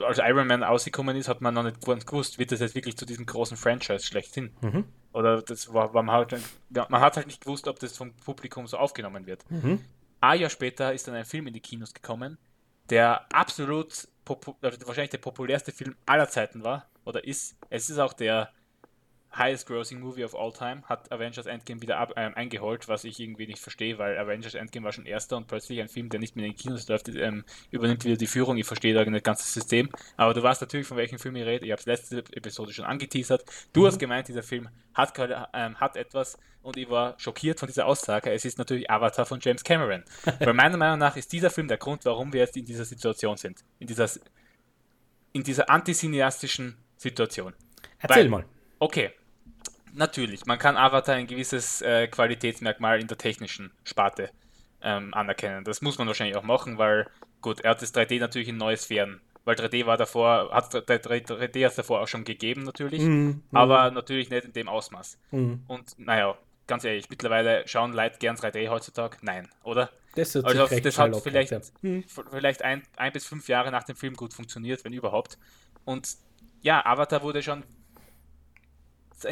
[0.00, 3.06] als Iron Man rausgekommen ist, hat man noch nicht gewusst, wird das jetzt wirklich zu
[3.06, 4.50] diesem großen Franchise schlechthin.
[4.60, 4.84] Mhm.
[5.12, 6.36] Oder das war, war man, halt,
[6.70, 9.48] man hat halt nicht gewusst, ob das vom Publikum so aufgenommen wird.
[9.50, 9.80] Mhm.
[10.20, 12.38] Ein Jahr später ist dann ein Film in die Kinos gekommen,
[12.90, 14.08] der absolut
[14.62, 17.56] also wahrscheinlich der populärste Film aller Zeiten war oder ist.
[17.68, 18.52] Es ist auch der
[19.32, 23.20] highest grossing movie of all time, hat Avengers Endgame wieder ab, ähm, eingeholt, was ich
[23.20, 26.36] irgendwie nicht verstehe, weil Avengers Endgame war schon erster und plötzlich ein Film, der nicht
[26.36, 28.56] mehr in den Kinos läuft, ähm, übernimmt wieder die Führung.
[28.56, 29.88] Ich verstehe da nicht ganze System.
[30.16, 31.64] Aber du weißt natürlich, von welchem Film ich rede.
[31.64, 33.44] Ich habe es letzte Episode schon angeteasert.
[33.72, 33.86] Du mhm.
[33.86, 35.12] hast gemeint, dieser Film hat,
[35.54, 38.32] ähm, hat etwas, und ich war schockiert von dieser Aussage.
[38.32, 40.04] Es ist natürlich Avatar von James Cameron.
[40.40, 43.36] Weil meiner Meinung nach ist dieser Film der Grund, warum wir jetzt in dieser Situation
[43.36, 43.64] sind.
[43.78, 44.10] In dieser,
[45.32, 47.54] in dieser anticineastischen Situation.
[47.98, 48.44] Erzähl Weil, mal.
[48.78, 49.12] Okay,
[49.94, 54.30] natürlich, man kann Avatar ein gewisses äh, Qualitätsmerkmal in der technischen Sparte
[54.82, 55.64] ähm, anerkennen.
[55.64, 57.08] Das muss man wahrscheinlich auch machen, weil,
[57.40, 61.66] gut, er hat das 3D natürlich in neue Sphären weil 3D war davor, hat 3D
[61.66, 63.42] hat davor auch schon gegeben natürlich, mhm.
[63.52, 65.18] aber natürlich nicht in dem Ausmaß.
[65.30, 65.64] Mhm.
[65.66, 66.36] Und naja,
[66.66, 69.16] ganz ehrlich, mittlerweile schauen Leute gern 3D heutzutage?
[69.22, 69.90] Nein, oder?
[70.14, 71.60] Das, also, das hat vielleicht, ja.
[71.82, 72.04] Hm.
[72.30, 75.38] vielleicht ein, ein bis fünf Jahre nach dem Film gut funktioniert, wenn überhaupt.
[75.84, 76.16] Und
[76.62, 77.62] ja, Avatar wurde schon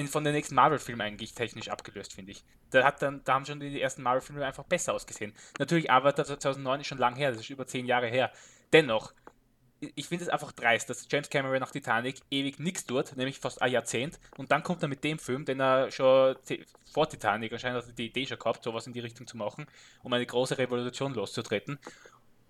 [0.06, 2.44] von den nächsten Marvel-Filmen eigentlich technisch abgelöst, finde ich.
[2.70, 5.32] Da, hat dann, da haben schon die ersten Marvel-Filme einfach besser ausgesehen.
[5.58, 8.30] Natürlich, Avatar 2009 ist schon lang her, das ist über zehn Jahre her.
[8.72, 9.12] Dennoch,
[9.80, 13.62] ich finde es einfach dreist, dass James Cameron nach Titanic ewig nichts tut, nämlich fast
[13.62, 16.36] ein Jahrzehnt, und dann kommt er mit dem Film, den er schon
[16.92, 19.66] vor Titanic anscheinend hat die Idee schon gehabt, sowas in die Richtung zu machen,
[20.02, 21.78] um eine große Revolution loszutreten.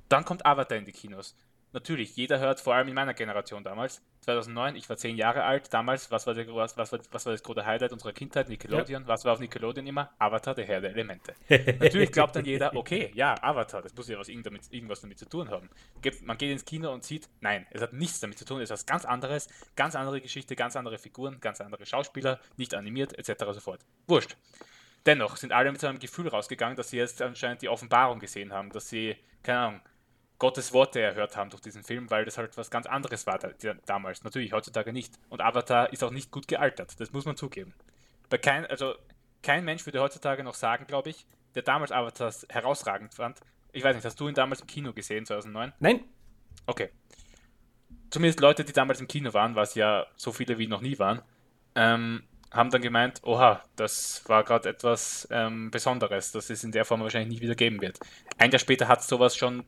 [0.08, 1.36] Dann kommt Avatar in die Kinos
[1.72, 5.72] natürlich, jeder hört, vor allem in meiner Generation damals, 2009, ich war zehn Jahre alt,
[5.72, 8.48] damals, was war, der, was, was, war, was war das große Highlight unserer Kindheit?
[8.48, 9.02] Nickelodeon.
[9.02, 9.08] Ja.
[9.08, 10.10] Was war auf Nickelodeon immer?
[10.18, 11.34] Avatar, der Herr der Elemente.
[11.80, 15.26] natürlich glaubt dann jeder, okay, ja, Avatar, das muss ja was damit, irgendwas damit zu
[15.26, 15.70] tun haben.
[16.22, 18.70] Man geht ins Kino und sieht, nein, es hat nichts damit zu tun, es ist
[18.70, 23.44] was ganz anderes, ganz andere Geschichte, ganz andere Figuren, ganz andere Schauspieler, nicht animiert, etc.
[23.52, 23.80] sofort.
[24.06, 24.36] Wurscht.
[25.06, 28.52] Dennoch sind alle mit so einem Gefühl rausgegangen, dass sie jetzt anscheinend die Offenbarung gesehen
[28.52, 29.80] haben, dass sie, keine Ahnung,
[30.38, 33.50] Gottes Worte erhört haben durch diesen Film, weil das halt was ganz anderes war da,
[33.86, 34.22] damals.
[34.22, 35.14] Natürlich, heutzutage nicht.
[35.28, 37.74] Und Avatar ist auch nicht gut gealtert, das muss man zugeben.
[38.30, 38.94] Bei kein, also
[39.42, 43.40] kein Mensch würde heutzutage noch sagen, glaube ich, der damals Avatar herausragend fand.
[43.72, 45.72] Ich weiß nicht, hast du ihn damals im Kino gesehen, 2009?
[45.80, 46.04] Nein.
[46.66, 46.90] Okay.
[48.10, 51.20] Zumindest Leute, die damals im Kino waren, was ja so viele wie noch nie waren,
[51.74, 56.84] ähm, haben dann gemeint, oha, das war gerade etwas ähm, Besonderes, das es in der
[56.84, 57.98] Form wahrscheinlich nie wieder geben wird.
[58.38, 59.64] Ein Jahr später hat es sowas schon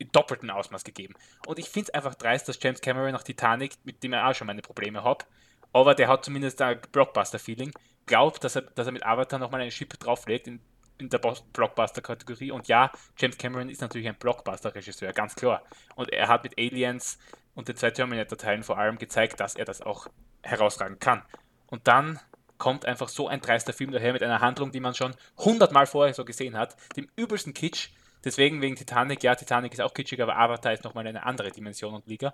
[0.00, 1.14] in doppelten Ausmaß gegeben.
[1.46, 4.34] Und ich finde es einfach dreist, dass James Cameron nach Titanic, mit dem er auch
[4.34, 5.26] schon meine Probleme hat,
[5.72, 7.72] aber der hat zumindest ein Blockbuster-Feeling,
[8.06, 10.60] glaubt, dass er, dass er mit Avatar nochmal eine Chip drauflegt in,
[10.98, 12.50] in der Blockbuster-Kategorie.
[12.50, 15.62] Und ja, James Cameron ist natürlich ein Blockbuster-Regisseur, ganz klar.
[15.94, 17.18] Und er hat mit Aliens
[17.54, 20.08] und den zwei Terminator-Teilen vor allem gezeigt, dass er das auch
[20.42, 21.22] herausragen kann.
[21.66, 22.18] Und dann
[22.58, 26.14] kommt einfach so ein dreister Film daher mit einer Handlung, die man schon hundertmal vorher
[26.14, 27.90] so gesehen hat, dem übelsten Kitsch,
[28.24, 31.94] Deswegen wegen Titanic, ja, Titanic ist auch kitschig, aber Avatar ist nochmal eine andere Dimension
[31.94, 32.32] und Liga.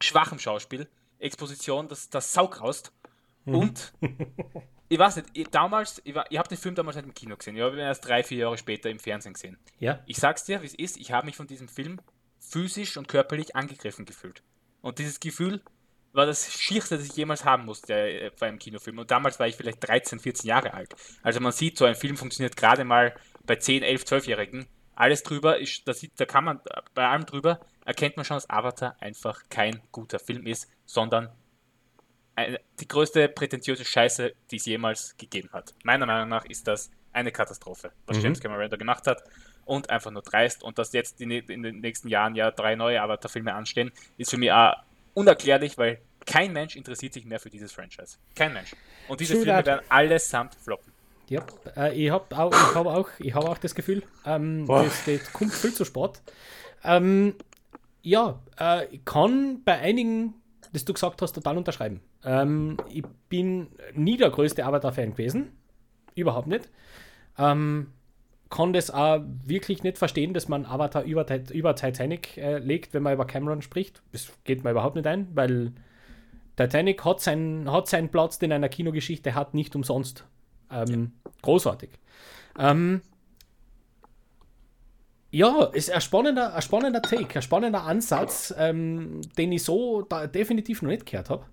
[0.00, 2.92] Schwachem Schauspiel, Exposition, das, das saugraust.
[3.44, 3.54] Mhm.
[3.54, 3.92] Und
[4.88, 7.56] ich weiß nicht, ich, damals, ich, ich habe den Film damals nicht im Kino gesehen,
[7.56, 9.56] ich habe ihn erst drei, vier Jahre später im Fernsehen gesehen.
[9.78, 10.00] Ja.
[10.06, 12.00] Ich sag's dir, wie es ist, ich habe mich von diesem Film
[12.38, 14.42] physisch und körperlich angegriffen gefühlt.
[14.82, 15.62] Und dieses Gefühl
[16.12, 18.98] war das Schierste, das ich jemals haben musste äh, bei einem Kinofilm.
[18.98, 20.94] Und damals war ich vielleicht 13, 14 Jahre alt.
[21.22, 23.14] Also man sieht, so ein Film funktioniert gerade mal
[23.46, 24.66] bei 10, 11, 12-Jährigen
[24.96, 26.60] alles drüber ist, da, sieht, da kann man,
[26.94, 31.30] bei allem drüber erkennt man schon, dass Avatar einfach kein guter Film ist, sondern
[32.80, 35.74] die größte prätentiöse Scheiße, die es jemals gegeben hat.
[35.84, 38.24] Meiner Meinung nach ist das eine Katastrophe, was mhm.
[38.24, 39.22] James Cameron da gemacht hat
[39.64, 40.62] und einfach nur dreist.
[40.62, 44.36] Und dass jetzt in, in den nächsten Jahren ja drei neue Avatar-Filme anstehen, ist für
[44.36, 44.74] mich auch
[45.14, 48.18] unerklärlich, weil kein Mensch interessiert sich mehr für dieses Franchise.
[48.34, 48.74] Kein Mensch.
[49.06, 49.66] Und diese True Filme that.
[49.66, 50.93] werden allesamt floppen.
[51.28, 51.44] Ja,
[51.76, 55.52] äh, ich habe auch, ich hab auch, hab auch das Gefühl, ähm, das, das, kommt
[55.52, 56.20] viel zu spät.
[56.84, 57.34] Ähm,
[58.02, 60.34] ja, äh, ich kann bei einigen,
[60.72, 62.00] das du gesagt hast, total unterschreiben.
[62.24, 65.52] Ähm, ich bin nie der größte Avatar-Fan gewesen.
[66.14, 66.68] Überhaupt nicht.
[67.38, 67.88] Ähm,
[68.50, 73.02] kann das auch wirklich nicht verstehen, dass man Avatar über, über Titanic äh, legt, wenn
[73.02, 74.02] man über Cameron spricht.
[74.12, 75.72] Das geht mir überhaupt nicht ein, weil
[76.56, 80.24] Titanic hat, sein, hat seinen Platz, den einer Kinogeschichte hat, nicht umsonst.
[80.74, 81.30] Ähm, ja.
[81.42, 81.90] Großartig.
[82.58, 83.02] Ähm,
[85.30, 90.82] ja, ist ein spannender, ein spannender Take, ein spannender Ansatz, ähm, den ich so definitiv
[90.82, 91.44] noch nicht gehört habe.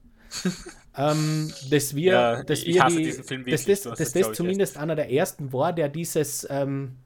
[0.97, 5.51] ähm, dass wir, ja, dass wir die, dass das, dass das zumindest einer der ersten
[5.51, 6.97] war, der dieses, ähm,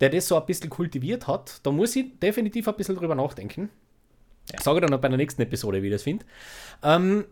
[0.00, 1.60] der das so ein bisschen kultiviert hat.
[1.62, 3.70] Da muss ich definitiv ein bisschen drüber nachdenken.
[4.50, 4.58] Ja.
[4.58, 6.26] Ich sage dann noch bei der nächsten Episode, wie ich das finde.
[6.82, 7.24] Ähm,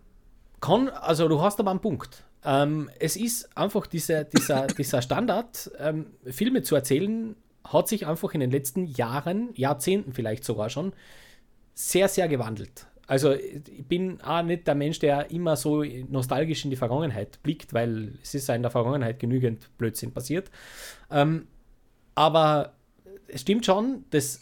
[0.61, 2.25] kann, also du hast aber einen Punkt.
[2.45, 8.35] Ähm, es ist einfach dieser, dieser, dieser Standard, ähm, Filme zu erzählen, hat sich einfach
[8.35, 10.93] in den letzten Jahren, Jahrzehnten vielleicht sogar schon,
[11.75, 12.87] sehr, sehr gewandelt.
[13.07, 17.75] Also ich bin auch nicht der Mensch, der immer so nostalgisch in die Vergangenheit blickt,
[17.75, 20.51] weil es ist ja in der Vergangenheit genügend Blödsinn passiert.
[21.11, 21.47] Ähm,
[22.15, 22.75] aber
[23.29, 24.41] es stimmt schon, dass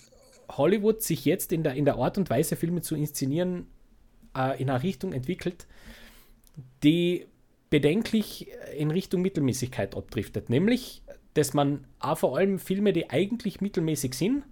[0.51, 3.67] Hollywood sich jetzt in der, in der Art und Weise, Filme zu inszenieren,
[4.37, 5.67] äh, in eine Richtung entwickelt,
[6.83, 7.27] die
[7.71, 10.51] bedenklich in Richtung Mittelmäßigkeit abdriftet.
[10.51, 11.03] Nämlich,
[11.35, 14.45] dass man auch vor allem Filme, die eigentlich mittelmäßig sind,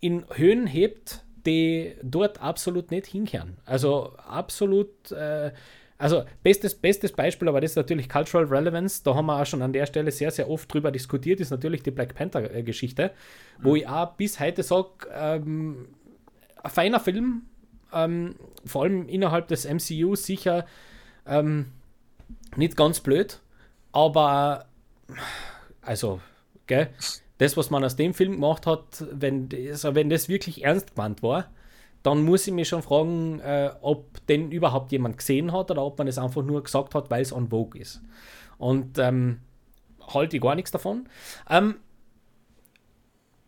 [0.00, 3.58] in Höhen hebt, die dort absolut nicht hinkehren.
[3.66, 5.52] Also absolut, äh,
[5.98, 9.60] also bestes, bestes Beispiel, aber das ist natürlich Cultural Relevance, da haben wir auch schon
[9.60, 13.10] an der Stelle sehr, sehr oft drüber diskutiert, ist natürlich die Black Panther-Geschichte,
[13.60, 15.88] wo ich auch bis heute sage, ähm,
[16.62, 17.42] ein feiner Film,
[17.92, 20.66] ähm, vor allem innerhalb des MCU sicher
[21.26, 21.66] ähm,
[22.56, 23.40] nicht ganz blöd,
[23.92, 24.66] aber
[25.82, 26.20] also,
[26.66, 26.90] gell,
[27.38, 31.22] das, was man aus dem Film gemacht hat, wenn, also wenn das wirklich ernst gemeint
[31.22, 31.50] war,
[32.02, 35.98] dann muss ich mich schon fragen, äh, ob denn überhaupt jemand gesehen hat oder ob
[35.98, 38.00] man es einfach nur gesagt hat, weil es on Vogue ist.
[38.58, 39.40] Und ähm,
[40.06, 41.08] halte ich gar nichts davon.
[41.48, 41.76] Ähm,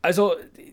[0.02, 0.32] also,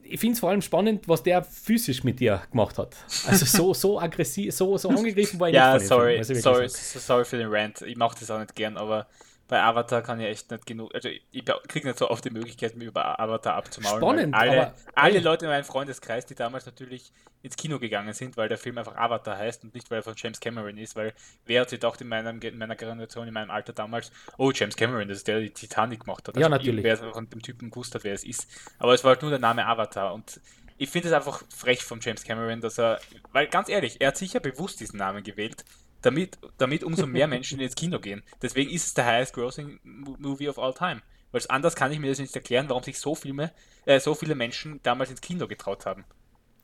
[0.09, 2.95] ich finde es vor allem spannend, was der physisch mit dir gemacht hat.
[3.27, 5.83] Also so, so aggressiv, so, so angegriffen war ich ja, nicht.
[5.83, 7.81] Ja, sorry, sorry, sorry für den Rant.
[7.83, 9.07] Ich mache das auch nicht gern, aber
[9.49, 12.75] bei Avatar kann ich echt nicht genug, also ich kriege nicht so oft die Möglichkeit,
[12.75, 13.99] mich über Avatar abzumaulen.
[13.99, 18.37] Spannend, alle, aber, alle Leute in meinem Freundeskreis, die damals natürlich ins Kino gegangen sind,
[18.37, 21.13] weil der Film einfach Avatar heißt und nicht, weil er von James Cameron ist, weil
[21.47, 24.75] wer hat sich gedacht in, meinem, in meiner Generation, in meinem Alter damals, oh, James
[24.75, 26.35] Cameron, das ist der, der die Titanic gemacht hat.
[26.35, 26.83] Also ja, natürlich.
[26.83, 28.47] Wer von dem Typen gewusst hat, wer es ist.
[28.77, 30.39] Aber es war halt nur der Name Avatar und
[30.77, 32.99] ich finde es einfach frech von James Cameron, dass er,
[33.31, 35.65] weil ganz ehrlich, er hat sicher bewusst diesen Namen gewählt,
[36.01, 38.23] damit, damit umso mehr Menschen ins Kino gehen.
[38.41, 41.01] Deswegen ist es der highest grossing movie of all time.
[41.31, 43.51] Weil anders kann ich mir das nicht erklären, warum sich so viele,
[43.85, 46.05] äh, so viele Menschen damals ins Kino getraut haben.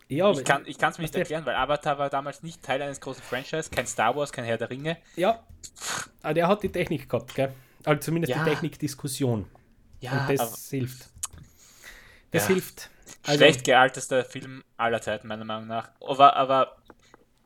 [0.08, 3.24] Ja, ich kann es mir nicht erklären, weil Avatar war damals nicht Teil eines großen
[3.24, 4.98] Franchise, kein Star Wars, kein Herr der Ringe.
[5.16, 5.44] Ja,
[6.22, 7.52] aber der hat die Technik gehabt, gell?
[7.84, 8.44] Also zumindest ja.
[8.44, 9.48] die Technikdiskussion.
[10.02, 11.10] Ja, Und das aber, hilft.
[12.32, 12.54] Das ja.
[12.54, 12.90] hilft.
[13.24, 15.90] Also, Schlecht gealtester Film aller Zeiten, meiner Meinung nach.
[16.00, 16.78] Aber, aber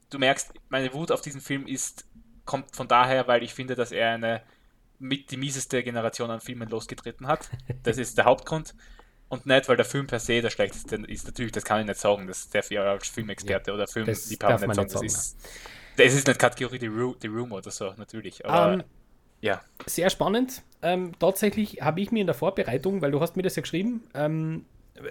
[0.10, 2.06] du merkst, meine Wut auf diesen Film ist,
[2.46, 4.42] kommt von daher, weil ich finde, dass er eine
[5.00, 7.50] mit die mieseste Generation an Filmen losgetreten hat.
[7.84, 8.76] Das ist der Hauptgrund.
[9.30, 11.26] Und nicht, weil der Film per se der schlechteste ist.
[11.26, 12.28] Natürlich, das kann ich nicht sagen.
[12.28, 14.78] Das darf ich als Filmexperte ja, oder Filmliebhaber nicht.
[14.78, 15.06] Nicht sagen.
[15.06, 15.38] Das, ist,
[15.98, 18.44] das ist nicht Kategorie The Room, The Room oder so, natürlich.
[18.46, 18.86] Aber um, ähm,
[19.42, 19.62] ja.
[19.86, 20.64] Sehr spannend.
[20.82, 24.04] Ähm, tatsächlich habe ich mir in der Vorbereitung, weil du hast mir das ja geschrieben,
[24.16, 24.66] ähm,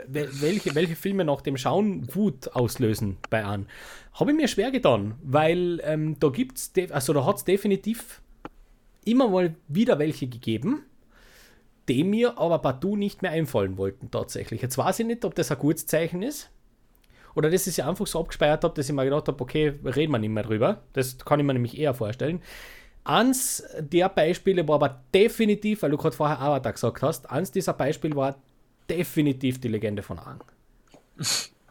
[0.06, 3.66] welche, welche Filme nach dem Schauen Wut auslösen bei an.
[4.14, 8.20] Habe ich mir schwer getan, weil ähm, da gibt's, also da hat es definitiv
[9.04, 10.82] immer mal wieder welche gegeben,
[11.88, 14.60] die mir aber partout nicht mehr einfallen wollten tatsächlich.
[14.60, 16.50] Jetzt weiß ich nicht, ob das ein gutes Zeichen ist
[17.34, 20.12] oder dass ich sie einfach so abgespeichert habe, dass ich mir gedacht habe, okay, reden
[20.12, 20.82] wir nicht mehr drüber.
[20.92, 22.42] Das kann ich mir nämlich eher vorstellen.
[23.04, 27.72] Eins der Beispiele war aber definitiv, weil du gerade vorher Avatar gesagt hast, eins dieser
[27.72, 28.36] Beispiele war
[28.88, 30.44] definitiv die Legende von Aang.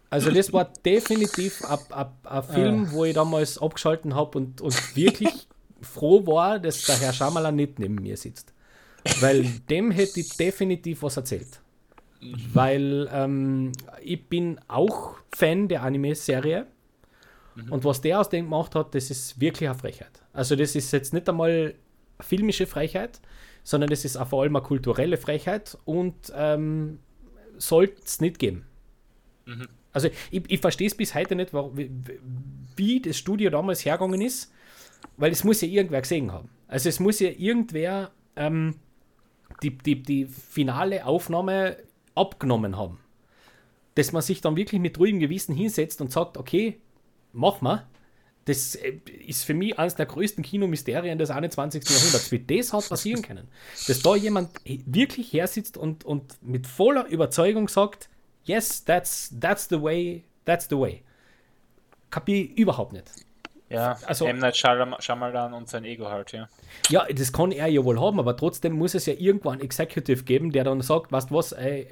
[0.10, 2.92] Also das war definitiv ein Film, ah.
[2.92, 5.48] wo ich damals abgeschalten habe und, und wirklich
[5.82, 8.54] froh war, dass der Herr Schamalan nicht neben mir sitzt.
[9.20, 11.62] Weil dem hätte ich definitiv was erzählt.
[12.54, 16.68] Weil ähm, ich bin auch Fan der Anime-Serie.
[17.56, 17.72] Mhm.
[17.72, 20.24] Und was der aus dem gemacht hat, das ist wirklich eine Frechheit.
[20.34, 21.76] Also das ist jetzt nicht einmal
[22.20, 23.22] filmische Frechheit,
[23.64, 27.00] sondern das ist vor allem eine kulturelle Frechheit und ähm,
[27.58, 28.66] sollte es nicht geben.
[29.46, 29.68] Mhm.
[29.94, 31.90] Also ich, ich verstehe es bis heute nicht, wie,
[32.76, 34.54] wie das Studio damals hergegangen ist,
[35.18, 36.50] weil es muss ja irgendwer gesehen haben.
[36.68, 38.76] Also es muss ja irgendwer ähm,
[39.64, 41.78] die, die, die finale Aufnahme
[42.16, 43.00] abgenommen haben.
[43.96, 46.78] Dass man sich dann wirklich mit ruhigem Gewissen hinsetzt und sagt, okay,
[47.34, 47.88] mach mal.
[48.48, 48.94] Das äh,
[49.26, 51.84] ist für mich eines der größten Kinomysterien des 21.
[51.88, 53.50] Jahrhunderts, wie das hat passieren können.
[53.88, 58.10] Dass da jemand wirklich hersitzt und, und mit voller Überzeugung sagt,
[58.46, 61.04] yes, that's, that's the way, that's the way.
[62.10, 63.12] Kapier überhaupt nicht.
[63.70, 64.40] Ja, also M.
[64.40, 66.48] Night Shyamalan und sein Ego halt, ja.
[66.90, 70.24] Ja, das kann er ja wohl haben, aber trotzdem muss es ja irgendwo einen Executive
[70.24, 71.88] geben, der dann sagt, weißt was, ey, äh,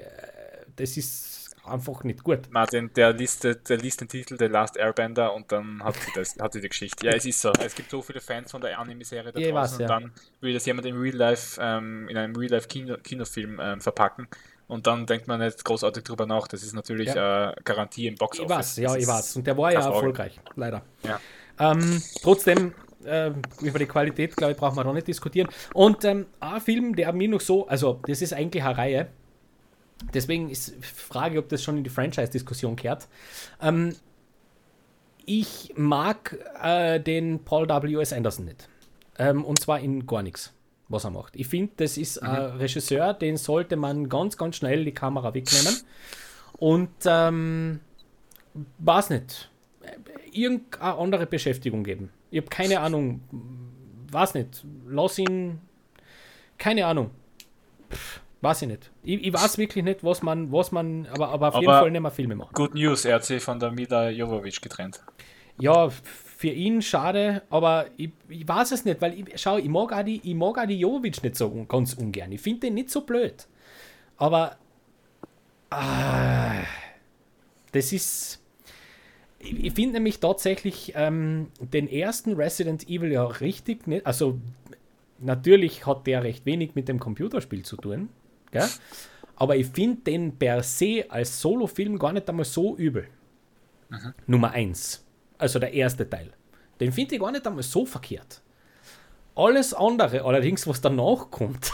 [0.78, 1.35] das ist
[1.68, 2.50] einfach nicht gut.
[2.50, 6.36] Martin, der liest, der liest den Titel The Last Airbender und dann hat sie, das,
[6.40, 7.06] hat sie die Geschichte.
[7.06, 7.52] Ja, es ist so.
[7.64, 10.12] Es gibt so viele Fans von der Anime-Serie da ja, draußen weiß, und dann
[10.42, 14.28] will das jemand im Real Life, ähm, in einem Real Life -Kino Kinofilm ähm, verpacken.
[14.68, 16.48] Und dann denkt man nicht großartig drüber nach.
[16.48, 17.52] Das ist natürlich ja.
[17.52, 18.78] äh, Garantie im Box Office.
[18.78, 19.36] Ich weiß, ja, ich weiß.
[19.36, 20.82] Und der war ja erfolgreich, leider.
[21.04, 21.20] Ja.
[21.60, 22.74] Ähm, trotzdem,
[23.06, 25.50] äh, über die Qualität, glaube ich, brauchen wir noch nicht diskutieren.
[25.74, 29.08] Und ähm, ein Film, der mir noch so, also das ist eigentlich eine Reihe,
[30.14, 33.08] Deswegen ist die Frage, ob das schon in die Franchise-Diskussion kehrt.
[33.62, 33.96] Ähm,
[35.26, 38.14] ich mag äh, den Paul W.S.
[38.14, 38.70] Anderson nicht.
[39.18, 40.54] Ähm, und zwar in gar nichts,
[40.90, 41.36] was er macht.
[41.36, 42.30] Ich finde, das ist mhm.
[42.30, 45.76] ein Regisseur, den sollte man ganz, ganz schnell die Kamera wegnehmen.
[46.58, 47.80] Und ähm,
[48.80, 49.50] weiß nicht,
[50.32, 52.12] irgendeine andere Beschäftigung geben.
[52.32, 53.22] Ich habe keine Ahnung,
[54.12, 55.60] weiß nicht, lass ihn,
[56.58, 57.12] keine Ahnung.
[57.90, 58.92] Pff, weiß ich nicht.
[59.04, 61.92] Ich, ich, weiß wirklich nicht, was man, was man, aber, aber auf aber jeden Fall
[61.92, 62.54] nicht mehr Filme machen.
[62.54, 65.02] Good News, er hat sich von der Mida Jovovic getrennt.
[65.60, 69.92] Ja, für ihn schade, aber ich, ich weiß es nicht, weil ich, schau, ich mag
[69.92, 72.32] auch die, ich mag auch die Jovovic nicht so ganz ungern.
[72.32, 73.48] Ich finde den nicht so blöd.
[74.18, 74.58] Aber
[75.72, 76.64] ah,
[77.72, 78.42] das ist.
[79.40, 84.06] Ich, ich finde nämlich tatsächlich ähm, den ersten Resident Evil ja richtig nicht.
[84.06, 84.40] Also,
[85.20, 88.10] natürlich hat der recht wenig mit dem Computerspiel zu tun.
[88.60, 88.70] Gell?
[89.36, 93.08] Aber ich finde den per se als Solo-Film gar nicht einmal so übel.
[93.90, 94.14] Mhm.
[94.28, 95.04] Nummer 1.
[95.38, 96.32] Also der erste Teil.
[96.80, 98.42] Den finde ich gar nicht einmal so verkehrt.
[99.36, 101.74] Alles andere, allerdings, was danach kommt,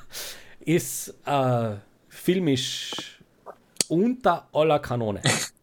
[0.60, 1.76] ist äh,
[2.08, 3.22] filmisch
[3.88, 5.22] unter aller Kanone.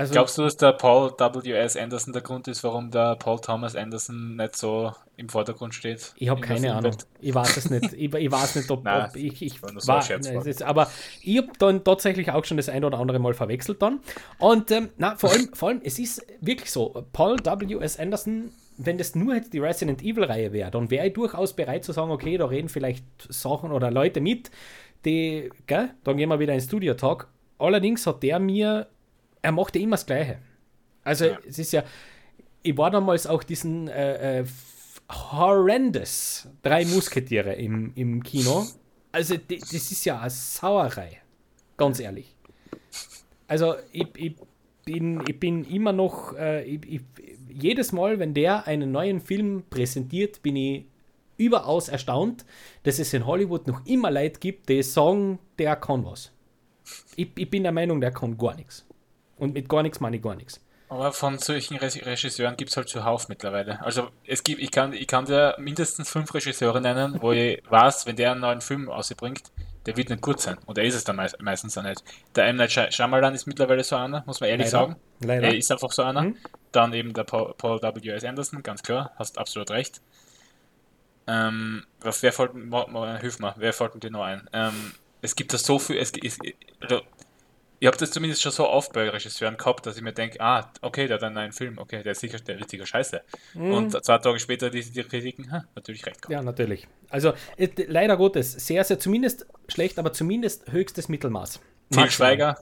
[0.00, 1.76] Also, Glaubst du, dass der Paul W.S.
[1.76, 6.14] Anderson der Grund ist, warum der Paul Thomas Anderson nicht so im Vordergrund steht?
[6.16, 6.96] Ich habe keine Ahnung.
[7.20, 7.92] Ich weiß es nicht.
[7.92, 10.90] Ich, ich weiß nicht, ob, Nein, ob ich, ich war, war nein, ist, aber
[11.20, 14.00] ich habe dann tatsächlich auch schon das ein oder andere Mal verwechselt dann.
[14.38, 17.98] Und ähm, na, vor allem, vor allem, es ist wirklich so, Paul W.S.
[17.98, 21.92] Anderson wenn das nur jetzt die Resident Evil-Reihe wäre, dann wäre ich durchaus bereit zu
[21.92, 24.50] sagen, okay, da reden vielleicht Sachen oder Leute mit,
[25.04, 27.28] die, gell, dann gehen wir wieder ins Studio-Talk.
[27.58, 28.86] Allerdings hat der mir
[29.42, 30.38] er macht ja immer das Gleiche.
[31.04, 31.38] Also ja.
[31.46, 31.84] es ist ja,
[32.62, 34.44] ich war damals auch diesen äh, äh,
[35.10, 38.66] horrendous drei Musketiere im, im Kino.
[39.12, 41.20] Also das ist ja eine Sauerei,
[41.76, 42.34] ganz ehrlich.
[43.48, 44.36] Also ich, ich,
[44.84, 47.00] bin, ich bin immer noch, äh, ich, ich,
[47.48, 50.84] jedes Mal, wenn der einen neuen Film präsentiert, bin ich
[51.36, 52.44] überaus erstaunt,
[52.84, 56.30] dass es in Hollywood noch immer Leute gibt, die sagen, der kann was.
[57.16, 58.86] Ich, ich bin der Meinung, der kann gar nichts.
[59.40, 60.60] Und mit gar nichts meine ich gar nichts.
[60.90, 63.80] Aber von solchen Regisseuren gibt es halt zuhauf mittlerweile.
[63.84, 68.06] Also es gibt, ich kann, ich kann dir mindestens fünf Regisseure nennen, wo ich weiß,
[68.06, 69.52] wenn der einen neuen Film ausbringt,
[69.86, 70.58] der wird nicht gut sein.
[70.66, 72.02] Und er ist es dann meist, meistens auch nicht.
[72.34, 72.56] Der M.
[72.56, 74.86] Night Shyamalan ist mittlerweile so einer, muss man ehrlich Leider.
[74.86, 74.96] sagen.
[75.20, 75.46] Leider.
[75.46, 76.22] Er ist einfach so einer.
[76.22, 76.36] Mhm.
[76.72, 78.24] Dann eben der Paul, Paul W.S.
[78.24, 80.00] Anderson, ganz klar, hast absolut recht.
[81.28, 82.56] Ähm, was, wer folgt,
[83.20, 84.48] hilf mir, wer folgt dir noch ein?
[84.52, 86.38] Ähm, es gibt da so viel, es, es,
[86.80, 87.02] also
[87.80, 90.70] ich habe das zumindest schon so oft bei Regisseuren gehabt, dass ich mir denke, ah,
[90.82, 93.22] okay, der hat einen neuen Film, okay, der ist sicher der richtige Scheiße.
[93.54, 93.72] Mhm.
[93.72, 96.30] Und zwei Tage später die, die Kritiken, ha, natürlich recht gehabt.
[96.32, 96.86] Ja, natürlich.
[97.08, 101.60] Also leider Gottes, sehr, sehr, zumindest schlecht, aber zumindest höchstes Mittelmaß.
[101.90, 102.58] Til Schweiger.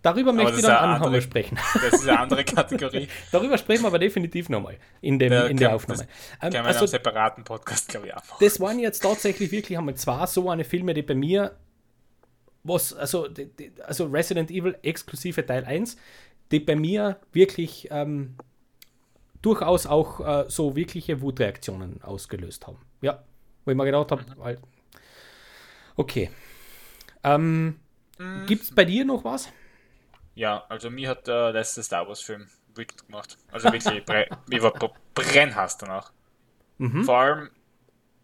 [0.00, 1.58] Darüber möchte ich dann auch nochmal sprechen.
[1.74, 3.08] Das ist eine andere Kategorie.
[3.32, 6.06] Darüber sprechen wir aber definitiv nochmal in, dem, ja, in der Aufnahme.
[6.40, 8.22] Das ähm, also, einem separaten Podcast, glaube ich, auch.
[8.40, 11.54] Das waren jetzt tatsächlich wirklich einmal zwei so eine Filme, die bei mir
[12.64, 13.28] was, also,
[13.84, 15.96] also Resident Evil exklusive Teil 1,
[16.50, 18.36] die bei mir wirklich ähm,
[19.40, 22.78] durchaus auch äh, so wirkliche Wutreaktionen ausgelöst haben.
[23.00, 23.24] Ja,
[23.64, 24.56] wo ich mir gedacht habe, mhm.
[25.96, 26.30] okay.
[27.24, 27.80] Ähm,
[28.18, 28.46] mhm.
[28.46, 29.48] Gibt es bei dir noch was?
[30.34, 33.36] Ja, also mir hat der letzte Star Wars Film wütend gemacht.
[33.50, 34.08] Also wirklich, ich
[34.62, 36.12] war brennhass danach.
[36.78, 37.04] Mhm.
[37.04, 37.50] Vor allem,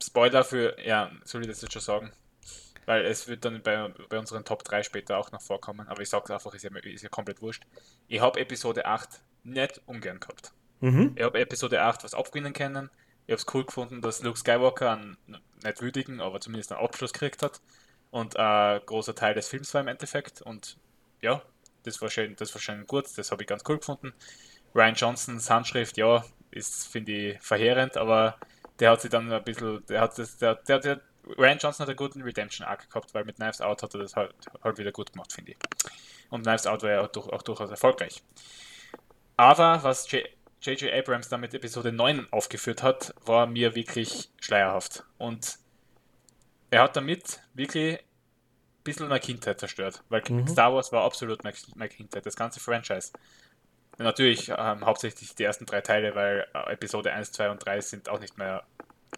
[0.02, 2.12] Spoiler für, ja, soll ich das jetzt schon sagen?
[2.88, 6.08] Weil es wird dann bei, bei unseren Top 3 später auch noch vorkommen, aber ich
[6.08, 7.64] sage einfach, ist ja, ist ja komplett wurscht.
[8.06, 10.52] Ich habe Episode 8 nicht ungern gehabt.
[10.80, 11.12] Mhm.
[11.14, 12.88] Ich habe Episode 8 was abgewinnen können.
[13.26, 15.18] Ich habe es cool gefunden, dass Luke Skywalker einen
[15.62, 17.60] nicht würdigen, aber zumindest einen Abschluss gekriegt hat.
[18.10, 20.40] Und ein großer Teil des Films war im Endeffekt.
[20.40, 20.78] Und
[21.20, 21.42] ja,
[21.82, 24.14] das war schön, das war schön gut, das habe ich ganz cool gefunden.
[24.74, 28.38] Ryan Johnsons Handschrift, ja, ist, finde ich, verheerend, aber
[28.80, 31.00] der hat sich dann ein bisschen, der hat das, der, der, der,
[31.36, 34.34] Ryan Johnson hat einen guten Redemption-Arc gehabt, weil mit Knives Out hat er das halt,
[34.62, 35.58] halt wieder gut gemacht, finde ich.
[36.30, 38.22] Und Knives Out war ja auch, durch, auch durchaus erfolgreich.
[39.36, 40.92] Aber was J.J.
[40.92, 45.04] Abrams damit Episode 9 aufgeführt hat, war mir wirklich schleierhaft.
[45.16, 45.58] Und
[46.70, 48.04] er hat damit wirklich ein
[48.84, 50.46] bisschen meine Kindheit zerstört, weil mhm.
[50.48, 53.12] Star Wars war absolut meine Kindheit, das ganze Franchise.
[53.98, 58.08] Natürlich ähm, hauptsächlich die ersten drei Teile, weil äh, Episode 1, 2 und 3 sind
[58.08, 58.64] auch nicht mehr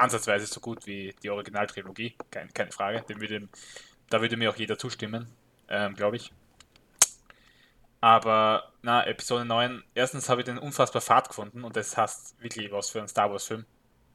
[0.00, 3.02] ansatzweise so gut wie die Originaltrilogie, keine, keine Frage.
[3.02, 3.48] Dem würde,
[4.08, 5.26] da würde mir auch jeder zustimmen,
[5.68, 6.32] ähm, glaube ich.
[8.00, 12.72] Aber, na, Episode 9, erstens habe ich den unfassbar fad gefunden und das heißt wirklich
[12.72, 13.66] was für einen Star Wars-Film.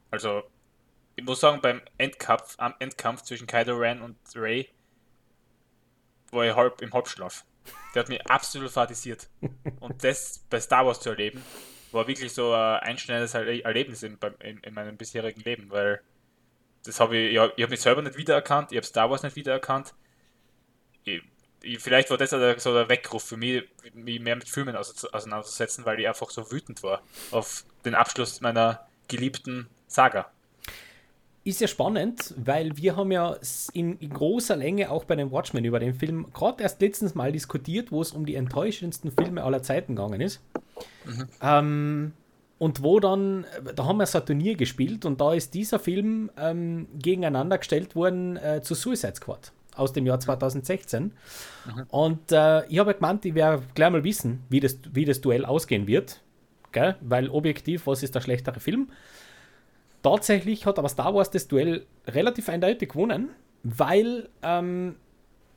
[0.09, 0.43] Also,
[1.15, 4.69] ich muss sagen, beim Endkampf, am Endkampf zwischen Kylo Ren und Rey
[6.31, 7.45] war ich halb im Halbschlaf.
[7.93, 9.29] Der hat mich absolut fadisiert.
[9.79, 11.43] Und das bei Star Wars zu erleben,
[11.91, 16.01] war wirklich so ein einschneidendes Erlebnis in, in, in meinem bisherigen Leben, weil
[16.83, 19.93] das habe ich, ich habe mich selber nicht wiedererkannt, ich habe Star Wars nicht wiedererkannt.
[21.03, 21.21] Ich,
[21.61, 23.63] ich, vielleicht war das so der Weckruf für mich,
[23.93, 28.87] mich mehr mit Filmen auseinanderzusetzen, weil ich einfach so wütend war auf den Abschluss meiner
[29.07, 30.31] geliebten Saga.
[31.45, 33.37] Ist ja spannend, weil wir haben ja
[33.71, 37.31] in, in, großer Länge auch bei den Watchmen über den Film gerade erst letztens mal
[37.31, 40.41] diskutiert, wo es um die enttäuschendsten Filme aller Zeiten gegangen ist.
[41.05, 41.27] Mhm.
[41.41, 42.13] Ähm,
[42.57, 46.31] und wo dann, da haben wir so ein Turnier gespielt und da ist dieser Film
[46.35, 51.03] ähm, gegeneinander gestellt worden äh, zu Suicide Squad aus dem Jahr 2016.
[51.03, 51.83] Mhm.
[51.89, 55.45] Und äh, ich habe gemeint, ich werde gleich mal wissen, wie das, wie das Duell
[55.45, 56.21] ausgehen wird.
[56.71, 56.95] Gell?
[57.01, 58.89] Weil objektiv, was ist der schlechtere Film?
[60.05, 63.29] Tatsächlich hat aber Star Wars das Duell relativ eindeutig gewonnen,
[63.63, 64.97] weil, ähm,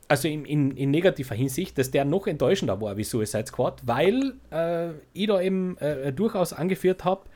[0.07, 4.33] also in, in, in, negativer Hinsicht, dass der noch enttäuschender war wie Suicide Squad, weil
[4.51, 7.29] äh, ich da eben äh, durchaus angeführt habe,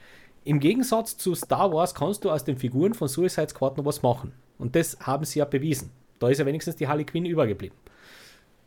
[0.44, 4.02] im Gegensatz zu Star Wars kannst du aus den Figuren von Suicide Squad noch was
[4.02, 4.34] machen.
[4.58, 5.92] Und das haben sie ja bewiesen.
[6.18, 7.78] Da ist ja wenigstens die Harley Quinn übergeblieben.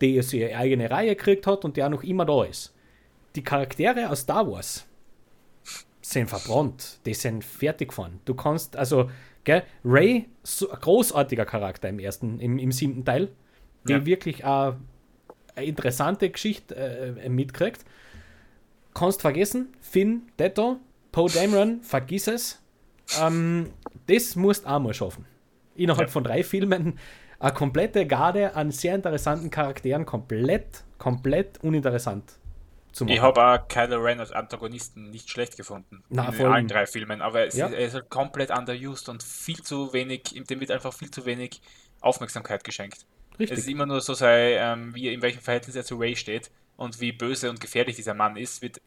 [0.01, 2.73] Die ihre eigene Reihe gekriegt hat und der noch immer da ist.
[3.35, 4.87] Die Charaktere aus Star Wars
[6.11, 7.01] sind verbrannt.
[7.05, 8.21] Die sind fertig gefahren.
[8.25, 9.11] Du kannst, also,
[9.45, 13.31] gell, Ray, so großartiger Charakter im ersten, im, im siebten Teil,
[13.89, 14.07] die ja.
[14.07, 14.79] wirklich eine,
[15.55, 17.85] eine interessante Geschichte äh, mitkriegt.
[18.95, 20.79] Kannst vergessen, Finn, Detto,
[21.13, 22.63] Poe Dameron, vergiss es.
[23.21, 23.71] Ähm,
[24.07, 25.27] das musst du auch mal schaffen.
[25.75, 26.13] Innerhalb ja.
[26.13, 26.99] von drei Filmen
[27.39, 32.39] eine komplette Garde an sehr interessanten Charakteren komplett, komplett uninteressant
[32.97, 33.15] zu machen.
[33.15, 36.03] Ich habe auch Kylo Ren als Antagonisten nicht schlecht gefunden.
[36.09, 37.47] Na, in allen drei Filmen, aber ja.
[37.47, 41.27] ist, er ist halt komplett underused und viel zu wenig, dem wird einfach viel zu
[41.27, 41.61] wenig
[42.01, 43.07] Aufmerksamkeit geschenkt.
[43.39, 43.59] Richtig.
[43.59, 46.51] Es ist immer nur so sei, ähm, wie in welchem Verhältnis er zu Ray steht
[46.77, 48.81] und wie böse und gefährlich dieser Mann ist, wird,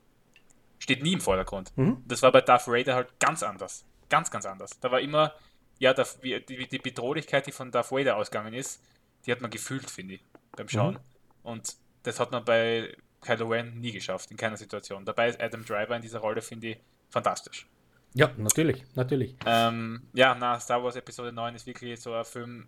[0.80, 1.72] steht nie im Vordergrund.
[1.76, 2.04] Mhm.
[2.08, 3.86] Das war bei Darth Vader halt ganz anders.
[4.10, 4.80] Ganz, ganz anders.
[4.80, 5.36] Da war immer,
[5.78, 8.82] ja, die, die, die Bedrohlichkeit, die von Darth Vader ausgegangen ist,
[9.26, 10.24] die hat man gefühlt, finde ich,
[10.56, 10.96] beim Schauen.
[10.96, 11.00] Mhm.
[11.44, 15.06] Und das hat man bei Kylo Ren nie geschafft, in keiner Situation.
[15.06, 16.78] Dabei ist Adam Driver in dieser Rolle, finde ich,
[17.10, 17.68] fantastisch.
[18.14, 19.36] Ja, natürlich, natürlich.
[19.46, 22.68] Ähm, ja, na, Star Wars Episode 9 ist wirklich so ein Film.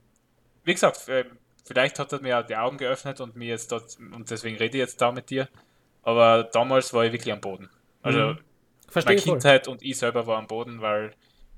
[0.63, 1.25] Wie gesagt, äh,
[1.65, 4.81] vielleicht hat er mir die Augen geöffnet und mir jetzt dort, und deswegen rede ich
[4.81, 5.47] jetzt da mit dir.
[6.03, 7.69] Aber damals war ich wirklich am Boden.
[8.01, 8.39] Also mhm.
[8.93, 9.73] Meine Kindheit voll.
[9.73, 11.13] und ich selber war am Boden, weil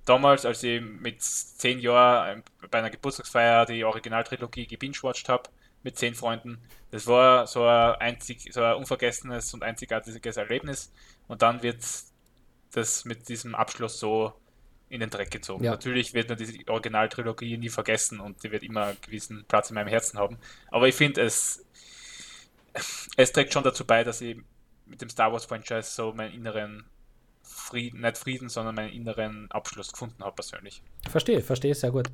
[0.05, 5.49] damals, als ich mit zehn Jahren bei einer Geburtstagsfeier die Originaltrilogie gebingewatcht habe,
[5.83, 6.59] mit zehn Freunden.
[6.91, 10.93] Das war so ein, einzig, so ein unvergessenes und einzigartiges Erlebnis.
[11.27, 11.83] Und dann wird
[12.71, 14.33] das mit diesem Abschluss so
[14.89, 15.63] in den Dreck gezogen.
[15.63, 15.71] Ja.
[15.71, 19.75] Natürlich wird man diese Originaltrilogie nie vergessen und die wird immer einen gewissen Platz in
[19.75, 20.37] meinem Herzen haben.
[20.69, 21.65] Aber ich finde, es,
[23.17, 24.37] es trägt schon dazu bei, dass ich
[24.85, 26.85] mit dem Star Wars Franchise so meinen inneren
[27.43, 30.81] Frieden, nicht Frieden, sondern meinen inneren Abschluss gefunden habe persönlich.
[31.09, 32.09] Verstehe, verstehe sehr gut.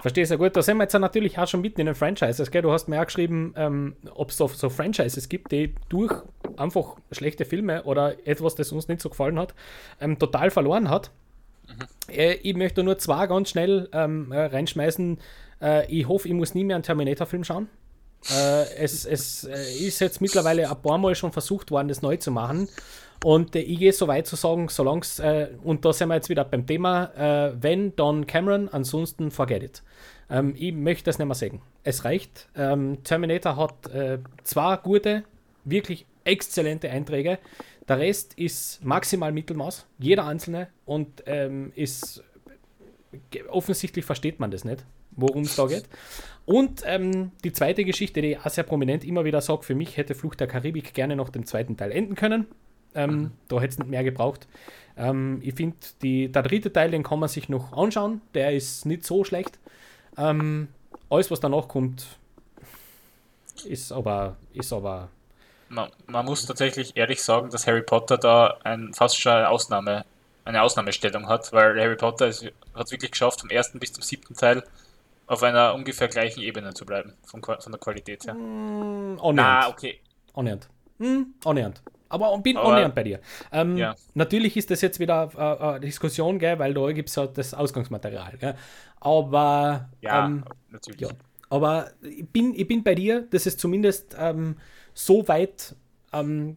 [0.00, 0.56] Verstehe sehr gut.
[0.56, 2.50] Da sind wir jetzt natürlich auch schon mitten in den Franchises.
[2.50, 2.62] Gell?
[2.62, 6.12] Du hast mir auch geschrieben, ähm, ob es so, so, Franchises gibt, die durch
[6.56, 9.54] einfach schlechte Filme oder etwas, das uns nicht so gefallen hat,
[10.00, 11.10] ähm, total verloren hat.
[11.66, 12.14] Mhm.
[12.14, 15.18] Äh, ich möchte nur zwei ganz schnell ähm, äh, reinschmeißen.
[15.60, 17.68] Äh, ich hoffe, ich muss nie mehr einen Terminator-Film schauen.
[18.28, 22.16] Äh, es, es äh, ist jetzt mittlerweile ein paar Mal schon versucht worden, das neu
[22.16, 22.68] zu machen.
[23.24, 26.16] Und äh, ich gehe so weit zu sagen, solange es, äh, und da sind wir
[26.16, 29.82] jetzt wieder beim Thema, äh, wenn, dann Cameron, ansonsten forget it.
[30.28, 31.62] Ähm, ich möchte das nicht mehr sagen.
[31.82, 32.48] Es reicht.
[32.56, 35.24] Ähm, Terminator hat äh, zwei gute,
[35.64, 37.38] wirklich exzellente Einträge.
[37.88, 42.22] Der Rest ist maximal Mittelmaß, jeder einzelne, und ähm, ist
[43.48, 45.84] offensichtlich versteht man das nicht, worum es da geht.
[46.46, 49.96] Und ähm, die zweite Geschichte, die ich auch sehr prominent immer wieder sage, für mich
[49.96, 52.46] hätte Flucht der Karibik gerne noch den zweiten Teil enden können.
[52.94, 53.30] Ähm, mhm.
[53.48, 54.48] Da hätte es nicht mehr gebraucht.
[54.96, 58.20] Ähm, ich finde, der dritte Teil, den kann man sich noch anschauen.
[58.34, 59.58] Der ist nicht so schlecht.
[60.16, 60.68] Ähm,
[61.08, 62.06] alles, was danach kommt,
[63.64, 65.08] ist aber, ist aber.
[65.68, 70.04] Man, man, muss tatsächlich ehrlich sagen, dass Harry Potter da ein, fast schon eine Ausnahme,
[70.44, 74.34] eine Ausnahmestellung hat, weil Harry Potter hat es wirklich geschafft, vom ersten bis zum siebten
[74.34, 74.64] Teil
[75.30, 78.34] auf einer ungefähr gleichen Ebene zu bleiben, von, von der Qualität her.
[78.34, 79.38] Mm, annähernd.
[79.38, 80.00] Ah, okay.
[80.34, 80.68] Annähernd.
[80.98, 81.80] Mm, annähernd.
[82.08, 83.20] Aber bin Aber, annähernd bei dir.
[83.52, 83.94] Ähm, ja.
[84.14, 87.54] Natürlich ist das jetzt wieder äh, eine Diskussion, gell, weil da gibt es halt das
[87.54, 88.38] Ausgangsmaterial.
[88.38, 88.56] Gell.
[88.98, 91.00] Aber ja, ähm, natürlich.
[91.00, 91.10] Ja.
[91.48, 94.56] Aber ich bin, ich bin bei dir, dass es zumindest ähm,
[94.94, 95.76] so weit
[96.12, 96.56] ähm,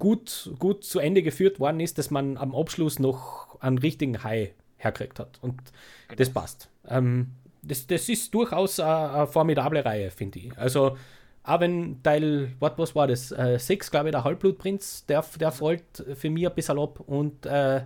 [0.00, 4.50] gut, gut zu Ende geführt worden ist, dass man am Abschluss noch einen richtigen High
[4.78, 5.38] herkriegt hat.
[5.42, 5.62] Und
[6.08, 6.16] genau.
[6.16, 6.68] das passt.
[6.88, 7.30] Ähm,
[7.66, 10.58] das, das ist durchaus eine, formidable Reihe, finde ich.
[10.58, 10.96] Also,
[11.42, 13.30] auch wenn Teil, was, was war das?
[13.32, 17.44] Äh, 6, glaube ich, der Halbblutprinz, der, der folgt für mich ein bisschen ab und
[17.46, 17.82] äh,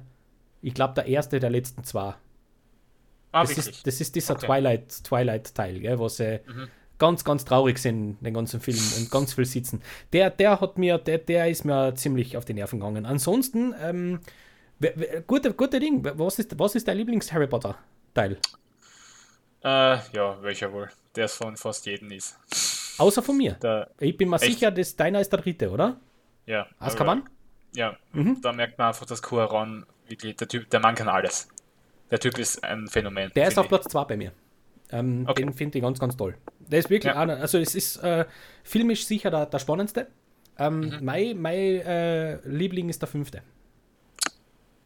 [0.63, 2.15] ich glaube, der erste der letzten zwei.
[3.33, 4.47] Ah, das, ist, das ist dieser okay.
[4.47, 6.69] Twilight, Twilight-Teil, gell, wo sie mhm.
[6.99, 9.83] ganz, ganz traurig sind, den ganzen Film und ganz viel sitzen.
[10.13, 13.05] Der, der hat mir, der, der ist mir ziemlich auf die Nerven gegangen.
[13.05, 14.21] Ansonsten, ähm,
[15.27, 18.39] gute, gute Ding, was ist, was ist dein Lieblings-Harry Potter-Teil?
[19.63, 20.89] Äh, ja, welcher wohl?
[21.17, 22.39] Der es von fast jedem ist.
[22.99, 23.53] Außer von mir.
[23.55, 24.45] Der, Ich bin mir Echt?
[24.55, 25.97] sicher, dass deiner ist der dritte, oder?
[26.47, 26.67] ja.
[26.79, 27.21] Azkaban?
[27.21, 27.31] aber-
[27.75, 28.41] Ja, Mhm.
[28.41, 31.49] da merkt man einfach, dass Cuaron wirklich, der Typ, der Mann kann alles.
[32.11, 33.31] Der Typ ist ein Phänomen.
[33.37, 34.33] Der ist auf Platz 2 bei mir.
[34.91, 35.43] Ähm, Okay.
[35.43, 36.35] Den finde ich ganz, ganz toll.
[36.61, 37.21] Der ist wirklich Ja.
[37.21, 38.25] einer, also es ist äh,
[38.65, 40.07] filmisch sicher der, der spannendste.
[40.59, 40.99] Ähm, Mhm.
[41.03, 43.43] Mein, mein äh, Liebling ist der fünfte.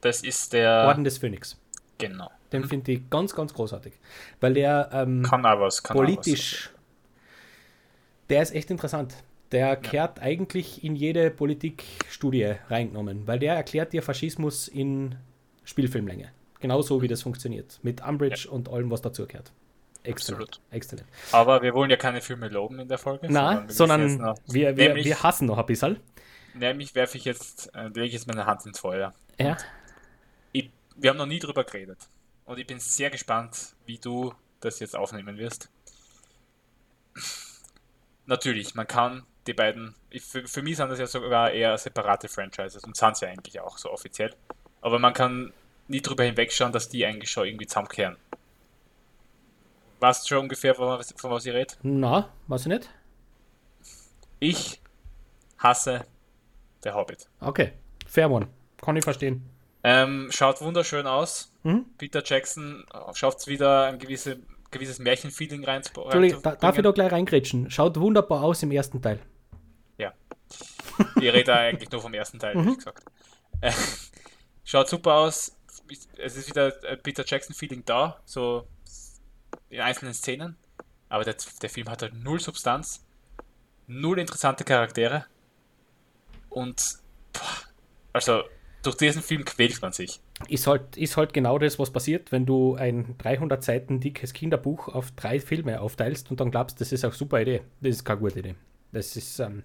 [0.01, 0.87] Das ist der.
[0.89, 1.57] Orden des Phönix.
[1.99, 2.31] Genau.
[2.53, 3.93] Den finde ich ganz, ganz großartig.
[4.41, 5.83] Weil der ähm, Kann auch was.
[5.83, 6.71] Kann politisch,
[8.29, 9.15] der ist echt interessant.
[9.53, 15.15] Der kehrt eigentlich in jede Politikstudie reingenommen, weil der erklärt dir Faschismus in
[15.65, 16.31] Spielfilmlänge.
[16.61, 17.79] Genauso wie das funktioniert.
[17.83, 19.53] Mit Umbridge und allem, was dazugehört.
[20.05, 20.61] Exzellent.
[20.71, 21.35] Was.
[21.35, 23.29] Aber wir wollen ja keine Filme loben in der Folge.
[23.29, 25.99] Jetzt sondern noch- wir, wir, nämlich- wir hassen noch ein bisschen.
[26.55, 29.13] Nämlich werfe ich jetzt, äh, lege ich jetzt meine Hand ins Feuer.
[29.39, 29.57] Ja.
[30.53, 31.99] Ich, wir haben noch nie drüber geredet.
[32.45, 35.69] Und ich bin sehr gespannt, wie du das jetzt aufnehmen wirst.
[38.27, 42.29] Natürlich, man kann die beiden, ich, für, für mich sind das ja sogar eher separate
[42.29, 44.35] Franchises und sind sie ja eigentlich auch so offiziell.
[44.81, 45.53] Aber man kann
[45.89, 48.17] nie drüber hinwegschauen, dass die eigentlich schon irgendwie zusammenkehren.
[50.01, 51.75] Weißt du schon ungefähr, von was, von was ich rede?
[51.83, 52.91] Na, weiß ich nicht.
[54.41, 54.81] Ich
[55.59, 56.05] hasse
[56.83, 57.29] der Hobbit.
[57.41, 57.73] Okay,
[58.07, 58.49] fair one.
[58.81, 59.49] Kann ich verstehen.
[59.85, 61.52] Ähm, schaut wunderschön aus.
[61.63, 61.87] Mhm.
[61.99, 62.85] Peter Jackson
[63.15, 64.41] schafft es wieder, ein gewisse,
[64.71, 67.71] gewisses Märchenfeeling rein Entschuldigung, da, darf ich da gleich reingrätschen?
[67.71, 69.21] Schaut wunderbar aus im ersten Teil.
[69.99, 70.13] Ja.
[71.17, 73.05] Ich rede da eigentlich nur vom ersten Teil, wie gesagt.
[73.61, 73.73] Äh,
[74.65, 75.57] schaut super aus.
[76.17, 78.67] Es ist wieder ein Peter Jackson-Feeling da, so
[79.69, 80.57] in einzelnen Szenen.
[81.09, 83.05] Aber der, der Film hat halt null Substanz,
[83.87, 85.27] null interessante Charaktere.
[86.49, 86.99] Und,
[87.33, 87.41] boah,
[88.15, 88.45] also,
[88.83, 90.21] durch diesen Film quält man sich.
[90.49, 94.89] Ist halt, ist halt genau das, was passiert, wenn du ein 300 Seiten dickes Kinderbuch
[94.89, 97.63] auf drei Filme aufteilst und dann glaubst, das ist eine super Idee.
[97.81, 98.55] Das ist keine gute Idee.
[98.93, 99.63] Das ist, ähm,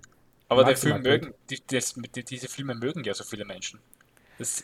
[0.50, 3.80] Aber der Film mögen, die, das, die, diese Filme mögen ja so viele Menschen.
[4.38, 4.64] Das,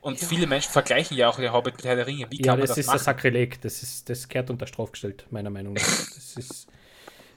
[0.00, 2.26] und viele Menschen vergleichen ja auch der Hobbit mit Herr der Ringe.
[2.30, 3.04] Wie ja, kann man das, das, ist ein machen?
[3.04, 3.60] Sakrileg.
[3.60, 5.82] Das, ist, das kehrt unter Strafgestellt, meiner Meinung nach.
[6.14, 6.68] Das ist.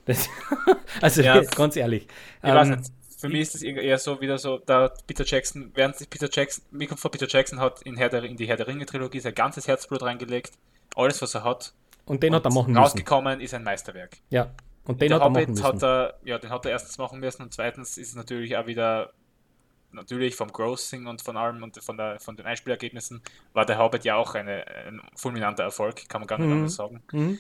[0.06, 0.30] Das,
[1.02, 1.42] also, Ja.
[1.42, 2.08] ganz ehrlich.
[2.44, 2.92] Ich weiß Ähm, nicht.
[3.18, 6.64] Für mich ist es eher so wieder so, da Peter Jackson, während sich Peter Jackson,
[6.72, 9.34] Mikro von Peter Jackson hat in, Herr der, in die Herr der Ringe Trilogie sein
[9.36, 10.52] ganzes Herzblut reingelegt.
[10.96, 11.74] Alles, was er hat.
[12.06, 12.84] und den hat er Und machen müssen.
[12.84, 14.18] Rausgekommen ist ein Meisterwerk.
[14.30, 14.52] Ja,
[14.86, 15.64] und den hat er machen müssen.
[15.64, 18.68] hat er, ja, den hat er erstens machen müssen und zweitens ist es natürlich auch
[18.68, 19.12] wieder,
[19.92, 23.22] natürlich vom Grossing und von allem und von, der, von den Einspielergebnissen
[23.54, 26.54] war der Hobbit ja auch eine, ein fulminanter Erfolg, kann man gar nicht Mhm.
[26.58, 27.02] anders sagen.
[27.14, 27.40] Mhm.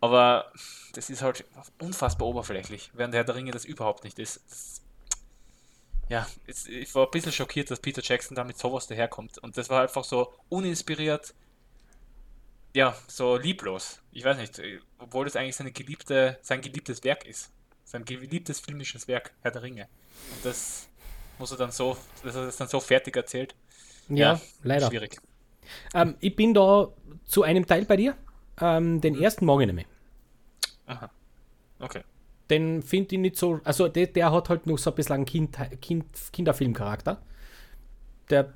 [0.00, 0.50] Aber
[0.94, 1.44] das ist halt
[1.80, 4.42] unfassbar oberflächlich, während der Herr der Ringe das überhaupt nicht ist.
[4.50, 4.82] Das,
[6.08, 9.38] ja, ich war ein bisschen schockiert, dass Peter Jackson da mit sowas daherkommt.
[9.38, 11.34] Und das war einfach so uninspiriert,
[12.74, 14.00] ja, so lieblos.
[14.12, 14.60] Ich weiß nicht,
[14.98, 17.50] obwohl das eigentlich seine geliebte, sein geliebtes Werk ist.
[17.84, 19.88] Sein geliebtes filmisches Werk, Herr der Ringe.
[20.34, 20.88] Und das
[21.38, 23.54] muss er dann so, dass er das dann so fertig erzählt.
[24.08, 24.88] Ja, leider.
[24.88, 25.20] Schwierig.
[25.94, 26.88] Ähm, ich bin da
[27.26, 28.16] zu einem Teil bei dir.
[28.60, 29.84] Ähm, den ersten mag ich nicht mehr.
[30.86, 31.10] Aha.
[31.78, 32.02] Okay.
[32.50, 33.60] Den finde ich nicht so.
[33.64, 37.22] Also, der, der hat halt noch so ein bisschen einen kind, kind, Kinderfilmcharakter.
[38.30, 38.52] Der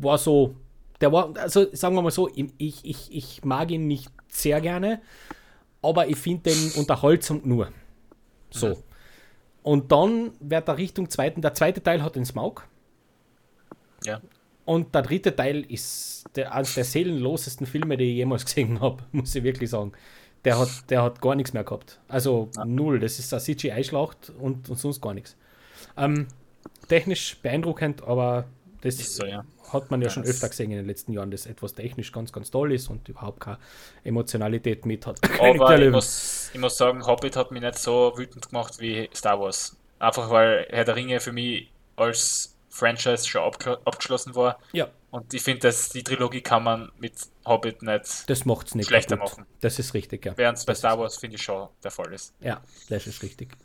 [0.00, 0.56] war so.
[1.00, 5.00] Der war, also sagen wir mal so, ich, ich, ich mag ihn nicht sehr gerne,
[5.80, 7.70] aber ich finde den unterhaltsam nur.
[8.50, 8.68] So.
[8.68, 8.76] Mhm.
[9.62, 11.40] Und dann wird der Richtung zweiten.
[11.42, 12.66] Der zweite Teil hat den Smaug.
[14.04, 14.20] Ja.
[14.64, 19.04] Und der dritte Teil ist der, eines der seelenlosesten Filme, die ich jemals gesehen habe,
[19.12, 19.92] muss ich wirklich sagen.
[20.44, 22.00] Der hat, der hat gar nichts mehr gehabt.
[22.08, 22.98] Also null.
[22.98, 25.36] Das ist eine CGI-Schlacht und, und sonst gar nichts.
[25.96, 26.28] Ähm,
[26.88, 28.46] technisch beeindruckend, aber
[28.80, 29.44] das so, ja.
[29.70, 32.32] hat man ja schon Das- öfter gesehen in den letzten Jahren, dass etwas technisch ganz,
[32.32, 33.58] ganz toll ist und überhaupt keine
[34.04, 35.20] Emotionalität mit hat.
[35.40, 39.38] Aber ich muss, ich muss sagen, Hobbit hat mich nicht so wütend gemacht wie Star
[39.40, 39.76] Wars.
[39.98, 44.58] Einfach weil Herr der Ringe für mich als Franchise schon abge abgeschlossen war.
[44.72, 48.74] Ja, Und ich finde, dass die Trilogie kann man mit Hobbit nicht, das macht es
[48.74, 49.38] nicht Schlechter kaputt.
[49.38, 49.46] machen.
[49.60, 50.36] Das ist richtig, ja.
[50.36, 52.32] während es bei Star Wars, finde ich, schon der Fall ist.
[52.40, 53.56] Ja, das ist richtig.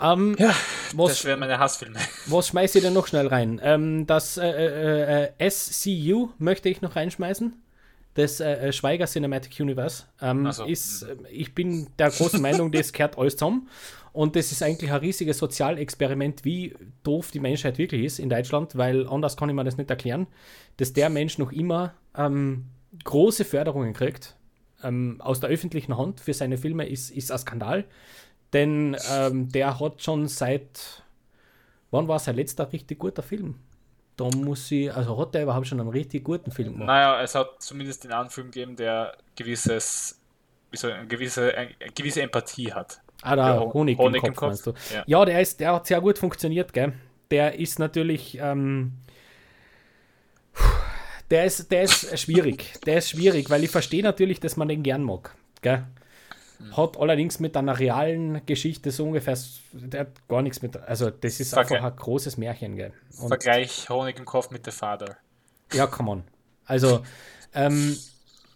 [0.00, 0.54] Ähm, Ja,
[0.94, 1.98] was, das wären meine Hassfilme.
[2.26, 3.60] Was schmeiße ich denn noch schnell rein?
[3.62, 7.52] Ähm, das äh, äh, äh, SCU möchte ich noch reinschmeißen.
[8.14, 10.04] Das äh, äh, Schweiger Cinematic Universe.
[10.20, 10.64] Ähm, so.
[10.64, 13.68] ist, äh, ich bin der großen Meinung, das kehrt alles zusammen.
[14.12, 18.76] Und das ist eigentlich ein riesiges Sozialexperiment, wie doof die Menschheit wirklich ist in Deutschland,
[18.76, 20.26] weil anders kann ich mir das nicht erklären,
[20.78, 22.66] dass der Mensch noch immer ähm,
[23.04, 24.36] große Förderungen kriegt
[24.82, 27.84] ähm, aus der öffentlichen Hand für seine Filme, ist, ist ein Skandal.
[28.52, 31.04] Denn ähm, der hat schon seit
[31.94, 33.54] Wann war sein letzter richtig guter Film?
[34.16, 36.88] Da muss ich, also hat der überhaupt schon einen richtig guten Film gemacht?
[36.88, 40.20] Naja, es hat zumindest den einen Film gegeben, der gewisses
[40.72, 43.00] so eine, gewisse, eine gewisse Empathie hat.
[43.24, 44.48] Ah, da Honig, Honig, im Kopf, Kopf.
[44.48, 44.72] meinst du?
[44.94, 45.02] Ja.
[45.06, 46.92] ja, der, ist, der hat sehr gut funktioniert, gell?
[47.30, 48.38] Der ist natürlich.
[48.40, 48.92] Ähm,
[51.30, 52.74] der ist, der ist schwierig.
[52.86, 55.34] Der ist schwierig, weil ich verstehe natürlich, dass man den gern mag.
[55.62, 55.84] Gell?
[56.58, 56.76] Mhm.
[56.76, 59.36] Hat allerdings mit einer realen Geschichte so ungefähr,
[59.72, 60.76] der hat gar nichts mit.
[60.76, 62.76] Also, das ist Vergleich, einfach ein großes Märchen.
[62.76, 62.92] Gell?
[63.18, 65.16] Und Vergleich Honig im Kopf mit der Vater.
[65.72, 66.24] Ja, come on.
[66.66, 67.02] Also,
[67.54, 67.96] ähm,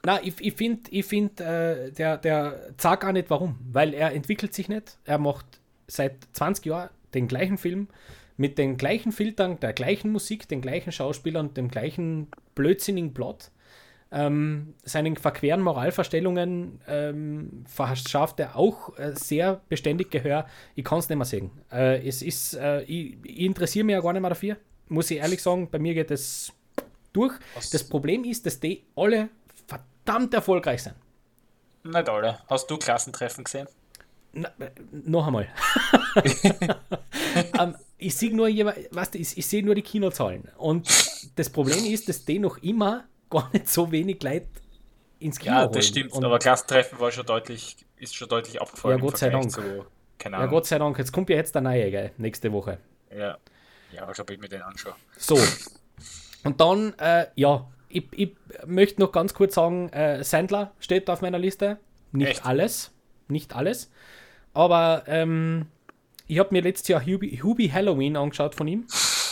[0.05, 4.13] na, ich, ich finde, ich find, äh, der, der sagt auch nicht warum, weil er
[4.13, 4.99] entwickelt sich nicht.
[5.05, 5.47] Er macht
[5.87, 7.89] seit 20 Jahren den gleichen Film
[8.37, 13.51] mit den gleichen Filtern, der gleichen Musik, den gleichen Schauspielern, dem gleichen blödsinnigen Plot.
[14.11, 20.47] Ähm, seinen verqueren Moralverstellungen ähm, verschafft er auch äh, sehr beständig Gehör.
[20.77, 21.51] Ich kann es nicht mehr sehen.
[21.71, 24.57] Äh, es ist, äh, ich, ich interessiere mich ja gar nicht mehr dafür,
[24.89, 25.69] muss ich ehrlich sagen.
[25.71, 26.53] Bei mir geht es
[27.13, 27.35] durch.
[27.55, 27.69] Was?
[27.71, 29.29] Das Problem ist, dass die alle
[30.09, 30.97] verdammt erfolgreich sind.
[31.85, 32.39] Nicht alle.
[32.49, 33.69] Hast du Klassentreffen gesehen?
[34.33, 34.51] Na,
[34.91, 35.49] noch einmal.
[36.15, 36.23] um,
[37.61, 40.49] ähm, ich sehe nur, weißt du, ich, ich sehe nur die Kinozahlen.
[40.57, 40.89] Und
[41.37, 44.49] das Problem ist, dass die noch immer gar nicht so wenig Leute
[45.19, 45.83] ins Kino Ja, das holen.
[45.83, 46.13] stimmt.
[46.13, 48.99] Und aber Klassentreffen war schon deutlich, ist schon deutlich abgefallen.
[48.99, 49.51] Ja, Gott sei Dank.
[49.51, 49.61] Zu,
[50.25, 50.99] ja, Gott sei Dank.
[50.99, 52.79] Jetzt kommt ja jetzt der neue, gell, nächste Woche.
[53.15, 53.37] Ja.
[53.93, 54.95] Ja, also ob ich mir den anschaue.
[55.17, 55.39] So.
[56.45, 58.37] Und dann, äh, ja, ich, ich,
[58.67, 61.79] möchte noch ganz kurz sagen, äh, Sandler steht auf meiner Liste.
[62.13, 62.47] Nicht Echt?
[62.47, 62.93] alles.
[63.29, 63.91] Nicht alles.
[64.55, 65.67] Aber ähm,
[66.27, 68.87] ich habe mir letztes Jahr Hubie, Hubie Halloween angeschaut von ihm.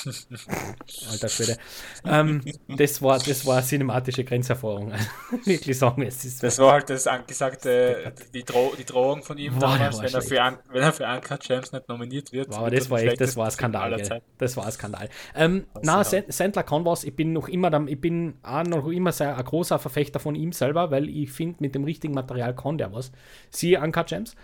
[1.11, 1.57] Alter Schwede.
[2.05, 4.93] Ähm, das, war, das war eine cinematische Grenzerfahrung.
[5.45, 6.43] Wirklich sagen, es ist.
[6.43, 10.23] Das war halt das angesagte, die, Dro die Drohung von ihm war, damals, wenn er,
[10.23, 12.49] für An wenn er für Anka James nicht nominiert wird.
[12.51, 14.23] Wow, das war echt, das war ein Skandal.
[14.39, 15.09] Das war ein Skandal.
[15.35, 17.05] Ähm, na, Sandler kann was.
[17.05, 20.53] Ich bin noch immer, ich bin auch noch immer sehr, ein großer Verfechter von ihm
[20.53, 23.11] selber, weil ich finde, mit dem richtigen Material kann der was.
[23.51, 24.37] Siehe Anka James.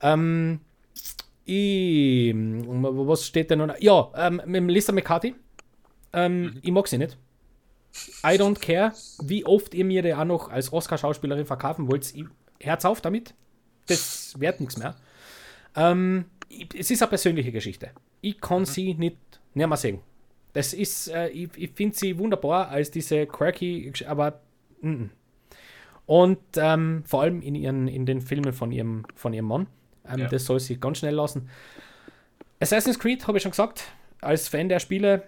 [0.00, 0.60] Ähm,
[1.46, 2.34] ich,
[2.84, 3.78] was steht denn noch?
[3.80, 5.34] Ja, ähm, mit Melissa McCarthy.
[6.12, 6.58] Ähm, mhm.
[6.62, 7.16] Ich mag sie nicht.
[8.24, 12.12] I don't care, wie oft ihr mir die auch noch als Oscar-Schauspielerin verkaufen wollt.
[12.60, 13.34] Herz auf damit.
[13.86, 14.96] Das wird nichts mehr.
[15.76, 16.26] Ähm,
[16.76, 17.90] es ist eine persönliche Geschichte.
[18.20, 18.66] Ich kann mhm.
[18.66, 19.18] sie nicht,
[19.54, 20.00] nicht mehr sehen.
[20.54, 24.40] Das ist, äh, ich, ich finde sie wunderbar als diese quirky, aber
[24.80, 25.10] mm, mm.
[26.06, 29.66] und ähm, vor allem in ihren in den Filmen von ihrem von ihrem Mann.
[30.08, 30.28] Ähm, ja.
[30.28, 31.48] Das soll sie ganz schnell lassen.
[32.64, 33.84] Assassin's Creed, habe ich schon gesagt,
[34.22, 35.24] als Fan der Spiele,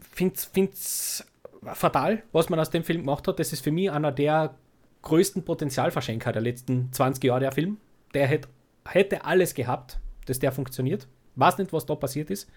[0.00, 0.34] finde
[0.72, 1.26] es
[1.62, 3.38] fatal, was man aus dem Film gemacht hat.
[3.38, 4.54] Das ist für mich einer der
[5.02, 7.76] größten Potenzialverschenker der letzten 20 Jahre der Film.
[8.14, 8.48] Der hätte,
[8.86, 11.06] hätte alles gehabt, dass der funktioniert.
[11.36, 12.50] Weiß nicht, was da passiert ist.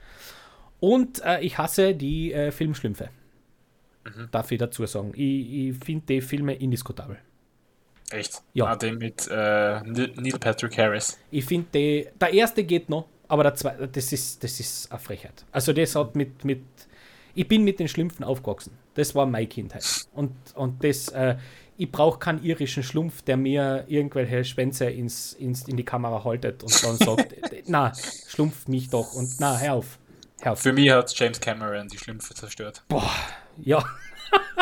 [0.79, 3.09] Und äh, ich hasse die äh, Filmschlümpfe.
[4.05, 4.29] Mhm.
[4.31, 5.11] Darf ich dazu sagen.
[5.15, 7.17] Ich, ich finde die Filme indiskutabel.
[8.09, 8.41] Echt?
[8.53, 8.65] Ja.
[8.65, 11.17] Ah, den mit äh, Neil Patrick Harris.
[11.31, 15.45] Ich finde, der erste geht noch, aber der zweite, das ist, das ist eine Frechheit.
[15.51, 16.63] Also das hat mit, mit,
[17.33, 18.77] ich bin mit den Schlümpfen aufgewachsen.
[18.93, 20.07] Das war meine Kindheit.
[20.13, 21.37] Und, und das, äh,
[21.77, 26.61] ich brauche keinen irischen Schlumpf, der mir irgendwelche Schwänze ins, ins, in die Kamera haltet
[26.61, 27.35] und dann sagt,
[27.65, 27.91] na,
[28.27, 29.97] schlumpf mich doch und na, hör auf.
[30.41, 30.59] Hör auf.
[30.59, 32.83] Für mich hat James Cameron die Schlümpfe zerstört.
[32.87, 33.09] Boah,
[33.57, 33.83] ja.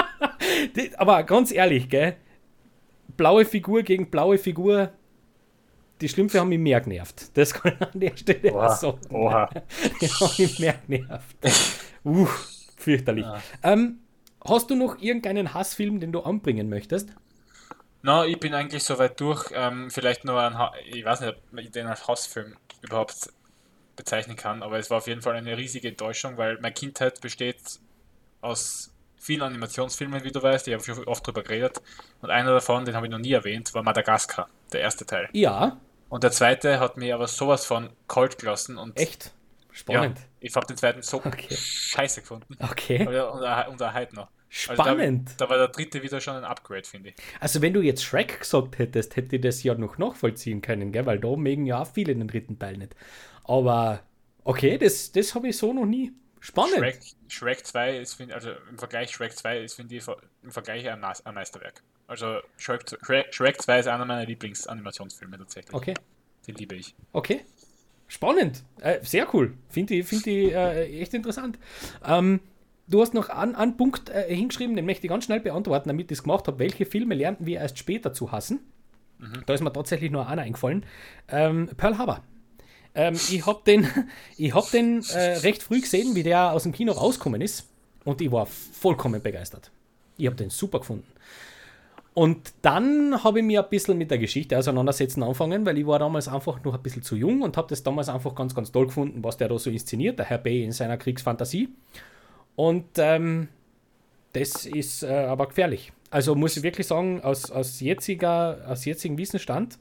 [0.97, 2.15] aber ganz ehrlich, gell?
[3.21, 4.91] Blaue Figur gegen blaue Figur.
[6.01, 7.37] Die Schlümpfe haben mich mehr genervt.
[7.37, 8.69] Das kann ich an der Stelle Oha.
[8.75, 8.99] sagen.
[9.11, 9.49] Oha.
[10.01, 11.37] Die haben mich mehr genervt.
[12.03, 12.27] uh,
[12.77, 13.23] fürchterlich.
[13.25, 13.39] Ja.
[13.61, 13.99] Ähm,
[14.43, 17.13] hast du noch irgendeinen Hassfilm, den du anbringen möchtest?
[18.01, 19.51] Na, no, ich bin eigentlich soweit durch.
[19.53, 23.29] Ähm, vielleicht nur ein, ha ich weiß nicht, ob ich den als Hassfilm überhaupt
[23.95, 27.79] bezeichnen kann, aber es war auf jeden Fall eine riesige Enttäuschung, weil meine Kindheit besteht
[28.41, 28.91] aus
[29.21, 31.81] vielen Animationsfilmen, wie du weißt, ich habe schon oft drüber geredet.
[32.21, 35.29] Und einer davon, den habe ich noch nie erwähnt, war Madagaskar, der erste Teil.
[35.31, 35.77] Ja.
[36.09, 38.77] Und der zweite hat mir aber sowas von kalt gelassen.
[38.77, 39.31] Und Echt?
[39.71, 40.17] Spannend.
[40.17, 41.55] Ja, ich habe den zweiten so okay.
[41.55, 42.57] scheiße gefunden.
[42.59, 43.07] Okay.
[43.07, 44.27] Und er, und er halt noch.
[44.49, 45.29] Spannend.
[45.29, 47.15] Also da, da, war der dritte wieder schon ein Upgrade, finde ich.
[47.39, 51.05] Also wenn du jetzt Shrek gesagt hättest, hätte ich das ja noch nachvollziehen können, gell?
[51.05, 52.95] weil da mögen ja auch viele den dritten Teil nicht.
[53.45, 54.01] Aber
[54.43, 56.11] okay, das, das habe ich so noch nie
[56.41, 56.77] Spannend.
[56.77, 60.03] Shrek, Shrek 2 ist, find, also im Vergleich Shrek 2 ist, finde ich,
[60.41, 61.83] im Vergleich ein, ein Meisterwerk.
[62.07, 62.83] Also Shrek,
[63.31, 65.73] Shrek 2 ist einer meiner Lieblingsanimationsfilme tatsächlich.
[65.73, 65.93] Okay.
[66.47, 66.95] Den liebe ich.
[67.13, 67.45] Okay.
[68.07, 68.63] Spannend.
[68.81, 69.53] Äh, sehr cool.
[69.69, 71.59] Finde ich, find ich äh, echt interessant.
[72.03, 72.41] Ähm,
[72.87, 76.11] du hast noch einen, einen Punkt äh, hingeschrieben, den möchte ich ganz schnell beantworten, damit
[76.11, 76.57] ich es gemacht habe.
[76.57, 78.59] Welche Filme lernten wir erst später zu hassen?
[79.19, 79.43] Mhm.
[79.45, 80.85] Da ist mir tatsächlich nur einer eingefallen.
[81.29, 82.23] Ähm, Pearl Harbor.
[82.93, 83.87] Ähm, ich habe den,
[84.37, 87.67] ich hab den äh, recht früh gesehen, wie der aus dem Kino rausgekommen ist.
[88.03, 89.71] Und ich war vollkommen begeistert.
[90.17, 91.07] Ich habe den super gefunden.
[92.13, 95.97] Und dann habe ich mich ein bisschen mit der Geschichte auseinandersetzen angefangen, weil ich war
[95.97, 98.87] damals einfach noch ein bisschen zu jung und habe das damals einfach ganz, ganz toll
[98.87, 101.69] gefunden, was der da so inszeniert, der Herr Bay in seiner Kriegsfantasie.
[102.57, 103.47] Und ähm,
[104.33, 105.93] das ist äh, aber gefährlich.
[106.09, 109.77] Also muss ich wirklich sagen, aus, aus, jetziger, aus jetzigem Wissensstand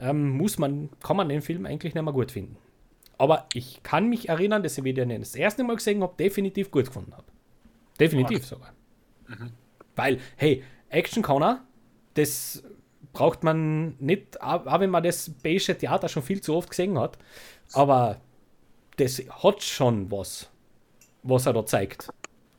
[0.00, 2.56] ähm, muss man, kann man den Film eigentlich nicht mehr gut finden.
[3.18, 6.86] Aber ich kann mich erinnern, dass ich wieder das erste Mal gesehen habe, definitiv gut
[6.86, 7.26] gefunden habe.
[7.98, 8.72] Definitiv sogar.
[9.28, 9.50] Mhm.
[9.94, 11.64] Weil, hey, Action kann er,
[12.14, 12.62] das
[13.12, 17.18] braucht man nicht, auch wenn man das beige Theater schon viel zu oft gesehen hat,
[17.72, 18.20] aber
[18.96, 20.48] das hat schon was,
[21.22, 22.08] was er da zeigt.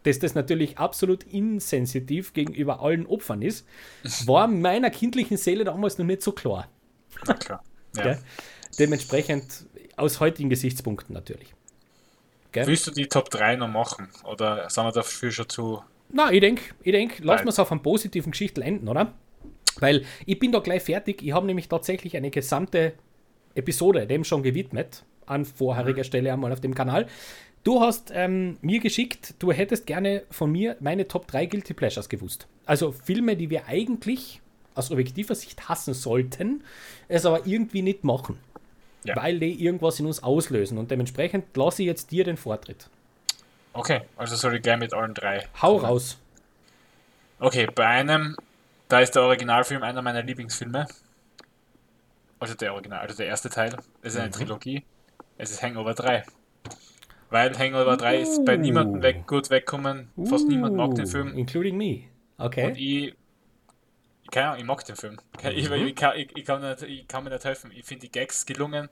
[0.04, 3.68] Dass das natürlich absolut insensitiv gegenüber allen Opfern ist,
[4.26, 6.68] war meiner kindlichen Seele damals noch nicht so klar.
[7.26, 7.64] Na klar.
[7.96, 8.18] Ja.
[8.80, 9.66] Dementsprechend
[9.98, 11.54] aus heutigen Gesichtspunkten natürlich.
[12.52, 12.68] Gell?
[12.68, 14.10] Willst du die Top 3 noch machen?
[14.24, 15.84] Oder sind wir dafür schon zu
[16.14, 19.14] na, ich denke, ich denk, lassen wir es auf einem positiven Geschichte enden, oder?
[19.80, 21.22] Weil ich bin da gleich fertig.
[21.24, 22.94] Ich habe nämlich tatsächlich eine gesamte
[23.56, 26.04] Episode dem schon gewidmet, an vorheriger mhm.
[26.04, 27.08] Stelle einmal auf dem Kanal.
[27.64, 32.10] Du hast ähm, mir geschickt, du hättest gerne von mir meine Top 3 Guilty Pleasures
[32.10, 32.48] gewusst.
[32.66, 34.42] Also Filme, die wir eigentlich
[34.76, 36.64] aus objektiver Sicht hassen sollten,
[37.08, 38.40] es aber irgendwie nicht machen.
[39.04, 39.16] Ja.
[39.16, 40.78] Weil die irgendwas in uns auslösen.
[40.78, 42.88] Und dementsprechend lasse ich jetzt dir den Vortritt.
[43.74, 45.48] Okay, also soll ich gleich mit allen drei.
[45.62, 45.86] Hau kommen.
[45.86, 46.20] raus.
[47.40, 48.36] Okay, bei einem,
[48.90, 50.88] da ist der Originalfilm einer meiner Lieblingsfilme.
[52.40, 53.76] Also der Original, also der erste Teil.
[54.02, 54.34] Es ist eine mhm.
[54.34, 54.84] Trilogie.
[55.38, 56.24] Es ist Hangover 3.
[57.30, 57.98] Weil Hangover uh.
[57.98, 60.10] 3 ist bei niemandem weg, gut wegkommen.
[60.18, 60.26] Uh.
[60.26, 61.36] Fast niemand mag den Film.
[61.36, 62.04] Including me.
[62.38, 62.68] Okay.
[62.68, 63.16] Und ich,
[64.32, 65.20] keine Ahnung, ich mag den Film.
[65.44, 65.88] Ich, mhm.
[65.88, 67.72] ich, kann, ich, kann, nicht, ich kann mir nicht helfen.
[67.76, 68.90] Ich finde die Gags gelungen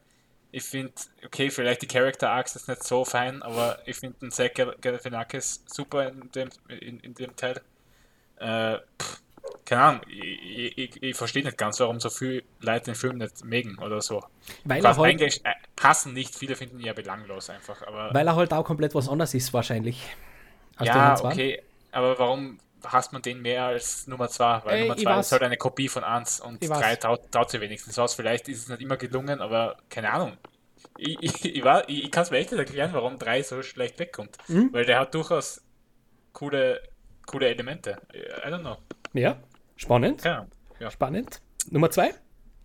[0.52, 0.94] ich finde,
[1.26, 5.64] okay, vielleicht die Character Arcs ist nicht so fein, aber ich finde den Zack Galifianakis
[5.68, 7.62] super in dem, in, in dem Teil.
[8.38, 9.22] Äh, pff,
[9.66, 13.44] keine Ahnung, ich, ich, ich verstehe nicht ganz, warum so viele Leute den Film nicht
[13.44, 14.24] mögen oder so.
[14.64, 17.86] Weil er halt, eigentlich äh, hassen nicht, viele finden ihn ja belanglos einfach.
[17.86, 20.04] Aber, weil er halt auch komplett was anderes ist, wahrscheinlich.
[20.82, 21.62] ja, okay,
[21.92, 24.62] aber warum hasst man den mehr als Nummer 2?
[24.64, 27.62] Weil Ey, Nummer 2 ist halt eine Kopie von 1 und 3 traut, traut sie
[27.62, 28.14] wenigstens aus.
[28.14, 30.38] Vielleicht ist es nicht immer gelungen, aber keine Ahnung.
[30.98, 34.00] Ich, ich, ich, ich, ich kann es mir echt nicht erklären, warum 3 so schlecht
[34.00, 34.38] wegkommt.
[34.48, 34.70] Mhm.
[34.72, 35.62] Weil der hat durchaus
[36.34, 36.82] coole,
[37.26, 38.02] coole Elemente.
[38.14, 38.78] I don't know.
[39.14, 39.38] Ja,
[39.76, 40.24] spannend.
[40.24, 40.48] Ja,
[40.80, 40.92] ja.
[40.92, 41.42] Spannend.
[41.70, 42.14] Nummer 2?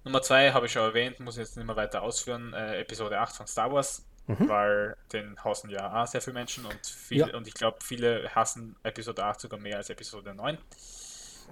[0.04, 2.52] Nummer 2 habe ich schon erwähnt, muss ich jetzt nicht mehr weiter ausführen.
[2.52, 4.06] Äh, Episode 8 von Star Wars.
[4.26, 4.48] Mhm.
[4.48, 7.36] Weil den hassen ja auch sehr viele Menschen und, viele, ja.
[7.36, 10.56] und ich glaube, viele hassen Episode 8 sogar mehr als Episode 9.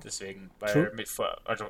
[0.03, 1.09] Deswegen, weil mit,
[1.45, 1.67] also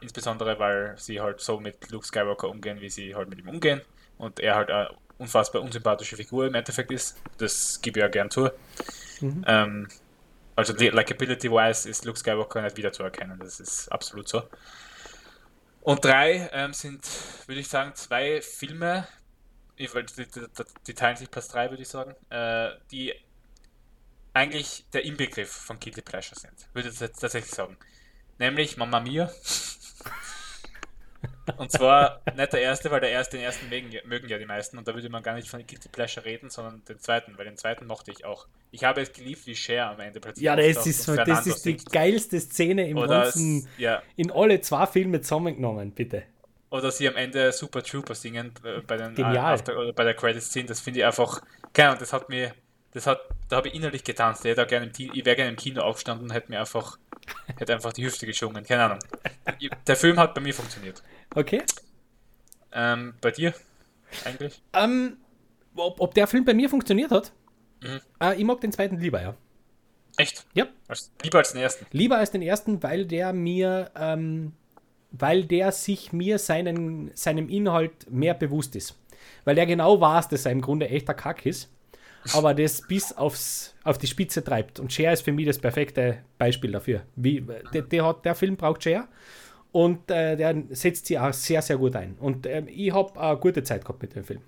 [0.00, 3.82] insbesondere weil sie halt so mit Luke Skywalker umgehen, wie sie halt mit ihm umgehen
[4.16, 7.20] und er halt eine unfassbar unsympathische Figur im Endeffekt ist.
[7.38, 8.50] Das gebe ich ja gern zu.
[9.20, 9.44] Mhm.
[9.46, 9.88] Ähm,
[10.56, 14.44] also Likability-wise ist Luke Skywalker nicht wiederzuerkennen, das ist absolut so.
[15.82, 17.06] Und drei ähm, sind,
[17.46, 19.06] würde ich sagen, zwei Filme,
[19.78, 20.40] die, die,
[20.86, 23.12] die, teilen sich Platz drei, würde ich sagen, äh, die
[24.32, 27.76] eigentlich der Inbegriff von Guilty Pleasure sind, würde ich tatsächlich sagen.
[28.38, 29.30] Nämlich Mamma Mia
[31.56, 34.78] und zwar nicht der erste, weil der erste, den ersten mögen, mögen ja die meisten
[34.78, 37.56] und da würde man gar nicht von Guilty Pleasure reden, sondern den zweiten, weil den
[37.56, 38.46] zweiten mochte ich auch.
[38.70, 41.76] Ich habe es geliebt, wie Cher am Ende plötzlich Ja, das ist, das ist die
[41.76, 44.02] geilste Szene im Oder ganzen, es, ja.
[44.16, 46.24] in alle zwei Filme zusammengenommen, bitte.
[46.74, 49.54] Oder sie am Ende Super Trooper singen äh, bei den Genial.
[49.54, 51.40] After, oder bei der Credits Scene, das finde ich einfach,
[51.72, 52.52] keine Ahnung, das hat mir,
[52.90, 54.44] das hat, da habe ich innerlich getanzt.
[54.44, 56.98] Ich, hätte gerne im, ich wäre gerne im Kino aufgestanden und hätte mir einfach,
[57.58, 58.98] hätte einfach die Hüfte geschwungen, keine Ahnung.
[59.86, 61.00] Der Film hat bei mir funktioniert.
[61.36, 61.62] Okay.
[62.72, 63.54] Ähm, bei dir
[64.24, 64.60] eigentlich?
[64.72, 65.18] Ähm,
[65.76, 67.30] ob, ob der Film bei mir funktioniert hat?
[67.84, 68.00] Mhm.
[68.20, 69.36] Äh, ich mag den zweiten lieber, ja.
[70.16, 70.44] Echt?
[70.54, 70.66] Ja.
[70.88, 71.86] Als, lieber als den ersten?
[71.92, 74.54] Lieber als den ersten, weil der mir, ähm,
[75.18, 78.98] weil der sich mir seinen, seinem Inhalt mehr bewusst ist.
[79.44, 81.70] Weil der genau weiß, dass er im Grunde echter Kack ist,
[82.32, 84.80] aber das bis aufs, auf die Spitze treibt.
[84.80, 87.02] Und Cher ist für mich das perfekte Beispiel dafür.
[87.16, 89.08] Wie, der, der, hat, der Film braucht Cher
[89.72, 92.16] und äh, der setzt sie auch sehr, sehr gut ein.
[92.18, 94.40] Und äh, ich habe eine gute Zeit gehabt mit dem Film.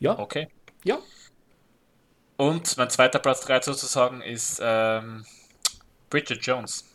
[0.00, 0.18] Ja.
[0.18, 0.48] Okay.
[0.84, 0.98] Ja.
[2.38, 5.24] Und mein zweiter Platz 3 sozusagen ist ähm,
[6.10, 6.91] Bridget Jones.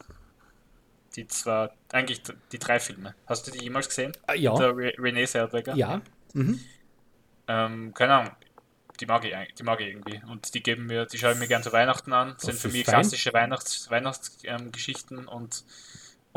[1.18, 2.22] Die zwar, eigentlich
[2.52, 3.16] die drei Filme.
[3.26, 4.14] Hast du die jemals gesehen?
[4.28, 4.56] Äh, ja.
[4.56, 5.76] Der Re Renee Zellweger?
[5.76, 6.02] Ja.
[6.34, 6.60] Mhm.
[7.48, 8.34] Ähm, keine Ahnung.
[9.00, 10.22] Die mag, ich, die mag ich irgendwie.
[10.30, 12.34] Und die geben mir, die schaue ich mir gerne zu Weihnachten an.
[12.36, 12.96] Das sind für mich fein.
[12.96, 15.64] klassische Weihnachts, Weihnachtsgeschichten ähm, und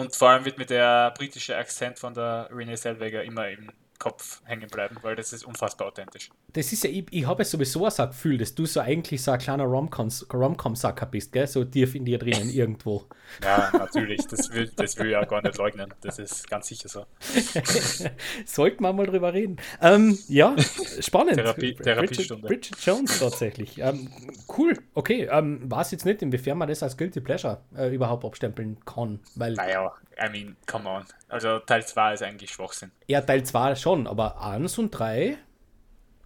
[0.01, 3.71] und vor allem wird mir der britische Akzent von der Renee Zellweger immer im
[4.01, 6.31] Kopf hängen bleiben, weil das ist unfassbar authentisch.
[6.53, 9.23] Das ist ja, ich, ich habe ja sowieso so ein Gefühl, dass du so eigentlich
[9.23, 11.47] so ein kleiner Rom-Com-Sacker bist, gell?
[11.47, 13.05] So tief in dir drinnen irgendwo.
[13.45, 14.27] Ja, natürlich.
[14.27, 15.93] Das will, das will ich ja gar nicht leugnen.
[16.01, 17.07] Das ist ganz sicher so.
[18.47, 19.59] Sollten wir mal drüber reden.
[19.83, 20.57] Ähm, ja,
[20.99, 21.35] spannend.
[21.35, 22.49] Therapie, Therapiestunde.
[22.49, 23.79] Bridget, Bridget Jones tatsächlich.
[23.79, 24.09] Ähm,
[24.57, 24.77] cool.
[24.95, 29.21] Okay, ähm, weiß jetzt nicht, inwiefern man das als Guilty Pleasure äh, überhaupt abstempeln kann.
[29.35, 31.05] Weil naja, I mean, come on.
[31.29, 32.91] Also Teil 2 ist eigentlich Schwachsinn.
[33.07, 35.37] Ja, Teil 2 schon, aber 1 und 3.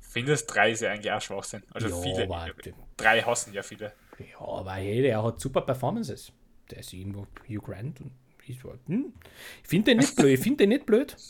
[0.01, 1.63] Findest 3 ist ja eigentlich auch Schwachsinn.
[1.73, 2.25] Also Ja, viele.
[2.25, 2.47] aber-
[2.97, 3.93] 3 hassen ja viele.
[4.19, 6.33] Ja, aber hey, der hat super Performances.
[6.71, 8.13] Der ist irgendwo Hugh Grant und
[8.47, 9.13] ich so, hm.
[9.63, 10.35] Ich finde den nicht blöd.
[10.35, 11.17] Ich finde den nicht blöd.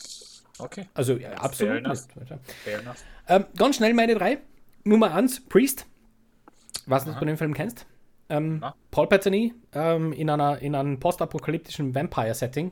[0.57, 2.07] Okay, Also ja, absolut enough.
[2.15, 2.29] nicht.
[2.63, 2.79] fair.
[3.27, 4.37] Ähm, ganz schnell meine drei.
[4.85, 5.85] Nummer eins, Priest.
[6.85, 7.85] Was du den Film kennst.
[8.29, 8.63] Ähm.
[8.89, 12.71] Paul Bettany ähm, in, einer, in einem postapokalyptischen Vampire-Setting.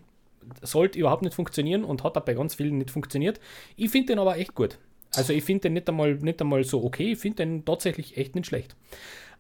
[0.62, 3.40] Sollte überhaupt nicht funktionieren und hat auch bei ganz vielen nicht funktioniert.
[3.76, 4.80] Ich finde den aber echt gut.
[5.16, 8.36] Also ich finde den nicht einmal, nicht einmal so okay, ich finde den tatsächlich echt
[8.36, 8.76] nicht schlecht.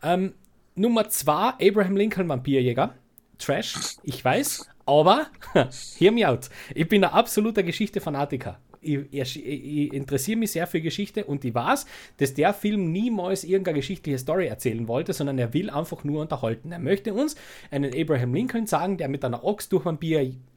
[0.04, 0.34] Ähm,
[0.76, 2.94] Nummer zwei, Abraham Lincoln Vampirjäger.
[3.40, 5.28] Trash, ich weiß, aber
[5.98, 6.50] hear me out.
[6.74, 8.60] Ich bin ein absoluter Geschichte-Fanatiker.
[8.82, 11.86] Ich, ich, ich interessiere mich sehr für Geschichte und ich weiß,
[12.18, 16.72] dass der Film niemals irgendeine geschichtliche Story erzählen wollte, sondern er will einfach nur unterhalten.
[16.72, 17.36] Er möchte uns
[17.72, 20.00] einen Abraham Lincoln sagen, der mit einer Ochs durch ein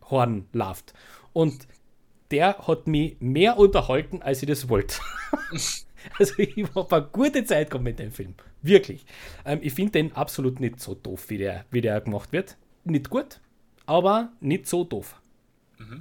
[0.06, 0.94] Bierhorn läuft.
[1.32, 1.66] Und
[2.30, 4.96] der hat mich mehr unterhalten, als ich das wollte.
[6.18, 8.34] also ich habe eine gute Zeit gehabt mit dem Film.
[8.62, 9.06] Wirklich.
[9.44, 12.56] Ähm, ich finde den absolut nicht so doof, wie der, wie der gemacht wird.
[12.84, 13.40] Nicht gut,
[13.84, 15.20] aber nicht so doof.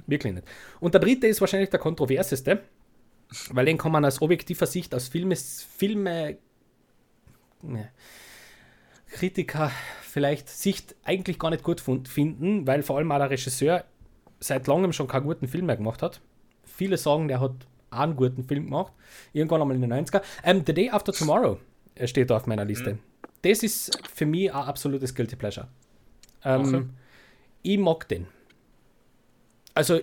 [0.06, 0.46] Wirklich nicht.
[0.80, 2.62] Und der dritte ist wahrscheinlich der kontroverseste,
[3.50, 6.38] weil den kann man aus objektiver Sicht, aus Filmes, Filme,
[7.60, 7.90] ne,
[9.10, 9.70] Kritiker
[10.02, 13.84] vielleicht Sicht eigentlich gar nicht gut finden, weil vor allem auch der Regisseur
[14.40, 16.20] seit langem schon keinen guten Film mehr gemacht hat.
[16.64, 17.52] Viele sagen, der hat
[17.90, 18.92] einen guten Film gemacht.
[19.32, 20.22] Irgendwann einmal in den 90er.
[20.44, 21.58] Ähm, The Day After Tomorrow
[21.94, 22.98] äh, steht da auf meiner Liste.
[23.42, 25.68] Das ist für mich ein absolutes Guilty Pleasure.
[26.44, 26.84] Ähm, Okay.
[27.62, 28.28] Ich mag den.
[29.74, 30.00] Also,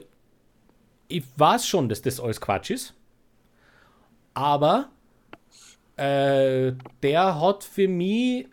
[1.07, 2.93] ich weiß schon, dass das alles Quatsch ist.
[4.33, 4.89] Aber
[5.95, 8.47] äh, der hat für mich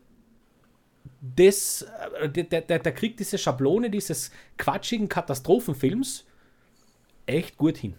[1.21, 1.87] das,
[2.21, 6.25] äh, der, der, der kriegt diese Schablone dieses quatschigen Katastrophenfilms
[7.27, 7.95] echt gut hin.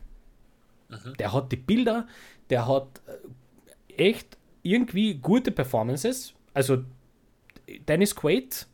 [1.19, 2.07] Der hat die Bilder,
[2.49, 3.01] der hat
[3.97, 6.33] äh, echt irgendwie gute Performances.
[6.53, 6.83] Also
[7.87, 8.67] Dennis Quaid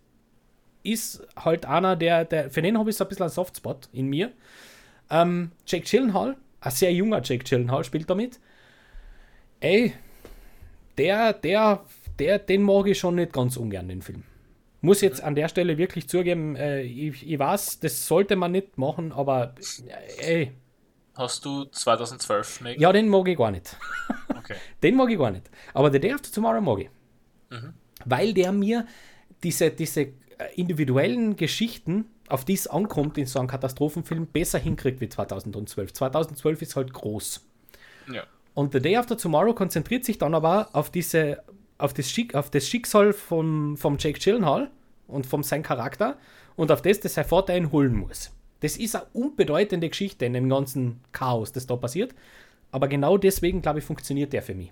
[0.84, 4.08] ist halt einer, der, der für den habe ich so ein bisschen einen Softspot in
[4.08, 4.32] mir.
[5.10, 8.40] Ähm, Jake Gyllenhaal, ein sehr junger Jake Gyllenhaal spielt damit.
[9.60, 9.94] Ey,
[10.98, 11.86] der, der,
[12.20, 14.24] der, den mag ich schon nicht ganz ungern, den Film.
[14.88, 18.78] Muss jetzt an der Stelle wirklich zugeben, äh, ich, ich weiß, das sollte man nicht
[18.78, 19.54] machen, aber
[20.20, 20.52] äh, ey,
[21.16, 22.80] Hast du 2012 mehr?
[22.80, 23.76] ja, den mag ich gar nicht.
[24.38, 24.56] Okay.
[24.82, 25.50] Den mag ich gar nicht.
[25.74, 26.90] Aber The Day After Tomorrow mag ich.
[28.06, 28.88] Weil der mir
[29.44, 30.12] diese, diese äh,
[30.56, 35.92] individuellen Geschichten, auf die es ankommt in so einem Katastrophenfilm, besser hinkriegt wie 2012.
[35.92, 37.46] 2012 ist halt groß.
[38.14, 38.24] Ja.
[38.54, 41.44] Und The Day After Tomorrow konzentriert sich dann aber auf diese,
[41.78, 44.72] auf das, Schick, auf das Schicksal vom, vom Jake Gyllenhaal
[45.08, 46.18] und vom sein Charakter
[46.56, 48.32] und auf das, das sein Vater ihn holen muss.
[48.60, 52.16] Das ist eine unbedeutende Geschichte in dem ganzen Chaos, das da passiert.
[52.72, 54.72] Aber genau deswegen, glaube ich, funktioniert der für mich.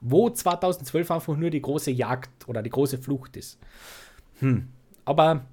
[0.00, 3.58] Wo 2012 einfach nur die große Jagd oder die große Flucht ist.
[4.40, 4.68] Hm.
[5.04, 5.44] Aber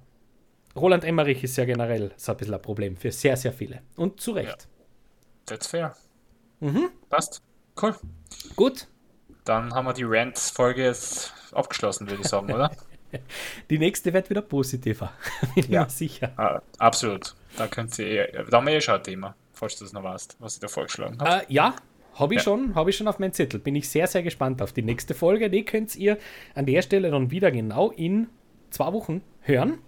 [0.74, 3.82] Roland Emmerich ist ja generell so ein bisschen ein Problem für sehr, sehr viele.
[3.96, 4.68] Und zu Recht.
[5.46, 5.94] That's fair.
[6.60, 6.90] Mhm.
[7.08, 7.42] Passt.
[7.80, 7.94] Cool.
[8.56, 8.86] Gut,
[9.44, 12.70] Dann haben wir die Rant-Folge jetzt abgeschlossen, würde ich sagen, oder?
[13.70, 15.12] Die nächste wird wieder positiver.
[15.54, 15.88] Bin ich Ja.
[15.88, 16.32] sicher.
[16.36, 17.34] ah, absolut.
[17.56, 20.36] Da könnt ihr da haben wir eh schon ein Thema, falls du das noch weißt,
[20.40, 21.42] was ich da vorgeschlagen habe.
[21.42, 21.74] Äh, ja,
[22.14, 22.44] habe ich Ja.
[22.44, 23.60] schon, habe ich schon auf meinen Zettel.
[23.60, 25.50] Bin ich sehr, sehr gespannt auf die nächste Folge.
[25.50, 26.18] Die könnt ihr
[26.54, 28.28] an der Stelle dann wieder genau in
[28.70, 29.78] zwei Wochen hören.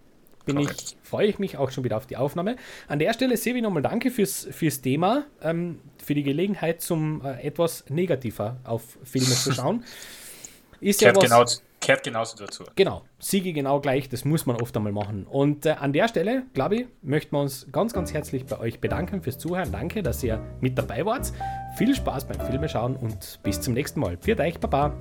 [0.46, 0.70] Bin ich,
[1.02, 2.56] freue ich mich auch schon wieder auf die Aufnahme.
[2.86, 7.42] An der Stelle, Sevi, nochmal danke fürs, fürs Thema, ähm, für die Gelegenheit, zum äh,
[7.42, 9.84] etwas negativer auf Filme zu schauen.
[10.80, 11.44] Ist ja was, genau,
[11.80, 12.64] kehrt genauso dazu.
[12.76, 15.26] Genau, Siege genau gleich, das muss man oft einmal machen.
[15.26, 18.80] Und äh, an der Stelle, glaube ich, möchten wir uns ganz, ganz herzlich bei euch
[18.80, 19.72] bedanken fürs Zuhören.
[19.72, 21.32] Danke, dass ihr mit dabei wart.
[21.76, 24.16] Viel Spaß beim Filmeschauen und bis zum nächsten Mal.
[24.20, 24.94] Für euch, Baba.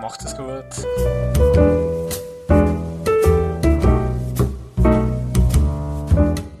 [0.00, 1.91] Macht es gut.